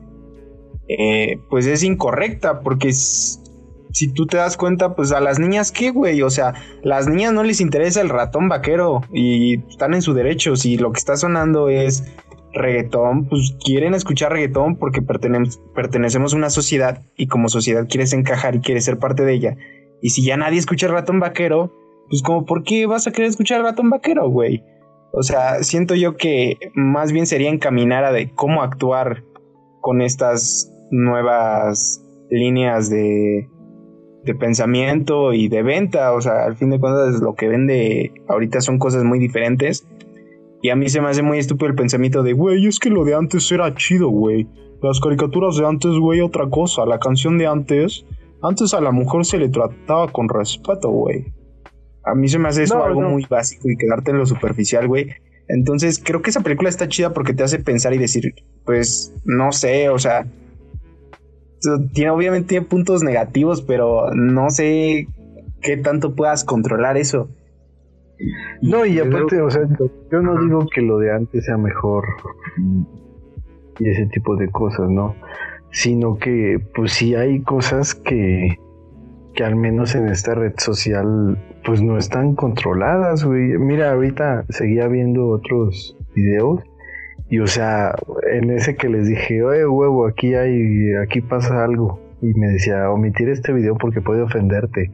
eh, 0.86 1.40
pues 1.50 1.66
es 1.66 1.82
incorrecta, 1.82 2.61
porque 2.61 2.92
si 2.92 4.12
tú 4.14 4.26
te 4.28 4.36
das 4.36 4.57
cuenta, 4.57 4.94
pues 4.94 5.11
a 5.11 5.18
las 5.18 5.40
niñas, 5.40 5.72
¿qué, 5.72 5.90
güey? 5.90 6.22
O 6.22 6.30
sea, 6.30 6.55
las 6.84 7.09
niñas 7.09 7.32
no 7.32 7.42
les 7.42 7.61
interesa 7.61 8.00
el 8.00 8.11
ratón 8.11 8.48
vaquero 8.48 9.00
y 9.12 9.59
están 9.68 9.92
en 9.94 10.02
su 10.02 10.14
derecho. 10.14 10.55
Si 10.55 10.78
lo 10.78 10.92
que 10.92 11.00
está 11.00 11.16
sonando 11.16 11.68
es 11.68 12.05
reggaetón, 12.55 13.28
pues 13.28 13.57
quieren 13.64 13.94
escuchar 13.94 14.32
reggaetón 14.32 14.76
porque 14.76 15.02
pertenecemos 15.02 16.32
a 16.32 16.36
una 16.36 16.50
sociedad 16.50 17.02
y 17.16 17.26
como 17.26 17.48
sociedad 17.48 17.86
quieres 17.88 18.12
encajar 18.12 18.55
y 18.55 18.61
quieres 18.61 18.84
ser 18.84 18.98
parte 18.98 19.24
de 19.24 19.34
ella. 19.34 19.57
Y 20.00 20.11
si 20.11 20.24
ya 20.24 20.36
nadie 20.36 20.59
escucha 20.59 20.88
ratón 20.88 21.20
vaquero, 21.20 21.72
pues 22.09 22.22
como, 22.22 22.44
¿por 22.44 22.62
qué 22.62 22.86
vas 22.86 23.07
a 23.07 23.12
querer 23.12 23.30
escuchar 23.30 23.62
ratón 23.62 23.90
vaquero, 23.90 24.28
güey? 24.28 24.62
O 25.12 25.22
sea, 25.22 25.62
siento 25.62 25.94
yo 25.94 26.16
que 26.16 26.59
más 26.74 27.12
bien 27.12 27.26
sería 27.26 27.48
encaminar 27.50 28.05
a 28.05 28.12
de 28.12 28.30
cómo 28.32 28.62
actuar 28.62 29.22
con 29.80 30.02
estas 30.02 30.72
nuevas 30.90 32.05
líneas 32.30 32.90
de, 32.90 33.48
de 34.24 34.34
pensamiento 34.34 35.32
y 35.32 35.48
de 35.48 35.62
venta. 35.62 36.12
O 36.12 36.20
sea, 36.20 36.44
al 36.44 36.57
fin 36.57 36.70
de 36.70 36.80
cuentas 36.80 37.20
lo 37.20 37.34
que 37.34 37.48
vende 37.48 38.12
ahorita 38.28 38.61
son 38.61 38.78
cosas 38.78 39.05
muy 39.05 39.18
diferentes. 39.18 39.86
Y 40.64 40.70
a 40.70 40.76
mí 40.76 40.88
se 40.88 41.02
me 41.02 41.10
hace 41.10 41.20
muy 41.20 41.38
estúpido 41.38 41.68
el 41.68 41.74
pensamiento 41.74 42.22
de, 42.22 42.32
güey, 42.32 42.66
es 42.66 42.78
que 42.78 42.88
lo 42.88 43.04
de 43.04 43.14
antes 43.14 43.52
era 43.52 43.74
chido, 43.74 44.08
güey. 44.08 44.48
Las 44.80 44.98
caricaturas 44.98 45.58
de 45.58 45.66
antes, 45.66 45.90
güey, 45.98 46.22
otra 46.22 46.48
cosa. 46.48 46.86
La 46.86 46.98
canción 46.98 47.36
de 47.36 47.46
antes, 47.46 48.06
antes 48.40 48.72
a 48.72 48.80
la 48.80 48.90
mujer 48.90 49.26
se 49.26 49.36
le 49.36 49.50
trataba 49.50 50.10
con 50.10 50.26
respeto, 50.26 50.88
güey. 50.88 51.26
A 52.02 52.14
mí 52.14 52.28
se 52.28 52.38
me 52.38 52.48
hace 52.48 52.62
eso 52.62 52.82
algo 52.82 53.02
muy 53.02 53.26
básico 53.28 53.68
y 53.68 53.76
quedarte 53.76 54.12
en 54.12 54.16
lo 54.16 54.24
superficial, 54.24 54.88
güey. 54.88 55.10
Entonces 55.48 56.00
creo 56.02 56.22
que 56.22 56.30
esa 56.30 56.40
película 56.40 56.70
está 56.70 56.88
chida 56.88 57.12
porque 57.12 57.34
te 57.34 57.42
hace 57.42 57.58
pensar 57.58 57.92
y 57.92 57.98
decir, 57.98 58.32
pues, 58.64 59.12
no 59.26 59.52
sé, 59.52 59.90
o 59.90 59.98
sea, 59.98 60.26
tiene, 61.92 62.10
obviamente 62.10 62.48
tiene 62.48 62.64
puntos 62.64 63.02
negativos, 63.02 63.60
pero 63.60 64.14
no 64.14 64.48
sé 64.48 65.08
qué 65.60 65.76
tanto 65.76 66.14
puedas 66.14 66.42
controlar 66.42 66.96
eso. 66.96 67.28
No, 68.62 68.86
y 68.86 68.98
aparte, 68.98 69.40
o 69.40 69.50
sea, 69.50 69.62
yo 70.10 70.22
no 70.22 70.40
digo 70.40 70.66
que 70.72 70.80
lo 70.80 70.98
de 70.98 71.12
antes 71.12 71.44
sea 71.44 71.56
mejor 71.56 72.04
y 73.78 73.88
ese 73.88 74.06
tipo 74.06 74.36
de 74.36 74.48
cosas, 74.48 74.88
¿no? 74.88 75.16
Sino 75.70 76.16
que, 76.18 76.60
pues 76.74 76.92
sí 76.92 77.14
hay 77.14 77.42
cosas 77.42 77.94
que, 77.94 78.58
que 79.34 79.44
al 79.44 79.56
menos 79.56 79.94
en 79.94 80.08
esta 80.08 80.34
red 80.34 80.54
social, 80.58 81.38
pues 81.64 81.82
no 81.82 81.98
están 81.98 82.34
controladas, 82.34 83.24
güey. 83.24 83.58
Mira, 83.58 83.92
ahorita 83.92 84.44
seguía 84.48 84.86
viendo 84.86 85.28
otros 85.28 85.96
videos 86.14 86.62
y 87.28 87.38
o 87.40 87.46
sea, 87.46 87.94
en 88.32 88.50
ese 88.50 88.76
que 88.76 88.88
les 88.88 89.08
dije, 89.08 89.42
oye 89.42 89.66
huevo, 89.66 90.06
aquí 90.06 90.34
hay, 90.34 90.94
aquí 91.02 91.20
pasa 91.20 91.64
algo. 91.64 92.00
Y 92.20 92.32
me 92.34 92.48
decía, 92.48 92.90
omitir 92.90 93.28
este 93.28 93.52
video 93.52 93.76
porque 93.76 94.00
puede 94.00 94.22
ofenderte. 94.22 94.90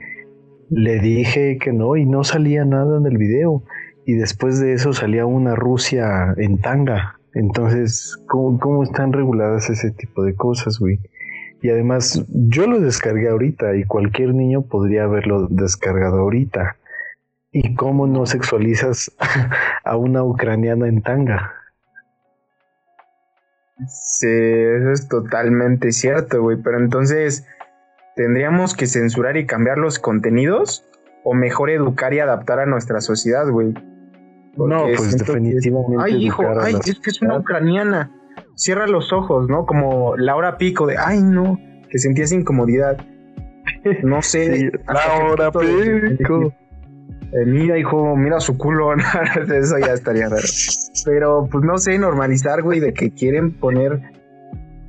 Le 0.70 1.00
dije 1.00 1.58
que 1.58 1.72
no 1.72 1.96
y 1.96 2.06
no 2.06 2.24
salía 2.24 2.64
nada 2.64 2.98
en 2.98 3.06
el 3.06 3.18
video. 3.18 3.62
Y 4.06 4.14
después 4.14 4.60
de 4.60 4.72
eso 4.72 4.92
salía 4.92 5.26
una 5.26 5.54
Rusia 5.54 6.34
en 6.36 6.58
tanga. 6.58 7.18
Entonces, 7.34 8.18
¿cómo, 8.26 8.58
cómo 8.58 8.82
están 8.82 9.12
reguladas 9.12 9.68
ese 9.68 9.90
tipo 9.90 10.22
de 10.22 10.34
cosas, 10.34 10.78
güey? 10.78 11.00
Y 11.62 11.70
además, 11.70 12.24
yo 12.28 12.66
lo 12.66 12.80
descargué 12.80 13.28
ahorita 13.28 13.76
y 13.76 13.84
cualquier 13.84 14.34
niño 14.34 14.62
podría 14.62 15.04
haberlo 15.04 15.46
descargado 15.48 16.20
ahorita. 16.20 16.76
¿Y 17.52 17.74
cómo 17.74 18.06
no 18.06 18.26
sexualizas 18.26 19.12
a 19.84 19.96
una 19.96 20.22
ucraniana 20.22 20.88
en 20.88 21.02
tanga? 21.02 21.52
Sí, 23.88 24.28
eso 24.28 24.92
es 24.92 25.08
totalmente 25.08 25.92
cierto, 25.92 26.42
güey. 26.42 26.58
Pero 26.62 26.78
entonces, 26.78 27.46
¿tendríamos 28.16 28.74
que 28.74 28.86
censurar 28.86 29.36
y 29.36 29.46
cambiar 29.46 29.78
los 29.78 29.98
contenidos? 29.98 30.86
¿O 31.24 31.34
mejor 31.34 31.70
educar 31.70 32.14
y 32.14 32.20
adaptar 32.20 32.60
a 32.60 32.66
nuestra 32.66 33.00
sociedad, 33.00 33.48
güey? 33.48 33.74
no, 34.56 34.84
pues 34.96 35.18
definitivamente. 35.18 35.96
Ay, 36.02 36.26
hijo, 36.26 36.42
ay, 36.60 36.76
es 36.84 36.98
que 36.98 37.10
es 37.10 37.22
una 37.22 37.38
ucraniana. 37.38 38.10
Cierra 38.54 38.86
los 38.86 39.12
ojos, 39.12 39.48
¿no? 39.48 39.64
Como 39.66 40.16
Laura 40.16 40.56
Pico 40.56 40.86
de, 40.86 40.96
ay, 40.98 41.22
no, 41.22 41.58
que 41.88 41.98
sentías 41.98 42.32
incomodidad. 42.32 42.98
No 44.02 44.22
sé. 44.22 44.70
Laura 44.86 45.50
Pico. 45.50 46.52
Eh, 47.32 47.46
mira, 47.46 47.78
hijo, 47.78 48.16
mira 48.16 48.40
su 48.40 48.58
culo. 48.58 48.92
Eso 49.54 49.78
ya 49.78 49.92
estaría 49.92 50.28
raro. 50.28 50.42
Pero, 51.04 51.48
pues 51.50 51.64
no 51.64 51.78
sé, 51.78 51.98
normalizar, 51.98 52.62
güey, 52.62 52.80
de 52.80 52.92
que 52.92 53.12
quieren 53.12 53.52
poner. 53.52 54.19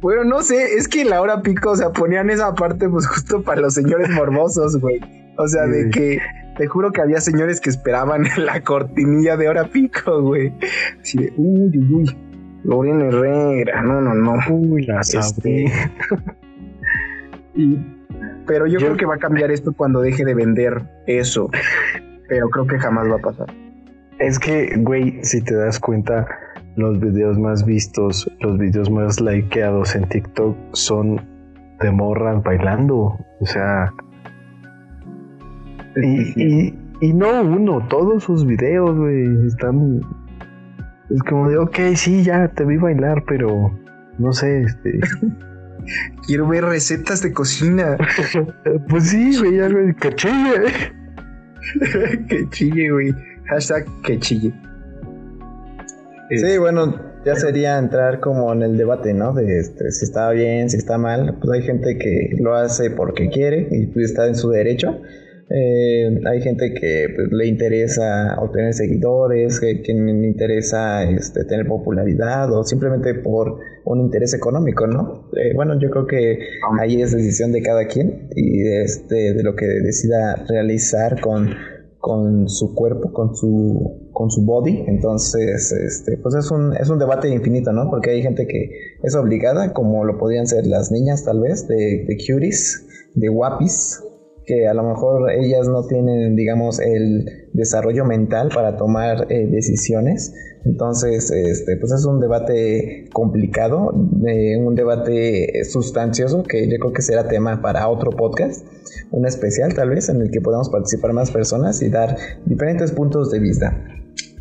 Bueno, 0.02 0.24
no 0.24 0.42
sé, 0.42 0.76
es 0.76 0.88
que 0.88 1.06
la 1.06 1.22
hora 1.22 1.42
pico, 1.42 1.72
o 1.72 1.76
sea, 1.76 1.92
ponían 1.92 2.30
esa 2.30 2.54
parte, 2.56 2.90
pues 2.90 3.08
justo 3.08 3.42
para 3.44 3.62
los 3.62 3.76
señores 3.76 4.10
morbosos, 4.10 4.80
güey. 4.80 5.00
O 5.38 5.48
sea, 5.48 5.66
de 5.68 5.90
que 5.90 6.20
te 6.58 6.68
juro 6.68 6.92
que 6.92 7.02
había 7.02 7.22
señores 7.22 7.62
que 7.62 7.70
esperaban 7.70 8.24
la 8.38 8.62
cortinilla 8.62 9.38
de 9.38 9.48
hora 9.48 9.66
pico, 9.66 10.22
güey. 10.22 10.54
Así 11.00 11.18
de, 11.18 11.34
uy, 11.38 11.78
uy, 11.78 11.94
uy. 11.94 12.18
Lorena 12.64 13.06
Herrera, 13.06 13.82
no, 13.82 14.02
no, 14.02 14.14
no. 14.14 14.38
Uy, 14.50 14.86
la 14.86 15.02
este... 15.02 15.72
y, 17.56 17.80
pero 18.46 18.68
yo 18.68 18.78
creo 18.78 18.98
que 18.98 19.06
va 19.06 19.16
a 19.16 19.20
cambiar 19.20 19.50
esto 19.50 19.74
cuando 19.74 20.02
deje 20.02 20.26
de 20.26 20.36
vender 20.36 20.84
eso 21.08 21.50
pero 22.32 22.50
creo 22.50 22.66
que 22.66 22.80
jamás 22.80 23.10
va 23.10 23.16
a 23.16 23.20
pasar. 23.20 23.54
Es 24.18 24.40
que, 24.40 24.74
güey, 24.78 25.20
si 25.22 25.42
te 25.42 25.54
das 25.54 25.82
cuenta, 25.82 26.26
los 26.82 27.00
videos 27.00 27.38
más 27.38 27.66
vistos, 27.66 28.30
los 28.40 28.58
videos 28.58 28.90
más 28.90 29.22
likeados 29.22 29.96
en 29.96 30.08
TikTok 30.10 30.58
son 30.74 31.22
de 31.80 31.92
morras 31.92 32.44
bailando. 32.44 33.18
O 33.40 33.46
sea. 33.46 33.94
Y, 35.96 36.74
y, 37.02 37.14
no 37.14 37.42
uno, 37.42 37.86
todos 37.88 38.24
sus 38.24 38.46
videos, 38.46 38.98
güey, 38.98 39.48
están. 39.48 40.02
Es 41.10 41.22
como 41.24 41.50
de, 41.50 41.58
ok, 41.58 41.78
sí, 41.96 42.24
ya 42.24 42.48
te 42.48 42.66
vi 42.66 42.78
bailar, 42.78 43.24
pero 43.28 43.72
no 44.18 44.34
sé, 44.34 44.64
este. 44.64 45.00
Quiero 46.28 46.48
ver 46.48 46.64
recetas 46.66 47.22
de 47.22 47.34
cocina. 47.34 47.98
pues 48.90 49.10
sí, 49.10 49.38
güey, 49.38 49.58
ya 49.58 49.70
me 49.70 49.94
caché, 49.96 50.32
que 52.30 52.50
chille, 52.50 52.92
güey. 52.92 53.14
Hashtag 53.46 53.86
que 54.04 54.20
chille. 54.20 54.71
Sí, 56.38 56.58
bueno, 56.58 56.96
ya 57.26 57.36
sería 57.36 57.78
entrar 57.78 58.20
como 58.20 58.54
en 58.54 58.62
el 58.62 58.78
debate, 58.78 59.14
¿no? 59.14 59.34
De 59.34 59.60
este, 59.60 59.92
si 59.92 60.06
está 60.06 60.32
bien, 60.32 60.70
si 60.70 60.78
está 60.78 60.98
mal. 60.98 61.38
Pues 61.42 61.60
hay 61.60 61.66
gente 61.66 61.98
que 61.98 62.36
lo 62.40 62.56
hace 62.56 62.90
porque 62.90 63.30
quiere 63.30 63.68
y 63.72 63.88
pues 63.88 64.12
está 64.12 64.28
en 64.28 64.36
su 64.36 64.50
derecho. 64.50 65.02
Eh, 65.54 66.22
hay 66.26 66.42
gente 66.42 66.74
que 66.74 67.08
pues, 67.14 67.28
le 67.32 67.46
interesa 67.48 68.38
obtener 68.40 68.74
seguidores, 68.74 69.60
que, 69.60 69.82
le 69.94 70.28
interesa 70.28 71.04
este, 71.04 71.44
tener 71.44 71.68
popularidad 71.68 72.52
o 72.54 72.64
simplemente 72.64 73.16
por 73.16 73.60
un 73.84 74.00
interés 74.00 74.34
económico, 74.34 74.88
¿no? 74.88 75.30
Eh, 75.36 75.54
bueno, 75.54 75.78
yo 75.78 75.90
creo 75.90 76.08
que 76.08 76.40
ahí 76.80 77.02
es 77.02 77.12
decisión 77.12 77.52
de 77.52 77.62
cada 77.62 77.86
quien 77.88 78.30
y 78.34 78.66
este, 78.66 79.34
de 79.34 79.44
lo 79.44 79.56
que 79.56 79.66
decida 79.66 80.46
realizar 80.48 81.20
con, 81.20 81.50
con 82.02 82.50
su 82.50 82.74
cuerpo, 82.74 83.14
con 83.14 83.36
su, 83.36 84.10
con 84.12 84.30
su 84.32 84.44
body. 84.44 84.84
Entonces, 84.88 85.72
este, 85.72 86.18
pues 86.18 86.36
es 86.36 86.52
un, 86.52 86.76
es 86.76 86.90
un 86.90 87.00
debate 87.00 87.30
infinito, 87.30 87.72
¿no? 87.72 87.90
Porque 87.90 88.10
hay 88.10 88.24
gente 88.24 88.48
que 88.48 88.72
es 89.04 89.16
obligada, 89.16 89.72
como 89.72 90.04
lo 90.04 90.18
podrían 90.18 90.48
ser 90.48 90.66
las 90.66 90.92
niñas 90.92 91.24
tal 91.24 91.40
vez, 91.40 91.68
de, 91.68 92.06
de 92.08 92.52
de 93.14 93.28
guapis, 93.28 94.04
que 94.46 94.68
a 94.68 94.74
lo 94.74 94.84
mejor 94.84 95.32
ellas 95.32 95.68
no 95.68 95.86
tienen, 95.86 96.36
digamos, 96.36 96.80
el 96.80 97.50
desarrollo 97.54 98.04
mental 98.06 98.50
para 98.54 98.78
tomar 98.78 99.28
eh, 99.30 99.48
decisiones. 99.48 100.34
Entonces, 100.66 101.30
este, 101.32 101.78
pues 101.78 101.92
es 101.92 102.06
un 102.06 102.20
debate 102.20 103.06
complicado, 103.14 103.94
eh, 104.28 104.58
un 104.58 104.74
debate 104.76 105.64
sustancioso 105.66 106.44
que 106.44 106.68
yo 106.68 106.78
creo 106.80 106.94
que 106.94 107.02
será 107.02 107.28
tema 107.28 107.62
para 107.62 107.88
otro 107.88 108.12
podcast, 108.12 108.66
un 109.12 109.26
especial 109.26 109.74
tal 109.74 109.90
vez 109.90 110.10
en 110.10 110.22
el 110.22 110.32
que 110.32 110.42
podamos 110.42 110.70
participar 110.70 111.14
más 111.14 111.32
personas 111.32 111.82
y 111.82 111.90
dar 111.90 112.18
diferentes 112.46 112.92
puntos 112.92 113.32
de 113.32 113.40
vista. 113.40 113.78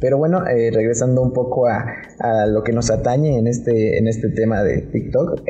Pero 0.01 0.17
bueno, 0.17 0.47
eh, 0.47 0.71
regresando 0.73 1.21
un 1.21 1.33
poco 1.33 1.67
a, 1.67 1.85
a, 2.19 2.47
lo 2.47 2.63
que 2.63 2.73
nos 2.73 2.91
atañe 2.91 3.39
en 3.39 3.47
este, 3.47 3.99
en 3.99 4.09
este 4.09 4.31
tema 4.31 4.63
de 4.63 4.81
TikTok. 4.81 5.43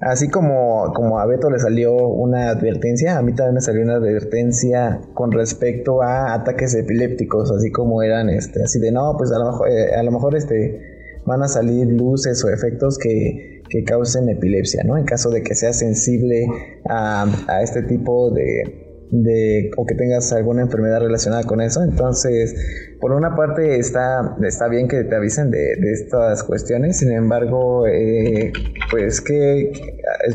Así 0.00 0.28
como, 0.28 0.92
como 0.94 1.18
a 1.18 1.26
Beto 1.26 1.50
le 1.50 1.58
salió 1.58 1.92
una 1.92 2.50
advertencia, 2.50 3.18
a 3.18 3.22
mí 3.22 3.34
también 3.34 3.54
me 3.54 3.60
salió 3.60 3.82
una 3.82 3.96
advertencia 3.96 5.00
con 5.12 5.32
respecto 5.32 6.02
a 6.02 6.34
ataques 6.34 6.74
epilépticos, 6.76 7.50
así 7.50 7.72
como 7.72 8.02
eran 8.02 8.30
este, 8.30 8.62
así 8.62 8.78
de 8.78 8.92
no, 8.92 9.16
pues 9.18 9.32
a 9.32 9.38
lo 9.38 9.46
mejor, 9.46 9.68
eh, 9.68 9.94
a 9.96 10.02
lo 10.04 10.12
mejor 10.12 10.36
este 10.36 10.87
van 11.26 11.42
a 11.42 11.48
salir 11.48 11.86
luces 11.86 12.44
o 12.44 12.50
efectos 12.50 12.98
que, 12.98 13.62
que 13.68 13.84
causen 13.84 14.28
epilepsia, 14.28 14.82
¿no? 14.84 14.96
En 14.96 15.04
caso 15.04 15.30
de 15.30 15.42
que 15.42 15.54
seas 15.54 15.78
sensible 15.78 16.46
a, 16.88 17.26
a 17.48 17.62
este 17.62 17.82
tipo 17.82 18.30
de, 18.30 18.88
de 19.10 19.70
o 19.76 19.86
que 19.86 19.94
tengas 19.94 20.32
alguna 20.32 20.62
enfermedad 20.62 21.00
relacionada 21.00 21.44
con 21.44 21.60
eso. 21.60 21.82
Entonces, 21.82 22.54
por 23.00 23.12
una 23.12 23.34
parte 23.34 23.78
está, 23.78 24.36
está 24.42 24.68
bien 24.68 24.88
que 24.88 25.04
te 25.04 25.14
avisen 25.14 25.50
de, 25.50 25.72
estas 25.92 26.44
cuestiones, 26.44 26.98
sin 26.98 27.12
embargo, 27.12 27.86
eh, 27.86 28.52
pues 28.90 29.20
que 29.20 29.72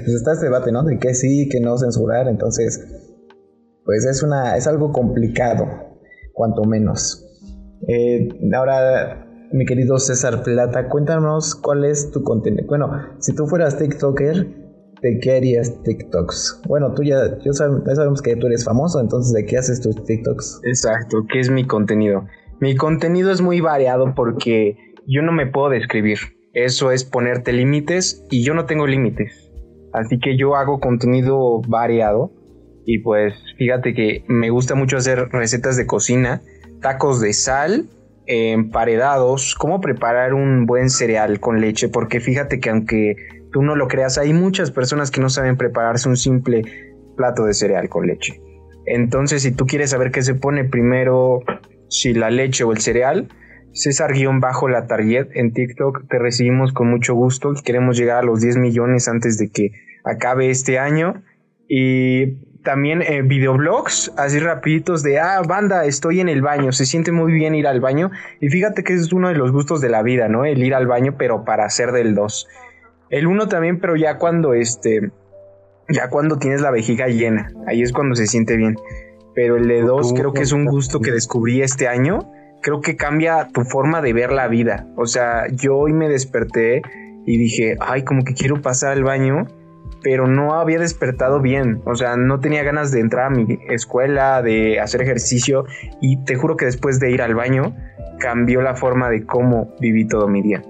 pues 0.06 0.16
está 0.16 0.34
este 0.34 0.46
debate, 0.46 0.72
¿no? 0.72 0.84
De 0.84 0.98
que 0.98 1.14
sí, 1.14 1.50
que 1.50 1.60
no 1.60 1.78
censurar, 1.78 2.28
entonces, 2.28 2.84
pues 3.86 4.06
es 4.06 4.24
una, 4.24 4.58
es 4.58 4.68
algo 4.68 4.92
complicado, 4.92 5.68
cuanto 6.34 6.64
menos. 6.64 7.20
Eh, 7.88 8.30
ahora, 8.56 9.28
mi 9.54 9.66
querido 9.66 10.00
César 10.00 10.42
Plata, 10.42 10.90
cuéntanos 10.90 11.54
cuál 11.54 11.86
es 11.86 12.10
tu 12.10 12.24
contenido. 12.24 12.66
Bueno, 12.68 12.90
si 13.20 13.36
tú 13.36 13.46
fueras 13.46 13.78
TikToker, 13.78 14.48
¿de 15.00 15.20
qué 15.20 15.38
harías 15.38 15.84
TikToks? 15.84 16.64
Bueno, 16.68 16.92
tú 16.96 17.04
ya, 17.04 17.38
ya 17.46 17.54
sabemos 17.54 18.24
que 18.24 18.36
tú 18.36 18.48
eres 18.48 18.66
famoso, 18.66 19.00
entonces 19.00 19.32
¿de 19.32 19.46
qué 19.46 19.58
haces 19.58 19.80
tus 19.80 20.04
TikToks? 20.04 20.62
Exacto, 20.64 21.26
¿qué 21.32 21.40
es 21.40 21.52
mi 21.52 21.68
contenido? 21.68 22.26
Mi 22.60 22.76
contenido 22.76 23.32
es 23.32 23.42
muy 23.42 23.62
variado 23.62 24.16
porque 24.16 24.76
yo 25.06 25.22
no 25.22 25.32
me 25.32 25.46
puedo 25.46 25.70
describir. 25.70 26.18
Eso 26.54 26.92
es 26.92 27.04
ponerte 27.04 27.54
límites 27.54 28.26
y 28.32 28.44
yo 28.44 28.56
no 28.56 28.66
tengo 28.66 28.88
límites. 28.88 29.52
Así 29.94 30.18
que 30.18 30.36
yo 30.36 30.56
hago 30.56 30.80
contenido 30.80 31.62
variado 31.68 32.32
y 32.86 33.04
pues 33.04 33.36
fíjate 33.60 33.94
que 33.94 34.26
me 34.28 34.50
gusta 34.50 34.74
mucho 34.74 34.98
hacer 34.98 35.30
recetas 35.32 35.78
de 35.78 35.86
cocina, 35.86 36.42
tacos 36.82 37.22
de 37.22 37.34
sal, 37.34 37.88
emparedados, 38.26 39.56
cómo 39.56 39.82
preparar 39.82 40.34
un 40.34 40.66
buen 40.66 40.90
cereal 40.90 41.40
con 41.40 41.62
leche, 41.62 41.90
porque 41.90 42.20
fíjate 42.20 42.60
que 42.60 42.70
aunque 42.70 43.16
tú 43.52 43.62
no 43.62 43.76
lo 43.76 43.88
creas, 43.88 44.18
hay 44.18 44.34
muchas 44.34 44.72
personas 44.72 45.12
que 45.12 45.22
no 45.22 45.30
saben 45.30 45.58
prepararse 45.58 46.10
un 46.10 46.18
simple 46.18 46.64
plato 47.16 47.46
de 47.46 47.54
cereal 47.54 47.90
con 47.90 48.08
leche. 48.08 48.42
Entonces, 48.86 49.44
si 49.44 49.52
tú 49.52 49.66
quieres 49.66 49.92
saber 49.92 50.12
qué 50.12 50.22
se 50.22 50.36
pone 50.36 50.66
primero, 50.66 51.40
si 51.90 52.14
la 52.14 52.30
leche 52.30 52.64
o 52.64 52.72
el 52.72 52.80
cereal, 52.80 53.30
César-la 53.74 54.86
target 54.88 55.30
en 55.34 55.52
TikTok 55.52 56.08
te 56.08 56.20
recibimos 56.20 56.74
con 56.74 56.92
mucho 56.92 57.16
gusto. 57.16 57.54
Queremos 57.66 57.98
llegar 57.98 58.18
a 58.18 58.26
los 58.26 58.40
10 58.40 58.58
millones 58.58 59.08
antes 59.08 59.40
de 59.40 59.50
que 59.50 59.72
acabe 60.04 60.52
este 60.52 60.78
año. 60.78 61.24
Y 61.68 62.38
también 62.64 63.02
eh, 63.02 63.22
videoblogs, 63.22 64.12
así 64.18 64.40
rapiditos 64.40 65.04
de, 65.04 65.20
ah, 65.20 65.42
banda, 65.48 65.86
estoy 65.86 66.22
en 66.22 66.30
el 66.30 66.42
baño. 66.42 66.72
Se 66.72 66.86
siente 66.86 67.12
muy 67.12 67.34
bien 67.34 67.56
ir 67.56 67.68
al 67.68 67.82
baño. 67.82 68.12
Y 68.40 68.50
fíjate 68.50 68.84
que 68.84 68.94
es 68.94 69.12
uno 69.14 69.28
de 69.28 69.36
los 69.36 69.52
gustos 69.52 69.82
de 69.82 69.90
la 69.90 70.02
vida, 70.02 70.30
¿no? 70.30 70.46
El 70.46 70.64
ir 70.64 70.74
al 70.74 70.88
baño, 70.88 71.16
pero 71.18 71.44
para 71.46 71.66
hacer 71.66 71.92
del 71.92 72.16
2. 72.16 72.48
El 73.10 73.28
uno 73.28 73.48
también, 73.48 73.80
pero 73.80 73.96
ya 73.96 74.18
cuando 74.18 74.54
este, 74.54 75.12
ya 75.90 76.10
cuando 76.10 76.38
tienes 76.38 76.62
la 76.62 76.72
vejiga 76.72 77.08
llena, 77.08 77.52
ahí 77.68 77.82
es 77.82 77.92
cuando 77.92 78.16
se 78.16 78.28
siente 78.28 78.58
bien. 78.58 78.76
Pero 79.36 79.58
el 79.58 79.68
de 79.68 79.82
dos 79.82 80.14
creo 80.14 80.34
que 80.34 80.44
es 80.44 80.52
un 80.52 80.66
gusto 80.66 81.00
que 81.00 81.12
descubrí 81.12 81.62
este 81.62 81.88
año. 81.88 82.32
Creo 82.62 82.82
que 82.82 82.96
cambia 82.96 83.50
tu 83.54 83.64
forma 83.64 84.02
de 84.02 84.14
ver 84.14 84.32
la 84.32 84.48
vida. 84.48 84.88
O 84.96 85.06
sea, 85.06 85.48
yo 85.52 85.76
hoy 85.76 85.92
me 85.92 86.08
desperté 86.08 86.82
y 87.26 87.38
dije, 87.38 87.76
ay, 87.80 88.04
como 88.04 88.24
que 88.24 88.34
quiero 88.34 88.62
pasar 88.62 88.94
al 88.94 89.04
baño, 89.04 89.48
pero 90.04 90.28
no 90.28 90.54
había 90.54 90.80
despertado 90.80 91.40
bien. 91.40 91.82
O 91.86 91.96
sea, 91.96 92.18
no 92.18 92.40
tenía 92.40 92.62
ganas 92.64 92.92
de 92.92 93.00
entrar 93.00 93.28
a 93.28 93.30
mi 93.30 93.60
escuela, 93.70 94.42
de 94.42 94.80
hacer 94.80 95.02
ejercicio. 95.02 95.66
Y 96.02 96.24
te 96.26 96.36
juro 96.36 96.58
que 96.58 96.66
después 96.66 97.00
de 97.00 97.10
ir 97.10 97.22
al 97.22 97.34
baño, 97.34 97.76
cambió 98.20 98.62
la 98.62 98.76
forma 98.76 99.10
de 99.10 99.26
cómo 99.26 99.74
viví 99.80 100.06
todo 100.06 100.28
mi 100.28 100.42
día. 100.42 100.62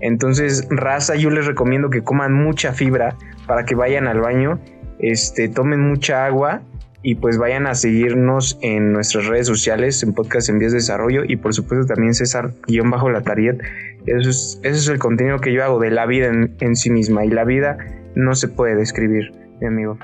Entonces, 0.00 0.66
raza, 0.70 1.14
yo 1.14 1.30
les 1.30 1.46
recomiendo 1.46 1.88
que 1.88 2.02
coman 2.02 2.32
mucha 2.32 2.72
fibra 2.72 3.16
para 3.46 3.64
que 3.64 3.74
vayan 3.74 4.08
al 4.08 4.20
baño, 4.20 4.60
este, 4.98 5.48
tomen 5.48 5.80
mucha 5.80 6.26
agua 6.26 6.62
y 7.02 7.16
pues 7.16 7.38
vayan 7.38 7.66
a 7.66 7.74
seguirnos 7.74 8.58
en 8.62 8.92
nuestras 8.92 9.26
redes 9.26 9.46
sociales, 9.46 10.02
en 10.02 10.12
Podcast 10.12 10.48
en 10.48 10.58
Vías 10.58 10.72
de 10.72 10.78
Desarrollo 10.78 11.22
y 11.26 11.36
por 11.36 11.54
supuesto 11.54 11.86
también 11.86 12.14
César-Latariet. 12.14 13.60
Eso 14.06 14.30
es, 14.30 14.60
eso 14.62 14.76
es 14.76 14.88
el 14.88 14.98
contenido 14.98 15.38
que 15.40 15.52
yo 15.52 15.64
hago 15.64 15.78
de 15.80 15.90
la 15.90 16.06
vida 16.06 16.26
en, 16.26 16.56
en 16.60 16.76
sí 16.76 16.90
misma 16.90 17.24
y 17.24 17.30
la 17.30 17.44
vida 17.44 17.78
no 18.14 18.34
se 18.34 18.48
puede 18.48 18.76
describir, 18.76 19.32
mi 19.60 19.66
amigo. 19.66 19.98